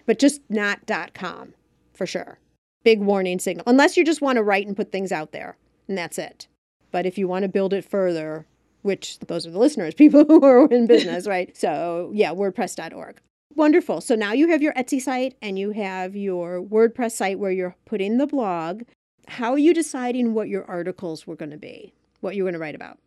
but 0.04 0.18
just 0.18 0.42
not 0.50 0.80
.com 1.14 1.54
for 1.94 2.06
sure 2.06 2.38
big 2.84 3.00
warning 3.00 3.38
signal, 3.38 3.64
unless 3.66 3.96
you 3.96 4.04
just 4.04 4.20
want 4.20 4.36
to 4.36 4.42
write 4.42 4.66
and 4.66 4.76
put 4.76 4.92
things 4.92 5.12
out 5.12 5.32
there, 5.32 5.56
and 5.86 5.96
that's 5.96 6.18
it. 6.18 6.46
But 6.90 7.06
if 7.06 7.18
you 7.18 7.28
want 7.28 7.42
to 7.42 7.48
build 7.48 7.72
it 7.72 7.84
further, 7.84 8.46
which 8.82 9.18
those 9.20 9.46
are 9.46 9.50
the 9.50 9.58
listeners, 9.58 9.94
people 9.96 10.24
who 10.24 10.44
are 10.44 10.66
in 10.66 10.86
business, 10.86 11.26
right? 11.28 11.56
So, 11.56 12.10
yeah, 12.14 12.30
WordPress.org. 12.30 13.20
Wonderful. 13.54 14.00
So 14.00 14.14
now 14.14 14.32
you 14.32 14.48
have 14.50 14.62
your 14.62 14.72
Etsy 14.74 15.00
site 15.00 15.36
and 15.42 15.58
you 15.58 15.72
have 15.72 16.14
your 16.14 16.62
WordPress 16.62 17.12
site 17.12 17.38
where 17.38 17.50
you're 17.50 17.74
putting 17.86 18.18
the 18.18 18.26
blog. 18.26 18.82
How 19.26 19.52
are 19.52 19.58
you 19.58 19.74
deciding 19.74 20.32
what 20.32 20.48
your 20.48 20.64
articles 20.66 21.26
were 21.26 21.34
going 21.34 21.50
to 21.50 21.58
be, 21.58 21.92
what 22.20 22.36
you're 22.36 22.44
going 22.44 22.54
to 22.54 22.60
write 22.60 22.76
about? 22.76 22.98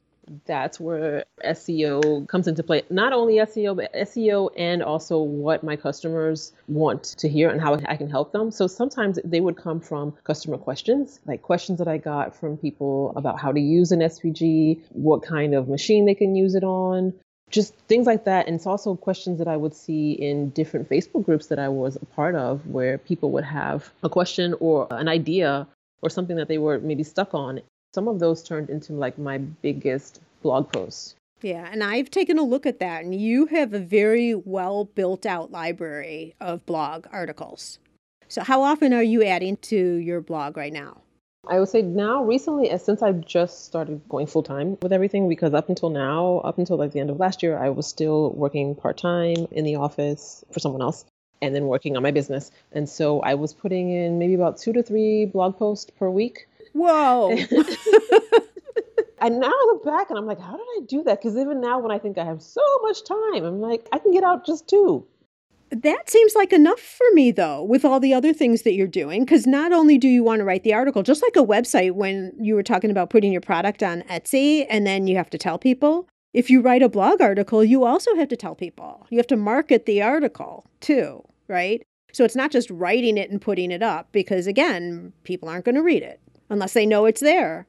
That's 0.46 0.80
where 0.80 1.26
SEO 1.44 2.28
comes 2.28 2.48
into 2.48 2.63
play. 2.63 2.84
Not 2.89 3.13
only 3.13 3.36
SEO, 3.36 3.76
but 3.76 3.94
SEO 3.94 4.50
and 4.58 4.82
also 4.84 5.22
what 5.22 5.63
my 5.63 5.76
customers 5.76 6.54
want 6.67 7.04
to 7.17 7.30
hear 7.30 7.50
and 7.50 7.62
how 7.62 7.76
I 7.76 7.98
can 7.98 8.10
help 8.10 8.32
them. 8.32 8.52
So 8.52 8.67
sometimes 8.67 9.20
they 9.24 9.39
would 9.39 9.58
come 9.58 9.80
from 9.80 10.13
customer 10.24 10.58
questions, 10.58 11.20
like 11.26 11.41
questions 11.41 11.80
that 11.80 11.88
I 11.88 11.98
got 11.98 12.36
from 12.36 12.58
people 12.58 13.13
about 13.15 13.39
how 13.39 13.52
to 13.52 13.60
use 13.60 13.91
an 13.91 14.00
SVG, 14.00 14.82
what 14.89 15.24
kind 15.24 15.54
of 15.54 15.67
machine 15.67 16.06
they 16.06 16.15
can 16.15 16.36
use 16.36 16.56
it 16.56 16.63
on, 16.63 17.13
just 17.50 17.76
things 17.88 18.08
like 18.08 18.26
that. 18.26 18.48
And 18.48 18.56
it's 18.56 18.65
also 18.65 18.96
questions 18.96 19.39
that 19.39 19.48
I 19.48 19.58
would 19.58 19.76
see 19.76 20.13
in 20.13 20.50
different 20.50 20.89
Facebook 20.89 21.26
groups 21.26 21.48
that 21.48 21.60
I 21.60 21.70
was 21.70 21.98
a 21.98 22.06
part 22.06 22.36
of 22.36 22.65
where 22.67 22.98
people 22.98 23.32
would 23.32 23.44
have 23.44 23.91
a 24.04 24.10
question 24.10 24.56
or 24.60 24.88
an 24.91 25.08
idea 25.08 25.67
or 26.02 26.10
something 26.10 26.38
that 26.38 26.48
they 26.48 26.58
were 26.58 26.80
maybe 26.80 27.04
stuck 27.04 27.34
on 27.34 27.62
some 27.93 28.08
of 28.08 28.19
those 28.19 28.43
turned 28.43 28.69
into 28.69 28.93
like 28.93 29.17
my 29.17 29.38
biggest 29.38 30.21
blog 30.41 30.71
posts. 30.71 31.15
Yeah, 31.41 31.67
and 31.71 31.84
I've 31.84 32.12
taken 32.12 32.38
a 32.38 32.43
look 32.43 32.65
at 32.65 32.80
that, 32.80 33.04
and 33.04 33.15
you 33.15 33.47
have 33.47 33.73
a 33.73 33.80
very 33.80 34.36
well 34.36 34.86
built 34.86 35.25
out 35.25 35.51
library 35.51 36.36
of 36.39 36.65
blog 36.65 37.08
articles. 37.12 37.80
So, 38.27 38.43
how 38.43 38.62
often 38.62 38.93
are 38.93 39.04
you 39.04 39.23
adding 39.23 39.58
to 39.58 39.75
your 39.75 40.21
blog 40.21 40.56
right 40.56 40.71
now? 40.71 40.97
I 41.47 41.60
would 41.60 41.69
say 41.69 41.82
now, 41.82 42.23
recently, 42.23 42.77
since 42.77 43.01
I've 43.01 43.25
just 43.25 43.65
started 43.65 44.08
going 44.08 44.27
full 44.27 44.43
time 44.43 44.77
with 44.84 44.93
everything, 44.93 45.27
because 45.27 45.56
up 45.56 45.69
until 45.69 45.89
now, 45.89 46.38
up 46.43 46.60
until 46.60 46.77
like 46.77 46.91
the 46.91 46.99
end 46.99 47.10
of 47.10 47.19
last 47.19 47.41
year, 47.41 47.58
I 47.58 47.69
was 47.69 47.88
still 47.88 48.30
working 48.32 48.75
part 48.75 48.97
time 48.97 49.47
in 49.49 49.65
the 49.65 49.77
office 49.77 50.45
for 50.51 50.60
someone 50.60 50.84
else 50.84 51.04
and 51.41 51.56
then 51.56 51.65
working 51.65 51.97
on 51.97 52.04
my 52.04 52.12
business. 52.12 52.51
And 52.71 52.88
so 52.88 53.19
I 53.21 53.34
was 53.34 53.54
putting 53.54 53.91
in 53.91 54.19
maybe 54.19 54.36
about 54.36 54.60
two 54.60 54.73
to 54.73 54.84
three 54.84 55.25
blog 55.25 55.58
posts 55.58 55.89
per 55.97 56.08
week 56.08 56.47
Whoa. 56.73 57.31
and 59.21 59.39
now 59.39 59.47
I 59.47 59.65
look 59.67 59.84
back 59.84 60.10
and 60.10 60.17
I'm 60.17 60.25
like, 60.25 60.39
how 60.39 60.57
did 60.57 60.65
I 60.77 60.79
do 60.88 61.03
that? 61.03 61.21
Because 61.21 61.38
even 61.38 61.62
now, 61.62 61.79
when 61.79 61.91
I 61.91 61.99
think 61.99 62.17
I 62.17 62.25
have 62.25 62.41
so 62.41 62.62
much 62.84 63.03
time, 63.03 63.43
I'm 63.43 63.60
like, 63.62 63.88
I 63.91 63.99
can 63.99 64.12
get 64.12 64.23
out 64.23 64.45
just 64.45 64.67
two. 64.67 65.05
That 65.69 66.10
seems 66.10 66.36
like 66.36 66.51
enough 66.51 66.81
for 66.81 67.05
me, 67.13 67.31
though, 67.31 67.63
with 67.63 67.86
all 67.86 68.01
the 68.01 68.13
other 68.13 68.34
things 68.34 68.63
that 68.63 68.73
you're 68.73 68.88
doing. 68.88 69.23
Because 69.23 69.47
not 69.47 69.71
only 69.71 69.97
do 69.97 70.07
you 70.07 70.23
want 70.23 70.39
to 70.39 70.45
write 70.45 70.63
the 70.63 70.73
article, 70.73 71.01
just 71.01 71.23
like 71.23 71.38
a 71.38 71.47
website, 71.47 71.93
when 71.93 72.34
you 72.39 72.55
were 72.55 72.63
talking 72.63 72.91
about 72.91 73.10
putting 73.10 73.31
your 73.31 73.41
product 73.41 73.81
on 73.81 74.01
Etsy 74.03 74.65
and 74.69 74.86
then 74.86 75.07
you 75.07 75.15
have 75.15 75.29
to 75.29 75.38
tell 75.38 75.57
people, 75.57 76.10
if 76.34 76.49
you 76.49 76.62
write 76.62 76.81
a 76.81 76.89
blog 76.89 77.21
article, 77.21 77.63
you 77.63 77.86
also 77.86 78.15
have 78.15 78.27
to 78.29 78.38
tell 78.38 78.55
people. 78.55 79.05
You 79.10 79.17
have 79.17 79.27
to 79.27 79.38
market 79.38 79.86
the 79.86 80.01
article 80.01 80.65
too, 80.81 81.23
right? 81.47 81.81
So 82.12 82.25
it's 82.25 82.36
not 82.36 82.51
just 82.51 82.69
writing 82.69 83.17
it 83.17 83.31
and 83.31 83.41
putting 83.41 83.71
it 83.71 83.81
up 83.81 84.12
because, 84.12 84.47
again, 84.47 85.13
people 85.23 85.47
aren't 85.47 85.63
going 85.63 85.75
to 85.75 85.84
read 85.84 86.03
it 86.03 86.19
unless 86.52 86.74
they 86.74 86.86
know 86.86 87.06
it's 87.06 87.22
there. 87.22 87.66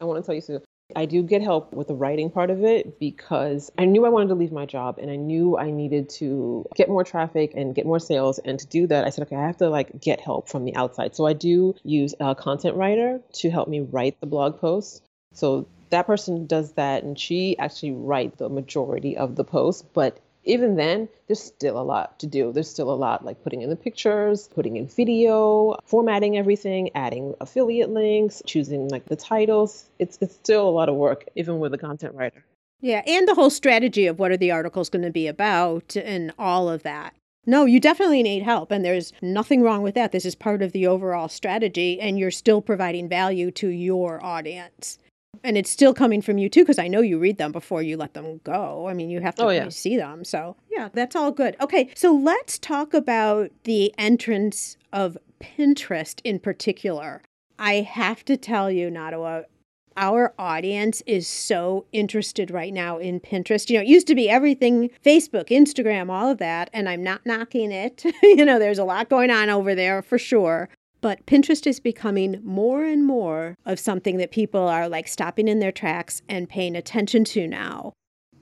I 0.00 0.04
want 0.04 0.22
to 0.22 0.26
tell 0.26 0.34
you, 0.34 0.40
Sue, 0.40 0.62
I 0.94 1.06
do 1.06 1.22
get 1.22 1.42
help 1.42 1.72
with 1.72 1.88
the 1.88 1.94
writing 1.94 2.30
part 2.30 2.50
of 2.50 2.62
it 2.62 3.00
because 3.00 3.70
I 3.76 3.84
knew 3.84 4.06
I 4.06 4.10
wanted 4.10 4.28
to 4.28 4.34
leave 4.34 4.52
my 4.52 4.64
job 4.64 4.98
and 4.98 5.10
I 5.10 5.16
knew 5.16 5.58
I 5.58 5.70
needed 5.70 6.08
to 6.10 6.64
get 6.76 6.88
more 6.88 7.04
traffic 7.04 7.52
and 7.56 7.74
get 7.74 7.84
more 7.84 7.98
sales. 7.98 8.38
And 8.38 8.58
to 8.58 8.66
do 8.66 8.86
that, 8.86 9.04
I 9.04 9.10
said, 9.10 9.26
okay, 9.26 9.36
I 9.36 9.46
have 9.46 9.56
to 9.58 9.68
like 9.68 10.00
get 10.00 10.20
help 10.20 10.48
from 10.48 10.64
the 10.64 10.76
outside. 10.76 11.16
So 11.16 11.26
I 11.26 11.32
do 11.32 11.74
use 11.82 12.14
a 12.20 12.34
content 12.34 12.76
writer 12.76 13.20
to 13.34 13.50
help 13.50 13.68
me 13.68 13.80
write 13.80 14.20
the 14.20 14.26
blog 14.26 14.60
posts. 14.60 15.02
So 15.34 15.66
that 15.90 16.06
person 16.06 16.46
does 16.46 16.72
that 16.72 17.02
and 17.02 17.18
she 17.18 17.58
actually 17.58 17.92
writes 17.92 18.36
the 18.36 18.48
majority 18.48 19.16
of 19.16 19.36
the 19.36 19.44
posts, 19.44 19.84
but 19.94 20.18
even 20.48 20.76
then, 20.76 21.08
there's 21.26 21.42
still 21.42 21.78
a 21.78 21.82
lot 21.82 22.18
to 22.20 22.26
do. 22.26 22.52
There's 22.52 22.70
still 22.70 22.90
a 22.90 22.96
lot 22.96 23.24
like 23.24 23.42
putting 23.44 23.62
in 23.62 23.70
the 23.70 23.76
pictures, 23.76 24.48
putting 24.54 24.76
in 24.76 24.88
video, 24.88 25.76
formatting 25.84 26.36
everything, 26.38 26.90
adding 26.94 27.34
affiliate 27.40 27.90
links, 27.90 28.42
choosing 28.46 28.88
like 28.88 29.04
the 29.06 29.16
titles. 29.16 29.86
It's 29.98 30.18
it's 30.20 30.34
still 30.34 30.68
a 30.68 30.70
lot 30.70 30.88
of 30.88 30.96
work, 30.96 31.24
even 31.36 31.58
with 31.58 31.74
a 31.74 31.78
content 31.78 32.14
writer. 32.14 32.44
Yeah, 32.80 33.02
and 33.06 33.26
the 33.26 33.34
whole 33.34 33.50
strategy 33.50 34.06
of 34.06 34.18
what 34.18 34.30
are 34.30 34.36
the 34.36 34.52
articles 34.52 34.88
going 34.88 35.02
to 35.02 35.10
be 35.10 35.26
about 35.26 35.96
and 35.96 36.32
all 36.38 36.68
of 36.68 36.82
that. 36.84 37.14
No, 37.44 37.64
you 37.64 37.80
definitely 37.80 38.22
need 38.22 38.42
help, 38.42 38.70
and 38.70 38.84
there's 38.84 39.12
nothing 39.22 39.62
wrong 39.62 39.82
with 39.82 39.94
that. 39.94 40.12
This 40.12 40.26
is 40.26 40.34
part 40.34 40.62
of 40.62 40.72
the 40.72 40.86
overall 40.86 41.28
strategy, 41.28 42.00
and 42.00 42.18
you're 42.18 42.30
still 42.30 42.60
providing 42.60 43.08
value 43.08 43.50
to 43.52 43.68
your 43.68 44.22
audience. 44.24 44.98
And 45.44 45.56
it's 45.56 45.70
still 45.70 45.94
coming 45.94 46.22
from 46.22 46.38
you 46.38 46.48
too, 46.48 46.62
because 46.62 46.78
I 46.78 46.88
know 46.88 47.00
you 47.00 47.18
read 47.18 47.38
them 47.38 47.52
before 47.52 47.82
you 47.82 47.96
let 47.96 48.14
them 48.14 48.40
go. 48.44 48.88
I 48.88 48.94
mean, 48.94 49.10
you 49.10 49.20
have 49.20 49.34
to 49.36 49.44
oh, 49.44 49.50
yeah. 49.50 49.68
see 49.68 49.96
them. 49.96 50.24
So, 50.24 50.56
yeah, 50.70 50.88
that's 50.92 51.14
all 51.14 51.30
good. 51.30 51.56
Okay, 51.60 51.90
so 51.94 52.12
let's 52.12 52.58
talk 52.58 52.94
about 52.94 53.50
the 53.64 53.94
entrance 53.98 54.76
of 54.92 55.16
Pinterest 55.40 56.20
in 56.24 56.38
particular. 56.38 57.22
I 57.58 57.74
have 57.80 58.24
to 58.26 58.36
tell 58.36 58.70
you, 58.70 58.88
Nadawa, 58.88 59.44
our 59.96 60.32
audience 60.38 61.02
is 61.06 61.26
so 61.26 61.84
interested 61.92 62.52
right 62.52 62.72
now 62.72 62.98
in 62.98 63.18
Pinterest. 63.18 63.68
You 63.68 63.78
know, 63.78 63.82
it 63.82 63.88
used 63.88 64.06
to 64.06 64.14
be 64.14 64.30
everything 64.30 64.90
Facebook, 65.04 65.48
Instagram, 65.48 66.08
all 66.08 66.30
of 66.30 66.38
that, 66.38 66.70
and 66.72 66.88
I'm 66.88 67.02
not 67.02 67.26
knocking 67.26 67.72
it. 67.72 68.04
you 68.22 68.44
know, 68.44 68.58
there's 68.60 68.78
a 68.78 68.84
lot 68.84 69.08
going 69.08 69.30
on 69.30 69.50
over 69.50 69.74
there 69.74 70.02
for 70.02 70.16
sure. 70.16 70.68
But 71.00 71.26
Pinterest 71.26 71.66
is 71.66 71.80
becoming 71.80 72.40
more 72.42 72.84
and 72.84 73.04
more 73.04 73.54
of 73.64 73.78
something 73.78 74.16
that 74.16 74.32
people 74.32 74.66
are 74.66 74.88
like 74.88 75.06
stopping 75.06 75.48
in 75.48 75.60
their 75.60 75.72
tracks 75.72 76.22
and 76.28 76.48
paying 76.48 76.74
attention 76.74 77.24
to 77.24 77.46
now. 77.46 77.92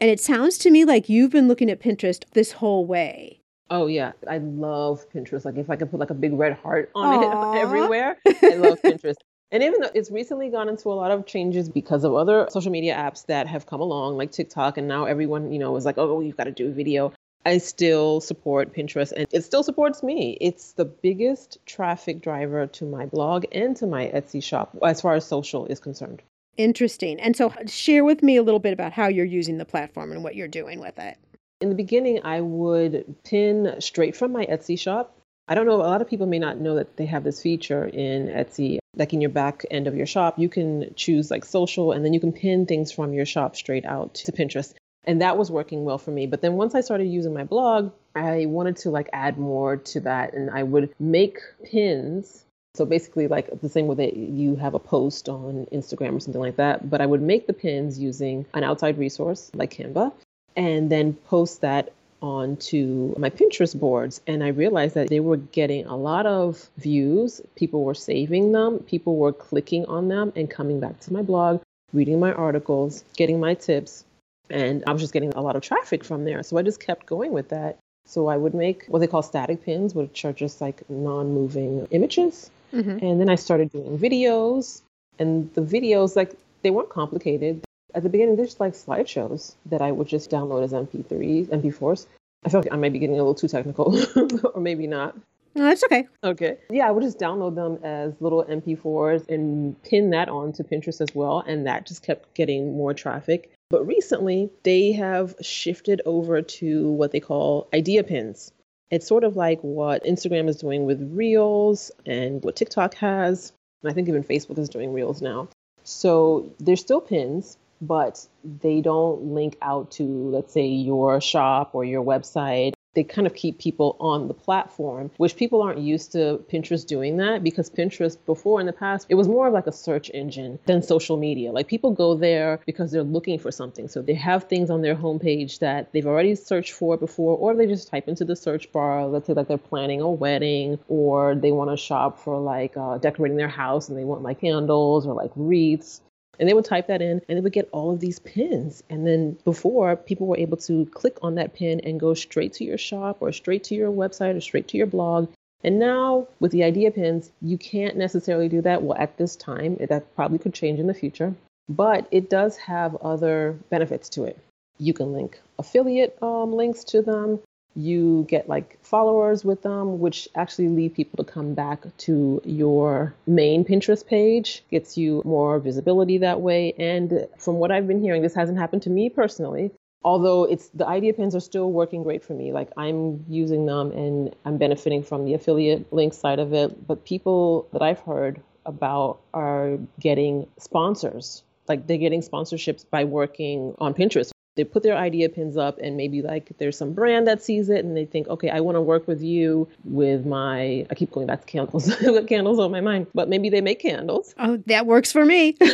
And 0.00 0.11
it 0.11 0.20
sounds 0.20 0.59
to 0.59 0.70
me 0.70 0.84
like 0.84 1.09
you've 1.09 1.30
been 1.30 1.48
looking 1.48 1.70
at 1.70 1.80
Pinterest 1.80 2.24
this 2.32 2.52
whole 2.52 2.86
way. 2.86 3.40
Oh 3.68 3.86
yeah, 3.86 4.12
I 4.28 4.38
love 4.38 5.09
Pinterest. 5.11 5.44
Like 5.44 5.57
if 5.57 5.68
I 5.70 5.76
could 5.76 5.90
put 5.90 6.00
like 6.00 6.11
a 6.11 6.14
big 6.14 6.32
red 6.34 6.54
heart 6.54 6.90
on 6.94 7.18
Aww. 7.18 7.57
it 7.57 7.61
everywhere, 7.62 8.16
I 8.26 8.54
love 8.57 8.80
Pinterest. 8.82 9.16
And 9.52 9.62
even 9.62 9.80
though 9.80 9.90
it's 9.94 10.11
recently 10.11 10.50
gone 10.50 10.68
into 10.68 10.88
a 10.88 10.94
lot 10.94 11.11
of 11.11 11.24
changes 11.24 11.68
because 11.68 12.04
of 12.04 12.14
other 12.14 12.48
social 12.50 12.72
media 12.72 12.96
apps 12.96 13.26
that 13.26 13.46
have 13.46 13.66
come 13.66 13.80
along, 13.80 14.16
like 14.16 14.32
TikTok, 14.32 14.76
and 14.76 14.88
now 14.88 15.04
everyone, 15.04 15.52
you 15.52 15.59
know, 15.59 15.76
is 15.76 15.84
like, 15.84 15.98
oh, 15.98 16.20
you've 16.20 16.36
got 16.36 16.44
to 16.44 16.52
do 16.52 16.68
a 16.68 16.72
video. 16.72 17.12
I 17.47 17.59
still 17.59 18.20
support 18.20 18.74
Pinterest 18.74 19.12
and 19.12 19.28
it 19.30 19.44
still 19.44 19.62
supports 19.62 20.03
me. 20.03 20.36
It's 20.40 20.72
the 20.72 20.84
biggest 20.84 21.59
traffic 21.64 22.20
driver 22.20 22.66
to 22.66 22.84
my 22.84 23.07
blog 23.07 23.44
and 23.53 23.76
to 23.76 23.86
my 23.86 24.07
Etsy 24.09 24.42
shop 24.42 24.76
as 24.82 25.01
far 25.01 25.14
as 25.14 25.24
social 25.24 25.64
is 25.66 25.78
concerned. 25.78 26.22
Interesting. 26.57 27.20
And 27.20 27.36
so, 27.36 27.53
share 27.66 28.05
with 28.05 28.20
me 28.22 28.36
a 28.36 28.42
little 28.42 28.59
bit 28.59 28.72
about 28.72 28.92
how 28.92 29.07
you're 29.07 29.24
using 29.24 29.59
the 29.59 29.64
platform 29.64 30.11
and 30.11 30.24
what 30.24 30.34
you're 30.34 30.49
doing 30.49 30.80
with 30.80 30.99
it. 30.99 31.18
In 31.61 31.68
the 31.68 31.76
beginning, 31.76 32.20
I 32.24 32.40
would 32.40 33.14
pin 33.22 33.76
straight 33.78 34.16
from 34.16 34.32
my 34.32 34.44
Etsy 34.47 34.76
shop. 34.76 35.16
I 35.47 35.55
don't 35.55 35.66
know, 35.66 35.76
a 35.76 35.86
lot 35.86 36.03
of 36.03 36.09
people 36.09 36.26
may 36.26 36.40
not 36.40 36.59
know 36.59 36.74
that 36.74 36.97
they 36.97 37.07
have 37.07 37.22
this 37.22 37.40
feature 37.40 37.84
in 37.84 38.26
Etsy 38.26 38.78
like 38.97 39.12
in 39.12 39.20
your 39.20 39.30
back 39.30 39.64
end 39.70 39.86
of 39.86 39.94
your 39.94 40.07
shop, 40.07 40.38
you 40.38 40.49
can 40.49 40.92
choose 40.97 41.30
like 41.30 41.44
social 41.44 41.92
and 41.92 42.05
then 42.05 42.14
you 42.14 42.20
can 42.20 42.32
pin 42.32 42.66
things 42.66 42.90
from 42.90 43.12
your 43.12 43.26
shop 43.26 43.55
straight 43.55 43.84
out 43.84 44.14
to 44.14 44.32
Pinterest. 44.32 44.72
And 45.07 45.20
that 45.20 45.38
was 45.38 45.50
working 45.50 45.84
well 45.84 45.98
for 45.98 46.11
me. 46.11 46.26
But 46.26 46.42
then 46.42 46.54
once 46.54 46.74
I 46.74 46.80
started 46.80 47.04
using 47.04 47.32
my 47.32 47.44
blog, 47.44 47.92
I 48.14 48.46
wanted 48.46 48.76
to 48.78 48.90
like 48.90 49.09
add 49.12 49.38
more 49.38 49.76
to 49.76 50.00
that 50.00 50.34
and 50.34 50.50
I 50.50 50.62
would 50.62 50.94
make 50.98 51.38
pins. 51.64 52.44
So 52.74 52.84
basically 52.84 53.28
like 53.28 53.61
the 53.61 53.68
same 53.68 53.86
way 53.86 53.94
that 53.96 54.16
you 54.16 54.57
have 54.57 54.74
a 54.74 54.78
post 54.78 55.28
on 55.28 55.66
Instagram 55.72 56.16
or 56.16 56.20
something 56.20 56.40
like 56.40 56.57
that, 56.57 56.90
but 56.90 57.00
I 57.00 57.07
would 57.07 57.22
make 57.22 57.46
the 57.46 57.52
pins 57.52 57.98
using 57.98 58.46
an 58.52 58.64
outside 58.64 58.98
resource 58.98 59.50
like 59.54 59.74
Canva 59.74 60.12
and 60.57 60.90
then 60.90 61.14
post 61.14 61.61
that 61.61 61.92
onto 62.22 63.14
my 63.18 63.30
Pinterest 63.30 63.78
boards 63.78 64.20
and 64.26 64.42
I 64.42 64.48
realized 64.48 64.94
that 64.94 65.09
they 65.09 65.20
were 65.20 65.36
getting 65.36 65.86
a 65.86 65.96
lot 65.96 66.26
of 66.26 66.68
views. 66.78 67.40
People 67.54 67.84
were 67.84 67.94
saving 67.94 68.52
them, 68.52 68.80
people 68.80 69.16
were 69.16 69.32
clicking 69.32 69.84
on 69.86 70.09
them 70.09 70.32
and 70.34 70.50
coming 70.50 70.80
back 70.80 70.98
to 71.00 71.12
my 71.12 71.22
blog, 71.22 71.61
reading 71.92 72.18
my 72.18 72.32
articles, 72.32 73.04
getting 73.16 73.38
my 73.38 73.54
tips. 73.54 74.04
And 74.51 74.84
I 74.86 74.92
was 74.92 75.03
just 75.03 75.12
getting 75.12 75.32
a 75.34 75.40
lot 75.40 75.57
of 75.57 75.62
traffic 75.62 76.05
from 76.05 76.24
there. 76.24 76.42
So 76.42 76.57
I 76.57 76.62
just 76.62 76.80
kept 76.80 77.07
going 77.07 77.32
with 77.32 77.49
that. 77.49 77.78
So 78.07 78.28
I 78.28 78.36
would 78.36 78.55
make 78.55 78.84
what 78.86 79.01
they 79.01 79.07
call 79.07 79.22
static 79.22 79.64
pins, 79.64 79.94
which 79.94 80.24
are 80.24 80.32
just 80.32 80.61
like 80.61 80.88
non 80.88 81.32
moving 81.32 81.88
images. 81.90 82.51
Mm-hmm. 82.72 83.05
And 83.05 83.20
then 83.20 83.28
I 83.28 83.34
started 83.34 83.70
doing 83.70 83.99
videos. 83.99 84.82
And 85.18 85.53
the 85.55 85.62
videos, 85.62 86.14
like, 86.14 86.34
they 86.62 86.70
weren't 86.70 86.90
complicated 86.90 87.62
at 87.97 88.03
the 88.03 88.11
beginning, 88.11 88.36
they're 88.36 88.44
just 88.44 88.61
like 88.61 88.74
slideshows 88.74 89.55
that 89.66 89.80
I 89.80 89.90
would 89.90 90.07
just 90.07 90.30
download 90.30 90.62
as 90.62 90.72
MP3s, 90.72 91.47
MP4s. 91.49 92.07
I 92.44 92.51
feel 92.51 92.61
like 92.61 92.72
I 92.72 92.76
might 92.76 92.92
be 92.92 92.99
getting 92.99 93.16
a 93.16 93.18
little 93.18 93.34
too 93.34 93.49
technical, 93.49 93.99
or 94.55 94.61
maybe 94.61 94.86
not. 94.86 95.16
No, 95.55 95.64
that's 95.64 95.82
okay. 95.84 96.07
Okay. 96.22 96.59
Yeah, 96.68 96.86
I 96.86 96.90
would 96.90 97.03
just 97.03 97.18
download 97.18 97.55
them 97.55 97.82
as 97.82 98.12
little 98.20 98.44
MP4s 98.44 99.26
and 99.30 99.82
pin 99.82 100.11
that 100.11 100.28
onto 100.28 100.62
Pinterest 100.62 101.01
as 101.01 101.14
well. 101.14 101.42
And 101.47 101.66
that 101.66 101.86
just 101.86 102.03
kept 102.03 102.34
getting 102.34 102.76
more 102.76 102.92
traffic. 102.92 103.51
But 103.68 103.86
recently, 103.86 104.50
they 104.62 104.92
have 104.92 105.34
shifted 105.40 106.00
over 106.06 106.40
to 106.40 106.88
what 106.90 107.10
they 107.10 107.20
call 107.20 107.68
idea 107.74 108.04
pins. 108.04 108.52
It's 108.90 109.08
sort 109.08 109.24
of 109.24 109.34
like 109.34 109.60
what 109.62 110.04
Instagram 110.04 110.48
is 110.48 110.56
doing 110.56 110.86
with 110.86 111.10
Reels 111.12 111.90
and 112.06 112.42
what 112.44 112.54
TikTok 112.54 112.94
has. 112.94 113.52
And 113.82 113.90
I 113.90 113.94
think 113.94 114.08
even 114.08 114.22
Facebook 114.22 114.58
is 114.58 114.68
doing 114.68 114.92
Reels 114.92 115.20
now. 115.20 115.48
So 115.82 116.52
they're 116.60 116.76
still 116.76 117.00
pins, 117.00 117.58
but 117.80 118.24
they 118.44 118.80
don't 118.80 119.34
link 119.34 119.56
out 119.60 119.90
to, 119.92 120.04
let's 120.04 120.52
say, 120.52 120.66
your 120.66 121.20
shop 121.20 121.74
or 121.74 121.84
your 121.84 122.04
website. 122.04 122.74
They 122.97 123.05
kind 123.05 123.26
of 123.26 123.34
keep 123.34 123.59
people 123.59 123.97
on 124.01 124.26
the 124.26 124.34
platform, 124.34 125.11
which 125.18 125.36
people 125.36 125.62
aren't 125.62 125.78
used 125.78 126.12
to 126.12 126.44
Pinterest 126.51 126.86
doing 126.86 127.18
that 127.18 127.44
because 127.44 127.70
Pinterest 127.70 128.16
before 128.26 128.59
in 128.59 128.66
the 128.66 128.72
past, 128.72 129.07
it 129.09 129.14
was 129.14 129.28
more 129.28 129.47
of 129.47 129.53
like 129.53 129.66
a 129.68 129.72
search 129.72 130.11
engine 130.12 130.59
than 130.66 130.82
social 130.82 131.16
media. 131.16 131.53
Like 131.53 131.68
people 131.68 131.92
go 131.92 132.14
there 132.14 132.59
because 132.66 132.90
they're 132.90 133.03
looking 133.03 133.38
for 133.38 133.53
something. 133.53 133.86
So 133.86 134.03
they 134.03 134.14
have 134.14 134.44
things 134.44 134.70
on 134.70 134.82
their 134.82 134.97
homepage 134.97 135.59
that 135.61 135.92
they've 135.92 136.07
already 136.07 136.34
searched 136.34 136.72
for 136.72 136.97
before, 136.97 137.36
or 137.36 137.55
they 137.55 137.66
just 137.66 137.88
type 137.88 138.09
into 138.09 138.24
the 138.24 138.34
search 138.34 138.72
bar, 138.72 139.07
let's 139.07 139.26
say 139.26 139.34
like 139.34 139.49
they're 139.49 139.59
planning 139.59 140.01
a 140.01 140.11
wedding 140.11 140.78
or 140.88 141.34
they 141.34 141.53
want 141.53 141.70
to 141.70 141.76
shop 141.76 142.18
for 142.18 142.38
like 142.40 142.76
uh, 142.76 142.99
decorating 142.99 143.36
their 143.36 143.49
house 143.49 143.88
and 143.88 143.99
they 143.99 144.05
want 144.05 144.22
like 144.22 144.40
candles 144.40 145.07
or 145.07 145.14
like 145.14 145.30
wreaths. 145.36 146.01
And 146.39 146.49
they 146.49 146.55
would 146.55 146.64
type 146.64 146.89
that 146.89 147.03
in 147.03 147.22
and 147.28 147.37
they 147.37 147.41
would 147.41 147.53
get 147.53 147.68
all 147.72 147.91
of 147.91 148.01
these 148.01 148.18
pins. 148.18 148.82
And 148.91 149.07
then 149.07 149.39
before, 149.45 149.97
people 149.97 150.26
were 150.26 150.39
able 150.39 150.57
to 150.59 150.87
click 150.87 151.18
on 151.22 151.37
that 151.37 151.55
pin 151.55 151.80
and 151.80 152.01
go 152.01 152.14
straight 152.14 152.55
to 152.55 152.64
your 152.64 152.78
shop 152.78 153.18
or 153.20 153.32
straight 153.32 153.64
to 153.64 153.74
your 153.74 153.91
website 153.91 154.37
or 154.37 154.41
straight 154.41 154.68
to 154.68 154.76
your 154.76 154.87
blog. 154.87 155.28
And 155.64 155.78
now 155.78 156.28
with 156.39 156.53
the 156.53 156.64
idea 156.64 156.91
pins, 156.91 157.30
you 157.41 157.59
can't 157.59 157.97
necessarily 157.97 158.49
do 158.49 158.61
that. 158.62 158.82
Well, 158.82 158.97
at 158.99 159.16
this 159.16 159.37
time, 159.37 159.76
that 159.80 160.14
probably 160.14 160.39
could 160.39 160.55
change 160.55 160.78
in 160.78 160.87
the 160.87 160.95
future, 160.95 161.34
but 161.68 162.07
it 162.11 162.30
does 162.30 162.57
have 162.59 162.95
other 162.97 163.59
benefits 163.70 164.09
to 164.11 164.24
it. 164.24 164.39
You 164.78 164.93
can 164.93 165.12
link 165.12 165.41
affiliate 165.59 166.18
um, 166.22 166.53
links 166.53 166.84
to 166.84 167.01
them 167.01 167.41
you 167.77 168.27
get 168.29 168.49
like 168.49 168.79
followers 168.83 169.45
with 169.45 169.62
them, 169.62 170.01
which 170.01 170.29
actually 170.35 170.68
lead 170.68 170.95
people 170.95 171.22
to 171.22 171.31
come 171.31 171.55
back 171.55 171.85
to 171.99 172.41
your 172.45 173.14
main 173.27 173.64
Pinterest 173.64 174.05
page, 174.05 174.64
gets 174.70 174.97
you 174.97 175.22
more 175.24 175.59
visibility 175.59 176.18
that 176.18 176.41
way. 176.41 176.72
And 176.79 177.29
from 177.39 177.57
what 177.57 177.70
I've 177.70 177.87
been 177.87 178.01
hearing, 178.01 178.22
this 178.22 178.35
hasn't 178.35 178.59
happened 178.59 178.83
to 178.83 178.91
me 178.91 179.11
personally. 179.11 179.72
Although 180.03 180.45
it's 180.45 180.68
the 180.68 180.87
idea 180.87 181.12
pins 181.12 181.35
are 181.35 181.41
still 181.41 181.70
working 181.70 182.03
great 182.03 182.24
for 182.24 182.33
me. 182.33 182.53
Like 182.53 182.70
I'm 182.77 183.24
using 183.29 183.66
them 183.66 183.91
and 183.93 184.35
I'm 184.45 184.57
benefiting 184.57 185.03
from 185.03 185.24
the 185.24 185.35
affiliate 185.35 185.93
link 185.93 186.14
side 186.14 186.39
of 186.39 186.53
it. 186.55 186.87
But 186.87 187.05
people 187.05 187.68
that 187.72 187.83
I've 187.83 188.01
heard 188.01 188.41
about 188.64 189.20
are 189.35 189.79
getting 190.01 190.47
sponsors. 190.59 191.43
Like 191.68 191.87
they're 191.87 191.99
getting 191.99 192.22
sponsorships 192.22 192.85
by 192.89 193.05
working 193.05 193.74
on 193.79 193.95
Pinterest 193.95 194.31
they 194.57 194.64
put 194.64 194.82
their 194.82 194.96
idea 194.96 195.28
pins 195.28 195.57
up 195.57 195.78
and 195.78 195.96
maybe 195.96 196.22
like 196.22 196.52
there's 196.59 196.76
some 196.76 196.92
brand 196.92 197.26
that 197.26 197.42
sees 197.42 197.68
it 197.68 197.84
and 197.84 197.96
they 197.96 198.04
think 198.04 198.26
okay 198.28 198.50
i 198.50 198.61
want 198.61 198.76
to 198.76 198.80
work 198.80 199.07
with 199.07 199.22
you 199.22 199.68
with 199.84 200.26
my 200.26 200.86
i 200.90 200.94
keep 200.94 201.11
going 201.12 201.26
back 201.26 201.40
to 201.40 201.46
candles. 201.46 201.94
Candles 202.28 202.59
on 202.59 202.70
my 202.70 202.80
mind. 202.80 203.07
But 203.14 203.28
maybe 203.28 203.50
they 203.50 203.61
make 203.61 203.80
candles. 203.80 204.34
Oh 204.38 204.57
that 204.66 204.86
works 204.86 205.12
for 205.12 205.24
me. 205.24 205.57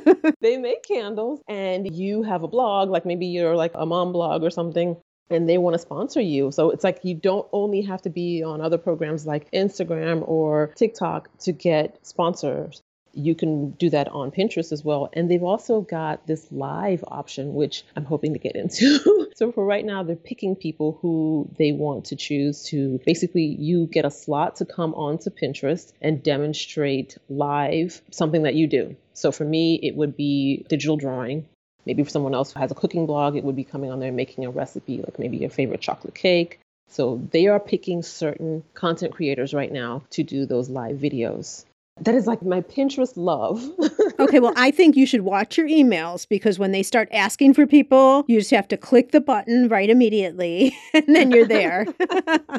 They 0.40 0.56
make 0.56 0.84
candles 0.84 1.40
and 1.48 1.92
you 1.94 2.22
have 2.22 2.42
a 2.42 2.48
blog 2.48 2.88
like 2.88 3.04
maybe 3.04 3.26
you're 3.26 3.56
like 3.56 3.72
a 3.74 3.84
mom 3.84 4.12
blog 4.12 4.42
or 4.42 4.50
something 4.50 4.96
and 5.28 5.48
they 5.48 5.58
want 5.58 5.74
to 5.74 5.78
sponsor 5.78 6.20
you. 6.20 6.50
So 6.50 6.70
it's 6.70 6.82
like 6.82 7.00
you 7.04 7.14
don't 7.14 7.46
only 7.52 7.82
have 7.82 8.02
to 8.02 8.10
be 8.10 8.42
on 8.42 8.60
other 8.60 8.78
programs 8.78 9.26
like 9.26 9.50
Instagram 9.52 10.26
or 10.26 10.72
TikTok 10.76 11.28
to 11.40 11.52
get 11.52 11.98
sponsors 12.06 12.82
you 13.12 13.34
can 13.34 13.70
do 13.72 13.90
that 13.90 14.08
on 14.08 14.30
Pinterest 14.30 14.72
as 14.72 14.84
well. 14.84 15.10
And 15.12 15.30
they've 15.30 15.42
also 15.42 15.80
got 15.80 16.26
this 16.26 16.46
live 16.50 17.04
option, 17.08 17.54
which 17.54 17.84
I'm 17.96 18.04
hoping 18.04 18.32
to 18.34 18.38
get 18.38 18.56
into. 18.56 19.28
so 19.34 19.52
for 19.52 19.64
right 19.64 19.84
now, 19.84 20.02
they're 20.02 20.16
picking 20.16 20.56
people 20.56 20.98
who 21.00 21.48
they 21.58 21.72
want 21.72 22.06
to 22.06 22.16
choose 22.16 22.64
to 22.66 23.00
basically 23.04 23.44
you 23.44 23.86
get 23.86 24.04
a 24.04 24.10
slot 24.10 24.56
to 24.56 24.64
come 24.64 24.94
onto 24.94 25.30
Pinterest 25.30 25.92
and 26.00 26.22
demonstrate 26.22 27.18
live 27.28 28.00
something 28.10 28.42
that 28.42 28.54
you 28.54 28.66
do. 28.66 28.96
So 29.12 29.32
for 29.32 29.44
me, 29.44 29.74
it 29.82 29.96
would 29.96 30.16
be 30.16 30.64
digital 30.68 30.96
drawing. 30.96 31.46
Maybe 31.86 32.04
for 32.04 32.10
someone 32.10 32.34
else 32.34 32.52
who 32.52 32.60
has 32.60 32.70
a 32.70 32.74
cooking 32.74 33.06
blog, 33.06 33.36
it 33.36 33.44
would 33.44 33.56
be 33.56 33.64
coming 33.64 33.90
on 33.90 34.00
there 34.00 34.08
and 34.08 34.16
making 34.16 34.44
a 34.44 34.50
recipe, 34.50 34.98
like 34.98 35.18
maybe 35.18 35.38
your 35.38 35.50
favorite 35.50 35.80
chocolate 35.80 36.14
cake. 36.14 36.60
So 36.88 37.20
they 37.30 37.46
are 37.46 37.60
picking 37.60 38.02
certain 38.02 38.64
content 38.74 39.12
creators 39.12 39.54
right 39.54 39.70
now 39.70 40.02
to 40.10 40.22
do 40.22 40.44
those 40.44 40.68
live 40.68 40.96
videos. 40.96 41.64
That 42.00 42.14
is 42.14 42.26
like 42.26 42.42
my 42.42 42.62
Pinterest 42.62 43.12
love. 43.16 43.62
okay, 44.18 44.40
well, 44.40 44.54
I 44.56 44.70
think 44.70 44.96
you 44.96 45.06
should 45.06 45.20
watch 45.20 45.58
your 45.58 45.68
emails 45.68 46.26
because 46.28 46.58
when 46.58 46.72
they 46.72 46.82
start 46.82 47.08
asking 47.12 47.54
for 47.54 47.66
people, 47.66 48.24
you 48.26 48.38
just 48.38 48.50
have 48.52 48.68
to 48.68 48.76
click 48.76 49.12
the 49.12 49.20
button 49.20 49.68
right 49.68 49.90
immediately 49.90 50.76
and 50.94 51.14
then 51.14 51.30
you're 51.30 51.46
there. 51.46 51.86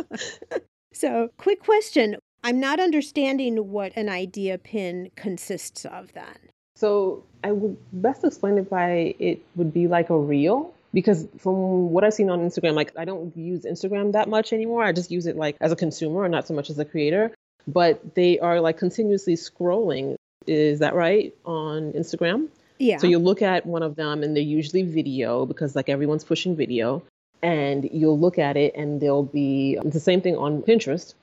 so, 0.93 1.29
quick 1.37 1.63
question 1.63 2.17
I'm 2.43 2.59
not 2.59 2.79
understanding 2.79 3.69
what 3.69 3.93
an 3.95 4.09
idea 4.09 4.57
pin 4.57 5.11
consists 5.15 5.85
of 5.85 6.13
then. 6.13 6.49
So 6.75 7.23
I 7.43 7.51
would 7.51 7.77
best 7.93 8.23
explain 8.23 8.57
it 8.57 8.69
by 8.69 9.15
it 9.19 9.39
would 9.55 9.73
be 9.73 9.87
like 9.87 10.09
a 10.09 10.17
reel 10.17 10.73
because 10.93 11.27
from 11.37 11.91
what 11.91 12.03
I've 12.03 12.13
seen 12.13 12.29
on 12.29 12.39
Instagram, 12.39 12.73
like 12.73 12.91
I 12.97 13.05
don't 13.05 13.35
use 13.37 13.63
Instagram 13.63 14.13
that 14.13 14.29
much 14.29 14.51
anymore. 14.53 14.83
I 14.83 14.91
just 14.91 15.11
use 15.11 15.27
it 15.27 15.35
like 15.35 15.55
as 15.61 15.71
a 15.71 15.75
consumer 15.75 16.25
and 16.25 16.31
not 16.31 16.47
so 16.47 16.53
much 16.53 16.69
as 16.69 16.79
a 16.79 16.85
creator. 16.85 17.31
But 17.67 18.15
they 18.15 18.39
are 18.39 18.61
like 18.61 18.77
continuously 18.77 19.35
scrolling. 19.35 20.15
Is 20.47 20.79
that 20.79 20.95
right 20.95 21.33
on 21.45 21.93
Instagram? 21.93 22.49
Yeah. 22.79 22.97
So 22.97 23.07
you 23.07 23.19
look 23.19 23.41
at 23.41 23.65
one 23.65 23.83
of 23.83 23.95
them 23.95 24.23
and 24.23 24.35
they're 24.35 24.43
usually 24.43 24.83
video 24.83 25.45
because 25.45 25.75
like 25.75 25.87
everyone's 25.87 26.23
pushing 26.23 26.55
video. 26.55 27.03
And 27.43 27.89
you'll 27.91 28.19
look 28.19 28.37
at 28.37 28.57
it 28.57 28.75
and 28.75 29.01
there'll 29.01 29.23
be 29.23 29.77
um, 29.79 29.89
the 29.89 29.99
same 29.99 30.21
thing 30.21 30.35
on 30.35 30.61
Pinterest. 30.61 31.13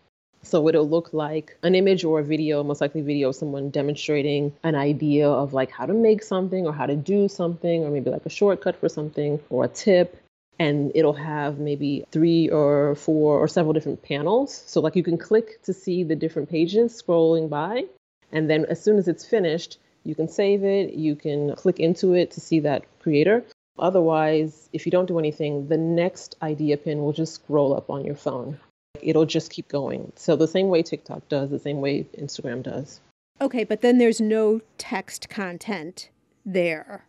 So 0.43 0.69
it'll 0.69 0.89
look 0.89 1.13
like 1.13 1.57
an 1.63 1.75
image 1.75 2.05
or 2.05 2.21
a 2.21 2.25
video, 2.25 2.63
most 2.63 2.81
likely 2.81 3.01
video 3.01 3.31
of 3.31 3.37
someone 3.37 3.71
demonstrating 3.71 4.53
an 4.63 4.75
idea 4.75 5.29
of 5.29 5.53
like 5.53 5.71
how 5.71 5.87
to 5.87 5.93
make 5.93 6.23
something 6.23 6.67
or 6.67 6.73
how 6.73 6.87
to 6.87 6.97
do 6.97 7.29
something, 7.29 7.85
or 7.85 7.91
maybe 7.91 8.11
like 8.11 8.25
a 8.25 8.31
shortcut 8.31 8.77
for 8.77 8.89
something 8.89 9.41
or 9.51 9.65
a 9.65 9.69
tip. 9.69 10.17
And 10.59 10.91
it'll 10.95 11.13
have 11.15 11.59
maybe 11.59 12.05
three 12.11 12.49
or 12.49 12.97
four 12.97 13.39
or 13.39 13.47
several 13.47 13.73
different 13.73 14.03
panels. 14.03 14.65
So, 14.67 14.81
like, 14.81 14.97
you 14.97 15.05
can 15.05 15.19
click 15.19 15.63
to 15.63 15.73
see 15.73 16.03
the 16.03 16.17
different 16.17 16.51
pages 16.51 17.01
scrolling 17.01 17.49
by. 17.49 17.85
And 18.33 18.51
then, 18.51 18.65
as 18.67 18.83
soon 18.83 18.99
as 18.99 19.07
it's 19.07 19.25
finished, 19.25 19.79
you 20.05 20.15
can 20.15 20.29
save 20.29 20.65
it, 20.65 20.95
you 20.95 21.15
can 21.15 21.55
click 21.55 21.79
into 21.79 22.15
it 22.15 22.33
to 22.33 22.41
see 22.41 22.61
that 22.61 22.85
creator. 23.01 23.45
Otherwise, 23.79 24.69
if 24.73 24.85
you 24.85 24.91
don't 24.91 25.07
do 25.07 25.19
anything, 25.19 25.69
the 25.69 25.77
next 25.77 26.35
idea 26.43 26.77
pin 26.77 27.03
will 27.03 27.13
just 27.13 27.35
scroll 27.35 27.77
up 27.77 27.89
on 27.91 28.05
your 28.05 28.17
phone 28.17 28.59
it'll 29.03 29.27
just 29.27 29.51
keep 29.51 29.69
going. 29.69 30.13
So 30.17 30.37
the 30.37 30.49
same 30.49 30.69
way 30.69 30.83
TikTok 30.83 31.29
does, 31.29 31.51
the 31.51 31.59
same 31.59 31.81
way 31.81 32.07
Instagram 32.19 32.63
does. 32.63 33.01
Okay, 33.41 33.65
but 33.65 33.81
then 33.81 33.99
there's 33.99 34.21
no 34.21 34.61
text 34.79 35.29
content 35.29 36.11
there. 36.45 37.05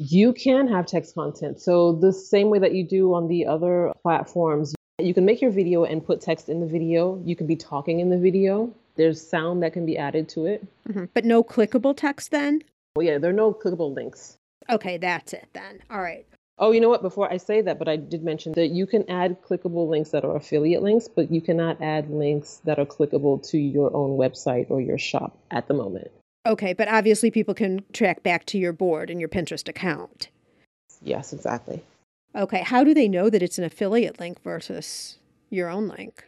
You 0.00 0.32
can 0.32 0.68
have 0.68 0.86
text 0.86 1.16
content. 1.16 1.60
So 1.60 1.92
the 1.92 2.12
same 2.12 2.50
way 2.50 2.60
that 2.60 2.72
you 2.72 2.86
do 2.86 3.14
on 3.14 3.26
the 3.26 3.46
other 3.46 3.92
platforms, 4.02 4.72
you 5.00 5.12
can 5.12 5.24
make 5.24 5.42
your 5.42 5.50
video 5.50 5.82
and 5.82 6.04
put 6.04 6.20
text 6.20 6.48
in 6.48 6.60
the 6.60 6.66
video. 6.66 7.20
You 7.24 7.34
can 7.34 7.48
be 7.48 7.56
talking 7.56 7.98
in 7.98 8.08
the 8.08 8.16
video. 8.16 8.72
There's 8.94 9.20
sound 9.20 9.60
that 9.64 9.72
can 9.72 9.86
be 9.86 9.98
added 9.98 10.28
to 10.30 10.46
it. 10.46 10.64
Mm-hmm. 10.88 11.06
But 11.14 11.24
no 11.24 11.42
clickable 11.42 11.96
text 11.96 12.30
then? 12.30 12.62
Well, 12.94 13.06
yeah, 13.06 13.18
there 13.18 13.30
are 13.30 13.34
no 13.34 13.52
clickable 13.52 13.92
links. 13.92 14.36
Okay, 14.70 14.98
that's 14.98 15.32
it 15.32 15.48
then. 15.52 15.80
All 15.90 16.00
right. 16.00 16.26
Oh, 16.60 16.70
you 16.70 16.80
know 16.80 16.88
what? 16.88 17.02
Before 17.02 17.32
I 17.32 17.36
say 17.36 17.60
that, 17.62 17.78
but 17.80 17.88
I 17.88 17.96
did 17.96 18.22
mention 18.22 18.52
that 18.52 18.68
you 18.68 18.86
can 18.86 19.08
add 19.10 19.42
clickable 19.42 19.88
links 19.88 20.10
that 20.10 20.24
are 20.24 20.36
affiliate 20.36 20.82
links, 20.82 21.08
but 21.08 21.30
you 21.30 21.40
cannot 21.40 21.82
add 21.82 22.08
links 22.10 22.60
that 22.64 22.78
are 22.78 22.86
clickable 22.86 23.44
to 23.50 23.58
your 23.58 23.94
own 23.96 24.16
website 24.16 24.70
or 24.70 24.80
your 24.80 24.98
shop 24.98 25.36
at 25.50 25.66
the 25.66 25.74
moment. 25.74 26.10
Okay, 26.48 26.72
but 26.72 26.88
obviously 26.88 27.30
people 27.30 27.52
can 27.52 27.84
track 27.92 28.22
back 28.22 28.46
to 28.46 28.58
your 28.58 28.72
board 28.72 29.10
and 29.10 29.20
your 29.20 29.28
Pinterest 29.28 29.68
account. 29.68 30.30
Yes, 31.02 31.34
exactly. 31.34 31.84
Okay, 32.34 32.62
how 32.62 32.82
do 32.82 32.94
they 32.94 33.06
know 33.06 33.28
that 33.28 33.42
it's 33.42 33.58
an 33.58 33.64
affiliate 33.64 34.18
link 34.18 34.42
versus 34.42 35.18
your 35.50 35.68
own 35.68 35.88
link? 35.88 36.24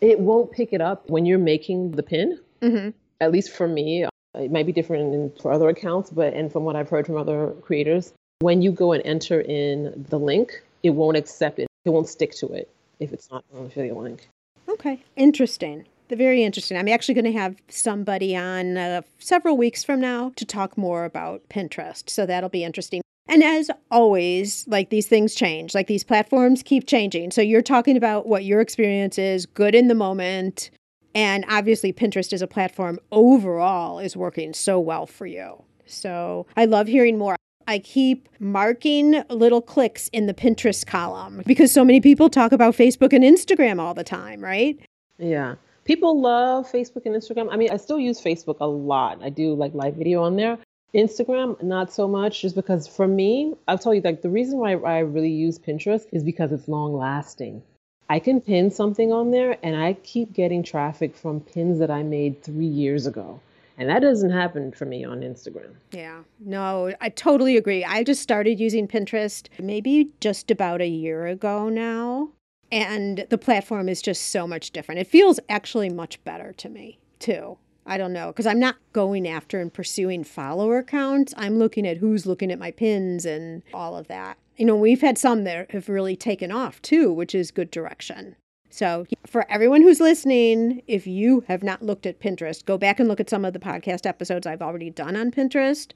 It 0.00 0.18
won't 0.18 0.50
pick 0.50 0.72
it 0.72 0.80
up 0.80 1.08
when 1.10 1.26
you're 1.26 1.38
making 1.38 1.92
the 1.92 2.02
pin. 2.02 2.40
Mm-hmm. 2.62 2.90
At 3.20 3.32
least 3.32 3.50
for 3.50 3.68
me, 3.68 4.06
it 4.34 4.50
might 4.50 4.64
be 4.64 4.72
different 4.72 5.12
in, 5.12 5.32
for 5.42 5.52
other 5.52 5.68
accounts, 5.68 6.08
but 6.08 6.32
and 6.32 6.50
from 6.50 6.64
what 6.64 6.74
I've 6.74 6.88
heard 6.88 7.04
from 7.04 7.18
other 7.18 7.52
creators, 7.60 8.14
when 8.38 8.62
you 8.62 8.72
go 8.72 8.92
and 8.92 9.02
enter 9.04 9.42
in 9.42 10.06
the 10.08 10.18
link, 10.18 10.62
it 10.82 10.90
won't 10.90 11.18
accept 11.18 11.58
it. 11.58 11.68
It 11.84 11.90
won't 11.90 12.08
stick 12.08 12.32
to 12.36 12.48
it 12.48 12.70
if 12.98 13.12
it's 13.12 13.30
not 13.30 13.44
an 13.54 13.66
affiliate 13.66 13.96
link. 13.96 14.26
Okay, 14.68 15.02
interesting. 15.16 15.84
Very 16.10 16.42
interesting. 16.42 16.76
I'm 16.76 16.88
actually 16.88 17.14
going 17.14 17.32
to 17.32 17.38
have 17.38 17.56
somebody 17.68 18.36
on 18.36 18.76
uh, 18.76 19.02
several 19.18 19.56
weeks 19.56 19.84
from 19.84 20.00
now 20.00 20.32
to 20.36 20.44
talk 20.44 20.76
more 20.76 21.04
about 21.04 21.48
Pinterest. 21.48 22.10
So 22.10 22.26
that'll 22.26 22.48
be 22.48 22.64
interesting. 22.64 23.00
And 23.28 23.44
as 23.44 23.70
always, 23.92 24.66
like 24.66 24.90
these 24.90 25.06
things 25.06 25.36
change, 25.36 25.72
like 25.72 25.86
these 25.86 26.02
platforms 26.02 26.64
keep 26.64 26.86
changing. 26.88 27.30
So 27.30 27.40
you're 27.40 27.62
talking 27.62 27.96
about 27.96 28.26
what 28.26 28.44
your 28.44 28.60
experience 28.60 29.18
is, 29.18 29.46
good 29.46 29.74
in 29.74 29.86
the 29.86 29.94
moment. 29.94 30.70
And 31.14 31.44
obviously, 31.48 31.92
Pinterest 31.92 32.32
as 32.32 32.42
a 32.42 32.48
platform 32.48 32.98
overall 33.12 34.00
is 34.00 34.16
working 34.16 34.52
so 34.52 34.80
well 34.80 35.06
for 35.06 35.26
you. 35.26 35.62
So 35.86 36.46
I 36.56 36.64
love 36.64 36.88
hearing 36.88 37.18
more. 37.18 37.36
I 37.68 37.78
keep 37.78 38.28
marking 38.40 39.22
little 39.28 39.62
clicks 39.62 40.08
in 40.08 40.26
the 40.26 40.34
Pinterest 40.34 40.84
column 40.84 41.42
because 41.46 41.70
so 41.72 41.84
many 41.84 42.00
people 42.00 42.28
talk 42.28 42.50
about 42.50 42.74
Facebook 42.74 43.12
and 43.12 43.22
Instagram 43.22 43.78
all 43.78 43.94
the 43.94 44.02
time, 44.02 44.40
right? 44.40 44.76
Yeah. 45.18 45.54
People 45.84 46.20
love 46.20 46.70
Facebook 46.70 47.06
and 47.06 47.14
Instagram. 47.14 47.48
I 47.50 47.56
mean, 47.56 47.70
I 47.70 47.76
still 47.76 47.98
use 47.98 48.20
Facebook 48.20 48.56
a 48.60 48.66
lot. 48.66 49.22
I 49.22 49.30
do 49.30 49.54
like 49.54 49.74
live 49.74 49.94
video 49.94 50.22
on 50.22 50.36
there. 50.36 50.58
Instagram, 50.94 51.62
not 51.62 51.92
so 51.92 52.08
much, 52.08 52.42
just 52.42 52.56
because 52.56 52.88
for 52.88 53.06
me, 53.06 53.54
I'll 53.68 53.78
tell 53.78 53.94
you, 53.94 54.00
like, 54.00 54.22
the 54.22 54.28
reason 54.28 54.58
why 54.58 54.72
I 54.72 54.98
really 54.98 55.30
use 55.30 55.58
Pinterest 55.58 56.06
is 56.10 56.24
because 56.24 56.50
it's 56.52 56.66
long 56.66 56.96
lasting. 56.96 57.62
I 58.08 58.18
can 58.18 58.40
pin 58.40 58.72
something 58.72 59.12
on 59.12 59.30
there 59.30 59.56
and 59.62 59.76
I 59.76 59.92
keep 59.92 60.32
getting 60.32 60.64
traffic 60.64 61.14
from 61.14 61.40
pins 61.40 61.78
that 61.78 61.92
I 61.92 62.02
made 62.02 62.42
three 62.42 62.66
years 62.66 63.06
ago. 63.06 63.40
And 63.78 63.88
that 63.88 64.00
doesn't 64.00 64.30
happen 64.30 64.72
for 64.72 64.84
me 64.84 65.04
on 65.04 65.20
Instagram. 65.20 65.70
Yeah, 65.92 66.22
no, 66.40 66.92
I 67.00 67.08
totally 67.08 67.56
agree. 67.56 67.84
I 67.84 68.02
just 68.02 68.20
started 68.20 68.58
using 68.58 68.88
Pinterest 68.88 69.46
maybe 69.60 70.10
just 70.20 70.50
about 70.50 70.80
a 70.80 70.88
year 70.88 71.26
ago 71.26 71.68
now. 71.68 72.30
And 72.72 73.26
the 73.30 73.38
platform 73.38 73.88
is 73.88 74.00
just 74.00 74.30
so 74.30 74.46
much 74.46 74.70
different. 74.70 75.00
It 75.00 75.06
feels 75.06 75.40
actually 75.48 75.90
much 75.90 76.22
better 76.24 76.52
to 76.52 76.68
me, 76.68 76.98
too. 77.18 77.58
I 77.86 77.96
don't 77.96 78.12
know, 78.12 78.28
because 78.28 78.46
I'm 78.46 78.60
not 78.60 78.76
going 78.92 79.26
after 79.26 79.60
and 79.60 79.72
pursuing 79.72 80.22
follower 80.22 80.82
counts. 80.82 81.34
I'm 81.36 81.58
looking 81.58 81.86
at 81.86 81.96
who's 81.96 82.26
looking 82.26 82.52
at 82.52 82.58
my 82.58 82.70
pins 82.70 83.24
and 83.24 83.62
all 83.74 83.96
of 83.96 84.06
that. 84.08 84.38
You 84.56 84.66
know, 84.66 84.76
we've 84.76 85.00
had 85.00 85.18
some 85.18 85.44
that 85.44 85.70
have 85.72 85.88
really 85.88 86.14
taken 86.14 86.52
off 86.52 86.80
too, 86.82 87.12
which 87.12 87.34
is 87.34 87.50
good 87.50 87.70
direction. 87.70 88.36
So, 88.68 89.06
for 89.26 89.50
everyone 89.50 89.82
who's 89.82 89.98
listening, 89.98 90.82
if 90.86 91.06
you 91.06 91.42
have 91.48 91.64
not 91.64 91.82
looked 91.82 92.06
at 92.06 92.20
Pinterest, 92.20 92.64
go 92.64 92.78
back 92.78 93.00
and 93.00 93.08
look 93.08 93.18
at 93.18 93.28
some 93.28 93.44
of 93.44 93.52
the 93.52 93.58
podcast 93.58 94.06
episodes 94.06 94.46
I've 94.46 94.62
already 94.62 94.90
done 94.90 95.16
on 95.16 95.32
Pinterest. 95.32 95.90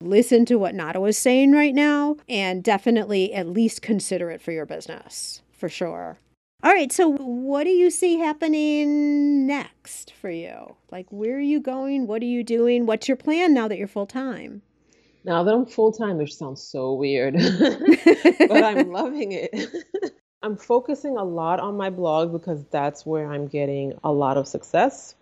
Listen 0.00 0.44
to 0.44 0.58
what 0.58 0.74
Nada 0.74 1.02
is 1.04 1.16
saying 1.16 1.52
right 1.52 1.74
now, 1.74 2.16
and 2.28 2.62
definitely 2.62 3.32
at 3.32 3.48
least 3.48 3.80
consider 3.80 4.30
it 4.30 4.42
for 4.42 4.52
your 4.52 4.66
business, 4.66 5.42
for 5.58 5.68
sure. 5.68 6.18
All 6.62 6.72
right, 6.72 6.90
so 6.90 7.10
what 7.10 7.64
do 7.64 7.70
you 7.70 7.88
see 7.90 8.18
happening 8.18 9.46
next 9.46 10.12
for 10.20 10.30
you? 10.30 10.74
Like, 10.90 11.06
where 11.10 11.36
are 11.36 11.40
you 11.40 11.60
going? 11.60 12.06
What 12.08 12.20
are 12.22 12.26
you 12.26 12.42
doing? 12.42 12.84
What's 12.84 13.06
your 13.06 13.16
plan 13.16 13.54
now 13.54 13.68
that 13.68 13.78
you're 13.78 13.86
full 13.86 14.06
time? 14.06 14.62
Now 15.24 15.44
that 15.44 15.54
I'm 15.54 15.66
full 15.66 15.92
time, 15.92 16.16
which 16.16 16.34
sounds 16.34 16.60
so 16.60 16.94
weird, 16.94 17.34
but 18.48 18.64
I'm 18.64 18.90
loving 18.92 19.32
it. 19.32 19.54
I'm 20.42 20.56
focusing 20.56 21.16
a 21.16 21.22
lot 21.24 21.60
on 21.60 21.76
my 21.76 21.90
blog 21.90 22.32
because 22.32 22.64
that's 22.66 23.04
where 23.04 23.30
I'm 23.30 23.46
getting 23.46 23.92
a 24.02 24.10
lot 24.10 24.36
of 24.36 24.48
success. 24.48 25.14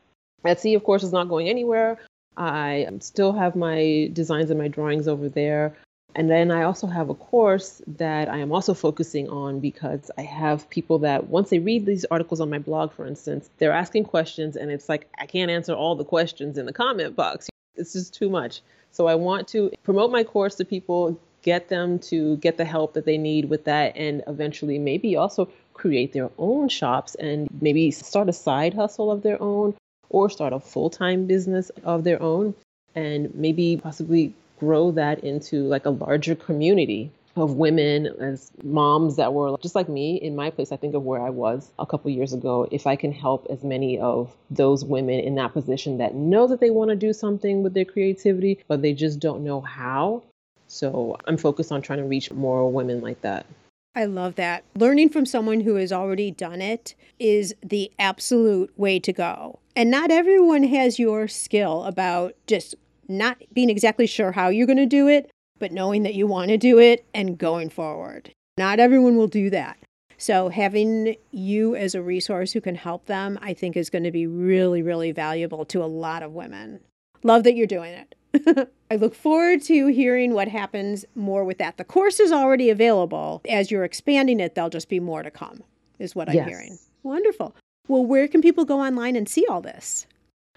Etsy, 0.45 0.77
of 0.77 0.85
course, 0.85 1.03
is 1.03 1.13
not 1.13 1.29
going 1.29 1.49
anywhere. 1.49 1.99
I 2.37 2.87
still 3.01 3.33
have 3.33 3.57
my 3.57 4.11
designs 4.13 4.51
and 4.51 4.59
my 4.59 4.69
drawings 4.69 5.09
over 5.09 5.29
there. 5.29 5.77
And 6.17 6.31
then 6.31 6.51
I 6.51 6.63
also 6.63 6.87
have 6.87 7.11
a 7.11 7.15
course 7.15 7.83
that 7.87 8.31
I 8.31 8.39
am 8.39 8.51
also 8.51 8.73
focusing 8.73 9.29
on 9.29 9.61
because 9.61 10.11
I 10.17 10.23
have 10.23 10.69
people 10.71 10.99
that 11.01 11.29
once 11.29 11.51
they 11.51 11.59
read 11.59 11.85
these 11.85 12.07
articles 12.07 12.41
on 12.41 12.49
my 12.49 12.59
blog, 12.59 12.91
for 12.91 13.07
instance, 13.07 13.51
they're 13.59 13.71
asking 13.71 14.05
questions 14.05 14.57
and 14.57 14.71
it's 14.71 14.89
like, 14.89 15.09
I 15.19 15.27
can't 15.27 15.51
answer 15.51 15.75
all 15.75 15.95
the 15.95 16.07
questions 16.07 16.57
in 16.57 16.65
the 16.65 16.73
comment 16.73 17.17
box. 17.17 17.51
It's 17.75 17.93
just 17.93 18.15
too 18.15 18.31
much. 18.31 18.63
So 18.93 19.07
I 19.07 19.15
want 19.15 19.47
to 19.49 19.71
promote 19.83 20.11
my 20.11 20.25
course 20.25 20.55
to 20.55 20.65
people, 20.65 21.21
get 21.43 21.69
them 21.69 21.99
to 21.99 22.39
get 22.39 22.57
the 22.57 22.65
help 22.65 22.95
that 22.95 23.05
they 23.05 23.19
need 23.19 23.51
with 23.51 23.65
that 23.65 23.95
and 23.95 24.23
eventually 24.27 24.79
maybe 24.79 25.17
also 25.17 25.51
create 25.75 26.15
their 26.15 26.31
own 26.39 26.71
shops 26.71 27.15
and 27.17 27.47
maybe 27.61 27.91
start 27.91 28.31
a 28.31 28.33
side 28.33 28.73
hustle 28.73 29.11
of 29.11 29.21
their 29.21 29.41
own 29.43 29.75
or 30.09 30.31
start 30.31 30.55
a 30.55 30.61
full-time 30.61 31.27
business 31.27 31.71
of 31.85 32.05
their 32.05 32.23
own 32.23 32.55
and 32.95 33.35
maybe 33.35 33.77
possibly 33.77 34.33
grow 34.59 34.91
that 34.91 35.23
into 35.25 35.65
like 35.65 35.87
a 35.87 35.91
larger 35.91 36.35
community 36.35 37.11
of 37.37 37.53
women 37.55 38.07
as 38.19 38.51
moms 38.63 39.17
that 39.17 39.35
were 39.35 39.59
just 39.61 39.75
like 39.75 39.91
me 39.91 40.17
in 40.17 40.35
my 40.35 40.49
place 40.49 40.73
i 40.73 40.77
think 40.77 40.95
of 40.95 41.03
where 41.03 41.21
i 41.21 41.29
was 41.29 41.71
a 41.79 41.85
couple 41.85 42.11
years 42.11 42.33
ago 42.33 42.67
if 42.71 42.87
i 42.87 42.97
can 42.97 43.13
help 43.13 43.47
as 43.51 43.63
many 43.63 43.99
of 43.99 44.35
those 44.51 44.85
women 44.85 45.21
in 45.21 45.35
that 45.35 45.53
position 45.53 45.99
that 45.99 46.15
know 46.15 46.47
that 46.47 46.61
they 46.61 46.71
want 46.71 46.89
to 46.89 46.97
do 46.97 47.13
something 47.13 47.63
with 47.63 47.75
their 47.75 47.85
creativity 47.85 48.59
but 48.69 48.81
they 48.81 48.95
just 48.95 49.21
don't 49.21 49.45
know 49.45 49.61
how 49.61 50.23
So 50.69 51.17
I'm 51.27 51.37
focused 51.37 51.73
on 51.73 51.83
trying 51.83 52.01
to 52.01 52.05
reach 52.05 52.31
more 52.33 52.71
women 52.71 53.01
like 53.01 53.21
that. 53.23 53.47
I 53.95 54.05
love 54.05 54.35
that. 54.35 54.65
Learning 54.75 55.09
from 55.09 55.25
someone 55.25 55.61
who 55.61 55.77
has 55.77 55.91
already 55.91 56.31
done 56.31 56.61
it 56.61 56.95
is 57.19 57.55
the 57.63 57.91
absolute 57.99 58.73
way 58.79 58.99
to 59.01 59.13
go. 59.13 59.59
And 59.75 59.91
not 59.91 60.11
everyone 60.11 60.65
has 60.65 60.99
your 60.99 61.29
skill 61.29 61.85
about 61.85 62.35
just 62.47 62.75
not 63.09 63.39
being 63.53 63.71
exactly 63.71 64.07
sure 64.07 64.33
how 64.33 64.49
you're 64.49 64.67
going 64.67 64.77
to 64.79 64.87
do 64.87 65.09
it, 65.09 65.31
but 65.59 65.73
knowing 65.73 66.03
that 66.03 66.15
you 66.15 66.27
want 66.27 66.49
to 66.51 66.57
do 66.57 66.79
it 66.79 67.05
and 67.15 67.39
going 67.39 67.71
forward. 67.71 68.31
Not 68.59 68.79
everyone 68.81 69.17
will 69.17 69.27
do 69.29 69.51
that. 69.51 69.77
So, 70.19 70.49
having 70.49 71.17
you 71.31 71.77
as 71.77 71.95
a 71.95 72.01
resource 72.01 72.53
who 72.53 72.61
can 72.63 72.75
help 72.75 73.05
them, 73.05 73.39
I 73.43 73.53
think 73.53 73.77
is 73.77 73.91
going 73.91 74.05
to 74.05 74.11
be 74.11 74.27
really, 74.27 74.81
really 74.81 75.13
valuable 75.13 75.67
to 75.67 75.83
a 75.83 75.87
lot 75.87 76.23
of 76.23 76.33
women. 76.33 76.81
Love 77.23 77.45
that 77.45 77.55
you're 77.55 77.67
doing 77.67 77.93
it. 77.93 78.69
I 78.91 78.97
look 78.97 79.15
forward 79.15 79.61
to 79.63 79.89
hearing 79.89 80.33
what 80.33 80.49
happens 80.49 81.05
more 81.15 81.45
with 81.45 81.59
that. 81.59 81.77
The 81.77 81.85
course 81.85 82.19
is 82.19 82.33
already 82.33 82.71
available. 82.71 83.43
As 83.49 83.71
you're 83.71 83.85
expanding 83.85 84.41
it, 84.41 84.55
there'll 84.55 84.71
just 84.71 84.89
be 84.89 85.01
more 85.01 85.23
to 85.23 85.31
come, 85.31 85.63
is 85.99 86.15
what 86.15 86.29
I'm 86.31 86.35
Yes. 86.37 86.49
hearing. 86.49 86.79
Wonderful. 87.03 87.55
Well, 87.89 88.05
where 88.05 88.27
can 88.27 88.41
people 88.41 88.65
go 88.65 88.81
online 88.81 89.17
and 89.17 89.29
see 89.29 89.45
all 89.49 89.61
this? 89.61 90.07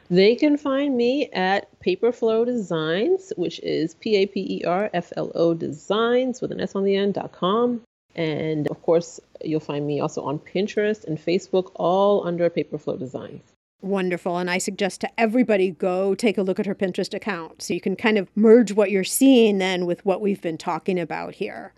They 0.10 0.36
can 0.36 0.58
find 0.58 0.98
me 0.98 1.30
at 1.34 1.68
Paperflo 1.82 2.46
Designs, 2.46 3.32
which 3.38 3.60
is 3.60 3.94
P 3.96 4.16
A 4.18 4.26
P 4.26 4.58
E 4.58 4.64
R 4.66 4.90
F 4.94 5.14
L 5.16 5.32
O 5.36 5.54
Designs 5.54 6.42
with 6.42 6.52
an 6.52 6.60
S 6.60 6.76
on 6.76 6.84
the 6.84 6.96
end 6.96 7.14
dot 7.14 7.32
com. 7.32 7.82
And 8.16 8.68
of 8.70 8.82
course, 8.82 9.20
you'll 9.44 9.60
find 9.60 9.86
me 9.86 10.00
also 10.00 10.24
on 10.24 10.40
Pinterest 10.40 11.06
and 11.06 11.18
Facebook, 11.18 11.72
all 11.76 12.26
under 12.26 12.50
Paperflo 12.50 12.98
Designs. 12.98 13.44
Wonderful. 13.82 14.38
And 14.38 14.50
I 14.50 14.58
suggest 14.58 15.00
to 15.02 15.20
everybody 15.20 15.72
go 15.72 16.16
take 16.16 16.38
a 16.38 16.42
look 16.42 16.60
at 16.60 16.66
her 16.66 16.76
Pinterest 16.76 17.14
account 17.14 17.62
so 17.62 17.74
you 17.74 17.80
can 17.80 17.96
kind 17.96 18.18
of 18.18 18.30
merge 18.36 18.74
what 18.74 18.92
you're 18.92 19.04
seeing 19.04 19.60
then 19.60 19.86
with 19.86 20.04
what 20.06 20.22
we've 20.22 20.42
been 20.42 20.58
talking 20.58 21.00
about 21.00 21.36
here. 21.36 21.72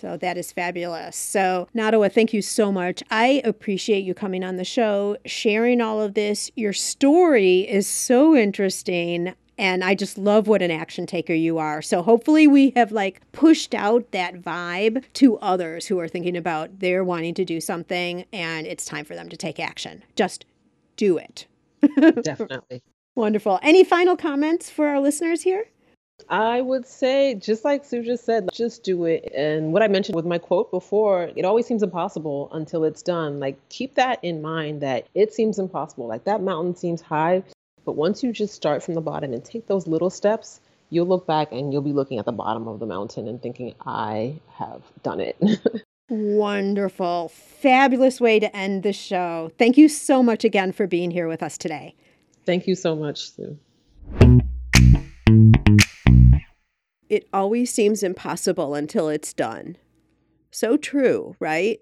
So 0.00 0.16
that 0.16 0.38
is 0.38 0.50
fabulous. 0.52 1.16
So, 1.16 1.68
Nadawa, 1.74 2.10
thank 2.12 2.32
you 2.32 2.40
so 2.40 2.72
much. 2.72 3.02
I 3.10 3.42
appreciate 3.44 4.04
you 4.04 4.14
coming 4.14 4.42
on 4.42 4.56
the 4.56 4.64
show, 4.64 5.16
sharing 5.26 5.80
all 5.80 6.00
of 6.00 6.14
this. 6.14 6.50
Your 6.56 6.72
story 6.72 7.60
is 7.68 7.86
so 7.86 8.34
interesting. 8.34 9.34
And 9.58 9.84
I 9.84 9.94
just 9.94 10.16
love 10.16 10.48
what 10.48 10.62
an 10.62 10.70
action 10.70 11.04
taker 11.04 11.34
you 11.34 11.58
are. 11.58 11.82
So 11.82 12.00
hopefully 12.00 12.46
we 12.46 12.72
have 12.76 12.92
like 12.92 13.20
pushed 13.32 13.74
out 13.74 14.10
that 14.12 14.36
vibe 14.40 15.04
to 15.14 15.36
others 15.38 15.86
who 15.86 15.98
are 16.00 16.08
thinking 16.08 16.34
about 16.34 16.78
they're 16.80 17.04
wanting 17.04 17.34
to 17.34 17.44
do 17.44 17.60
something 17.60 18.24
and 18.32 18.66
it's 18.66 18.86
time 18.86 19.04
for 19.04 19.14
them 19.14 19.28
to 19.28 19.36
take 19.36 19.60
action. 19.60 20.02
Just 20.16 20.46
do 20.96 21.18
it. 21.18 21.46
Definitely. 22.22 22.82
Wonderful. 23.14 23.58
Any 23.62 23.84
final 23.84 24.16
comments 24.16 24.70
for 24.70 24.86
our 24.86 24.98
listeners 24.98 25.42
here? 25.42 25.66
I 26.28 26.60
would 26.60 26.86
say, 26.86 27.34
just 27.34 27.64
like 27.64 27.84
Sue 27.84 28.02
just 28.02 28.24
said, 28.24 28.48
just 28.52 28.82
do 28.82 29.04
it. 29.04 29.32
And 29.34 29.72
what 29.72 29.82
I 29.82 29.88
mentioned 29.88 30.16
with 30.16 30.26
my 30.26 30.38
quote 30.38 30.70
before, 30.70 31.30
it 31.36 31.44
always 31.44 31.66
seems 31.66 31.82
impossible 31.82 32.48
until 32.52 32.84
it's 32.84 33.02
done. 33.02 33.40
Like, 33.40 33.56
keep 33.68 33.94
that 33.94 34.18
in 34.22 34.42
mind 34.42 34.80
that 34.82 35.08
it 35.14 35.32
seems 35.32 35.58
impossible. 35.58 36.06
Like, 36.06 36.24
that 36.24 36.42
mountain 36.42 36.76
seems 36.76 37.00
high. 37.00 37.42
But 37.84 37.92
once 37.92 38.22
you 38.22 38.32
just 38.32 38.54
start 38.54 38.82
from 38.82 38.94
the 38.94 39.00
bottom 39.00 39.32
and 39.32 39.44
take 39.44 39.66
those 39.66 39.86
little 39.86 40.10
steps, 40.10 40.60
you'll 40.90 41.06
look 41.06 41.26
back 41.26 41.52
and 41.52 41.72
you'll 41.72 41.82
be 41.82 41.92
looking 41.92 42.18
at 42.18 42.24
the 42.24 42.32
bottom 42.32 42.68
of 42.68 42.78
the 42.78 42.86
mountain 42.86 43.26
and 43.26 43.40
thinking, 43.40 43.74
I 43.86 44.34
have 44.58 44.82
done 45.02 45.20
it. 45.20 45.36
Wonderful. 46.10 47.28
Fabulous 47.28 48.20
way 48.20 48.40
to 48.40 48.54
end 48.54 48.82
the 48.82 48.92
show. 48.92 49.52
Thank 49.58 49.78
you 49.78 49.88
so 49.88 50.22
much 50.22 50.44
again 50.44 50.72
for 50.72 50.86
being 50.86 51.12
here 51.12 51.28
with 51.28 51.42
us 51.42 51.56
today. 51.56 51.94
Thank 52.44 52.66
you 52.66 52.74
so 52.74 52.96
much, 52.96 53.30
Sue. 53.30 53.58
It 57.10 57.28
always 57.32 57.74
seems 57.74 58.04
impossible 58.04 58.76
until 58.76 59.08
it's 59.08 59.32
done. 59.32 59.76
So 60.52 60.76
true, 60.76 61.34
right? 61.40 61.80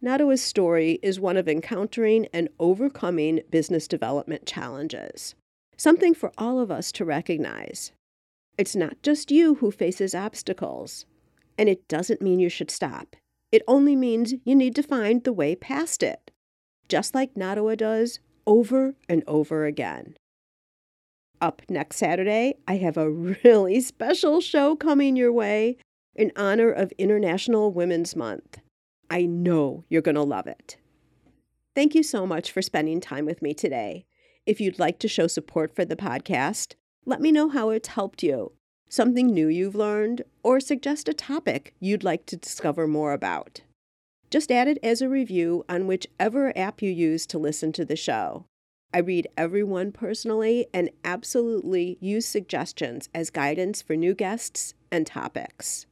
Nadawa's 0.00 0.40
story 0.40 1.00
is 1.02 1.18
one 1.18 1.36
of 1.36 1.48
encountering 1.48 2.28
and 2.32 2.48
overcoming 2.60 3.40
business 3.50 3.88
development 3.88 4.46
challenges, 4.46 5.34
something 5.76 6.14
for 6.14 6.30
all 6.38 6.60
of 6.60 6.70
us 6.70 6.92
to 6.92 7.04
recognize. 7.04 7.90
It's 8.56 8.76
not 8.76 9.02
just 9.02 9.32
you 9.32 9.56
who 9.56 9.72
faces 9.72 10.14
obstacles, 10.14 11.06
and 11.58 11.68
it 11.68 11.88
doesn't 11.88 12.22
mean 12.22 12.38
you 12.38 12.48
should 12.48 12.70
stop. 12.70 13.16
It 13.50 13.62
only 13.66 13.96
means 13.96 14.34
you 14.44 14.54
need 14.54 14.76
to 14.76 14.82
find 14.84 15.24
the 15.24 15.32
way 15.32 15.56
past 15.56 16.04
it, 16.04 16.30
just 16.88 17.16
like 17.16 17.34
Nadawa 17.34 17.76
does 17.76 18.20
over 18.46 18.94
and 19.08 19.24
over 19.26 19.64
again. 19.64 20.16
Up 21.40 21.62
next 21.70 21.96
Saturday, 21.96 22.56
I 22.68 22.76
have 22.76 22.98
a 22.98 23.10
really 23.10 23.80
special 23.80 24.42
show 24.42 24.76
coming 24.76 25.16
your 25.16 25.32
way 25.32 25.78
in 26.14 26.32
honor 26.36 26.70
of 26.70 26.92
International 26.98 27.72
Women's 27.72 28.14
Month. 28.14 28.58
I 29.08 29.24
know 29.24 29.84
you're 29.88 30.02
going 30.02 30.16
to 30.16 30.22
love 30.22 30.46
it. 30.46 30.76
Thank 31.74 31.94
you 31.94 32.02
so 32.02 32.26
much 32.26 32.52
for 32.52 32.60
spending 32.60 33.00
time 33.00 33.24
with 33.24 33.40
me 33.40 33.54
today. 33.54 34.04
If 34.44 34.60
you'd 34.60 34.78
like 34.78 34.98
to 34.98 35.08
show 35.08 35.26
support 35.26 35.74
for 35.74 35.84
the 35.84 35.96
podcast, 35.96 36.74
let 37.06 37.22
me 37.22 37.32
know 37.32 37.48
how 37.48 37.70
it's 37.70 37.88
helped 37.88 38.22
you, 38.22 38.52
something 38.90 39.28
new 39.28 39.48
you've 39.48 39.74
learned, 39.74 40.22
or 40.42 40.60
suggest 40.60 41.08
a 41.08 41.14
topic 41.14 41.74
you'd 41.80 42.04
like 42.04 42.26
to 42.26 42.36
discover 42.36 42.86
more 42.86 43.12
about. 43.14 43.62
Just 44.30 44.52
add 44.52 44.68
it 44.68 44.78
as 44.82 45.00
a 45.00 45.08
review 45.08 45.64
on 45.68 45.86
whichever 45.86 46.56
app 46.56 46.82
you 46.82 46.90
use 46.90 47.26
to 47.26 47.38
listen 47.38 47.72
to 47.72 47.84
the 47.84 47.96
show. 47.96 48.44
I 48.92 48.98
read 48.98 49.28
everyone 49.36 49.92
personally 49.92 50.66
and 50.74 50.90
absolutely 51.04 51.96
use 52.00 52.26
suggestions 52.26 53.08
as 53.14 53.30
guidance 53.30 53.82
for 53.82 53.94
new 53.94 54.14
guests 54.14 54.74
and 54.90 55.06
topics. 55.06 55.86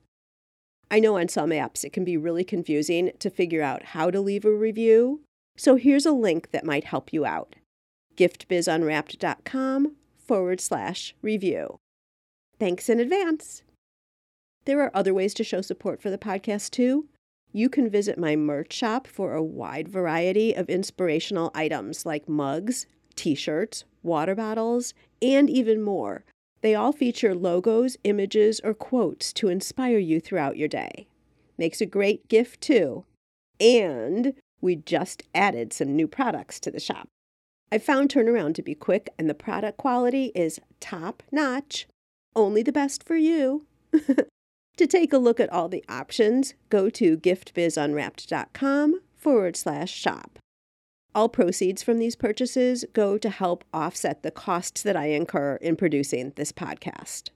I 0.90 1.00
know 1.00 1.18
on 1.18 1.28
some 1.28 1.50
apps 1.50 1.84
it 1.84 1.92
can 1.92 2.04
be 2.04 2.16
really 2.16 2.44
confusing 2.44 3.12
to 3.18 3.30
figure 3.30 3.62
out 3.62 3.86
how 3.86 4.10
to 4.10 4.20
leave 4.20 4.44
a 4.44 4.52
review, 4.52 5.20
so 5.56 5.76
here's 5.76 6.06
a 6.06 6.12
link 6.12 6.50
that 6.50 6.64
might 6.64 6.84
help 6.84 7.12
you 7.12 7.24
out 7.24 7.56
giftbizunwrapped.com 8.16 9.94
forward 10.18 10.60
slash 10.60 11.14
review. 11.22 11.78
Thanks 12.58 12.88
in 12.88 12.98
advance. 12.98 13.62
There 14.64 14.82
are 14.82 14.90
other 14.92 15.14
ways 15.14 15.34
to 15.34 15.44
show 15.44 15.60
support 15.60 16.02
for 16.02 16.10
the 16.10 16.18
podcast 16.18 16.70
too. 16.72 17.06
You 17.52 17.68
can 17.68 17.88
visit 17.88 18.18
my 18.18 18.36
merch 18.36 18.72
shop 18.72 19.06
for 19.06 19.34
a 19.34 19.42
wide 19.42 19.88
variety 19.88 20.54
of 20.54 20.68
inspirational 20.68 21.50
items 21.54 22.04
like 22.04 22.28
mugs, 22.28 22.86
t 23.16 23.34
shirts, 23.34 23.84
water 24.02 24.34
bottles, 24.34 24.94
and 25.22 25.48
even 25.48 25.82
more. 25.82 26.24
They 26.60 26.74
all 26.74 26.92
feature 26.92 27.34
logos, 27.34 27.96
images, 28.04 28.60
or 28.62 28.74
quotes 28.74 29.32
to 29.34 29.48
inspire 29.48 29.98
you 29.98 30.20
throughout 30.20 30.56
your 30.56 30.68
day. 30.68 31.06
Makes 31.56 31.80
a 31.80 31.86
great 31.86 32.28
gift 32.28 32.60
too. 32.60 33.04
And 33.60 34.34
we 34.60 34.76
just 34.76 35.22
added 35.34 35.72
some 35.72 35.94
new 35.94 36.08
products 36.08 36.60
to 36.60 36.70
the 36.70 36.80
shop. 36.80 37.08
I 37.70 37.78
found 37.78 38.08
turnaround 38.08 38.54
to 38.54 38.62
be 38.62 38.74
quick 38.74 39.10
and 39.18 39.28
the 39.28 39.34
product 39.34 39.78
quality 39.78 40.32
is 40.34 40.60
top 40.80 41.22
notch. 41.30 41.86
Only 42.34 42.62
the 42.62 42.72
best 42.72 43.04
for 43.04 43.16
you. 43.16 43.66
To 44.78 44.86
take 44.86 45.12
a 45.12 45.18
look 45.18 45.40
at 45.40 45.52
all 45.52 45.68
the 45.68 45.84
options, 45.88 46.54
go 46.70 46.88
to 46.88 47.16
giftbizunwrapped.com 47.16 49.00
forward 49.16 49.56
slash 49.56 49.92
shop. 49.92 50.38
All 51.16 51.28
proceeds 51.28 51.82
from 51.82 51.98
these 51.98 52.14
purchases 52.14 52.84
go 52.92 53.18
to 53.18 53.28
help 53.28 53.64
offset 53.74 54.22
the 54.22 54.30
costs 54.30 54.82
that 54.84 54.96
I 54.96 55.06
incur 55.06 55.56
in 55.56 55.74
producing 55.74 56.32
this 56.36 56.52
podcast. 56.52 57.30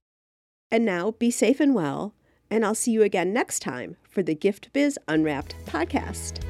And 0.71 0.85
now 0.85 1.11
be 1.19 1.33
safe 1.33 1.59
and 1.59 1.75
well, 1.75 2.15
and 2.49 2.65
I'll 2.65 2.77
see 2.77 2.93
you 2.93 3.03
again 3.03 3.33
next 3.33 3.59
time 3.59 3.97
for 4.09 4.23
the 4.23 4.37
Gift 4.37 4.73
Biz 4.73 4.97
Unwrapped 5.09 5.57
podcast. 5.67 6.45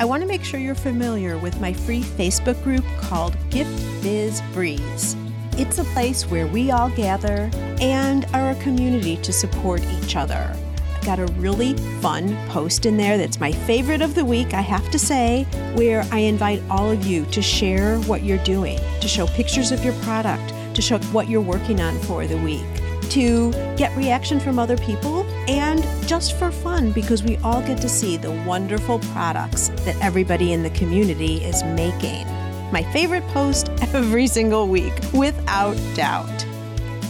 I 0.00 0.04
want 0.04 0.22
to 0.22 0.28
make 0.28 0.42
sure 0.42 0.58
you're 0.58 0.74
familiar 0.74 1.38
with 1.38 1.60
my 1.60 1.72
free 1.72 2.02
Facebook 2.02 2.60
group 2.64 2.84
called 3.00 3.36
Gift 3.50 4.02
Biz 4.02 4.42
Breeze. 4.52 5.14
It's 5.58 5.78
a 5.78 5.84
place 5.86 6.22
where 6.24 6.46
we 6.46 6.70
all 6.70 6.88
gather 6.90 7.50
and 7.80 8.26
are 8.26 8.50
a 8.50 8.62
community 8.62 9.16
to 9.16 9.32
support 9.32 9.82
each 10.00 10.14
other. 10.14 10.54
I've 10.94 11.04
got 11.04 11.18
a 11.18 11.26
really 11.32 11.76
fun 12.00 12.36
post 12.46 12.86
in 12.86 12.96
there 12.96 13.18
that's 13.18 13.40
my 13.40 13.50
favorite 13.50 14.00
of 14.00 14.14
the 14.14 14.24
week, 14.24 14.54
I 14.54 14.60
have 14.60 14.88
to 14.92 15.00
say, 15.00 15.48
where 15.74 16.06
I 16.12 16.18
invite 16.20 16.62
all 16.70 16.88
of 16.92 17.04
you 17.04 17.26
to 17.26 17.42
share 17.42 17.98
what 18.02 18.22
you're 18.22 18.38
doing, 18.44 18.78
to 19.00 19.08
show 19.08 19.26
pictures 19.26 19.72
of 19.72 19.84
your 19.84 19.94
product, 19.94 20.54
to 20.76 20.80
show 20.80 20.98
what 21.10 21.28
you're 21.28 21.40
working 21.40 21.80
on 21.80 21.98
for 22.02 22.24
the 22.28 22.38
week, 22.38 22.64
to 23.10 23.50
get 23.76 23.96
reaction 23.96 24.38
from 24.38 24.60
other 24.60 24.76
people, 24.76 25.24
and 25.48 25.82
just 26.06 26.38
for 26.38 26.52
fun 26.52 26.92
because 26.92 27.24
we 27.24 27.36
all 27.38 27.62
get 27.62 27.80
to 27.80 27.88
see 27.88 28.16
the 28.16 28.30
wonderful 28.46 29.00
products 29.12 29.70
that 29.80 29.96
everybody 30.00 30.52
in 30.52 30.62
the 30.62 30.70
community 30.70 31.38
is 31.38 31.64
making 31.64 32.28
my 32.72 32.82
favorite 32.92 33.26
post 33.28 33.70
every 33.94 34.26
single 34.26 34.68
week, 34.68 34.94
without 35.12 35.76
doubt. 35.94 36.46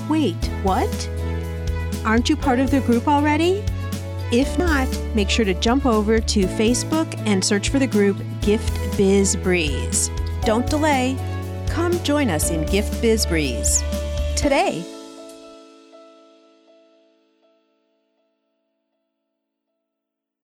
Wait, 0.09 0.43
what? 0.63 1.11
Aren't 2.05 2.29
you 2.29 2.37
part 2.37 2.61
of 2.61 2.71
the 2.71 2.81
group 2.81 3.09
already? 3.09 3.65
If 4.31 4.59
not, 4.59 4.89
make 5.15 5.31
sure 5.31 5.45
to 5.45 5.55
jump 5.55 5.87
over 5.87 6.21
to 6.21 6.41
Facebook 6.43 7.13
and 7.27 7.45
search 7.45 7.71
for 7.71 7.79
the 7.79 7.87
group 7.87 8.19
Gift 8.43 8.97
Biz 8.97 9.37
Breeze. 9.37 10.11
Don't 10.43 10.69
delay. 10.69 11.17
Come 11.69 12.03
join 12.03 12.31
us 12.31 12.51
in 12.51 12.65
Gift 12.67 13.01
Biz 13.01 13.27
Breeze 13.27 13.83
today. 14.37 14.85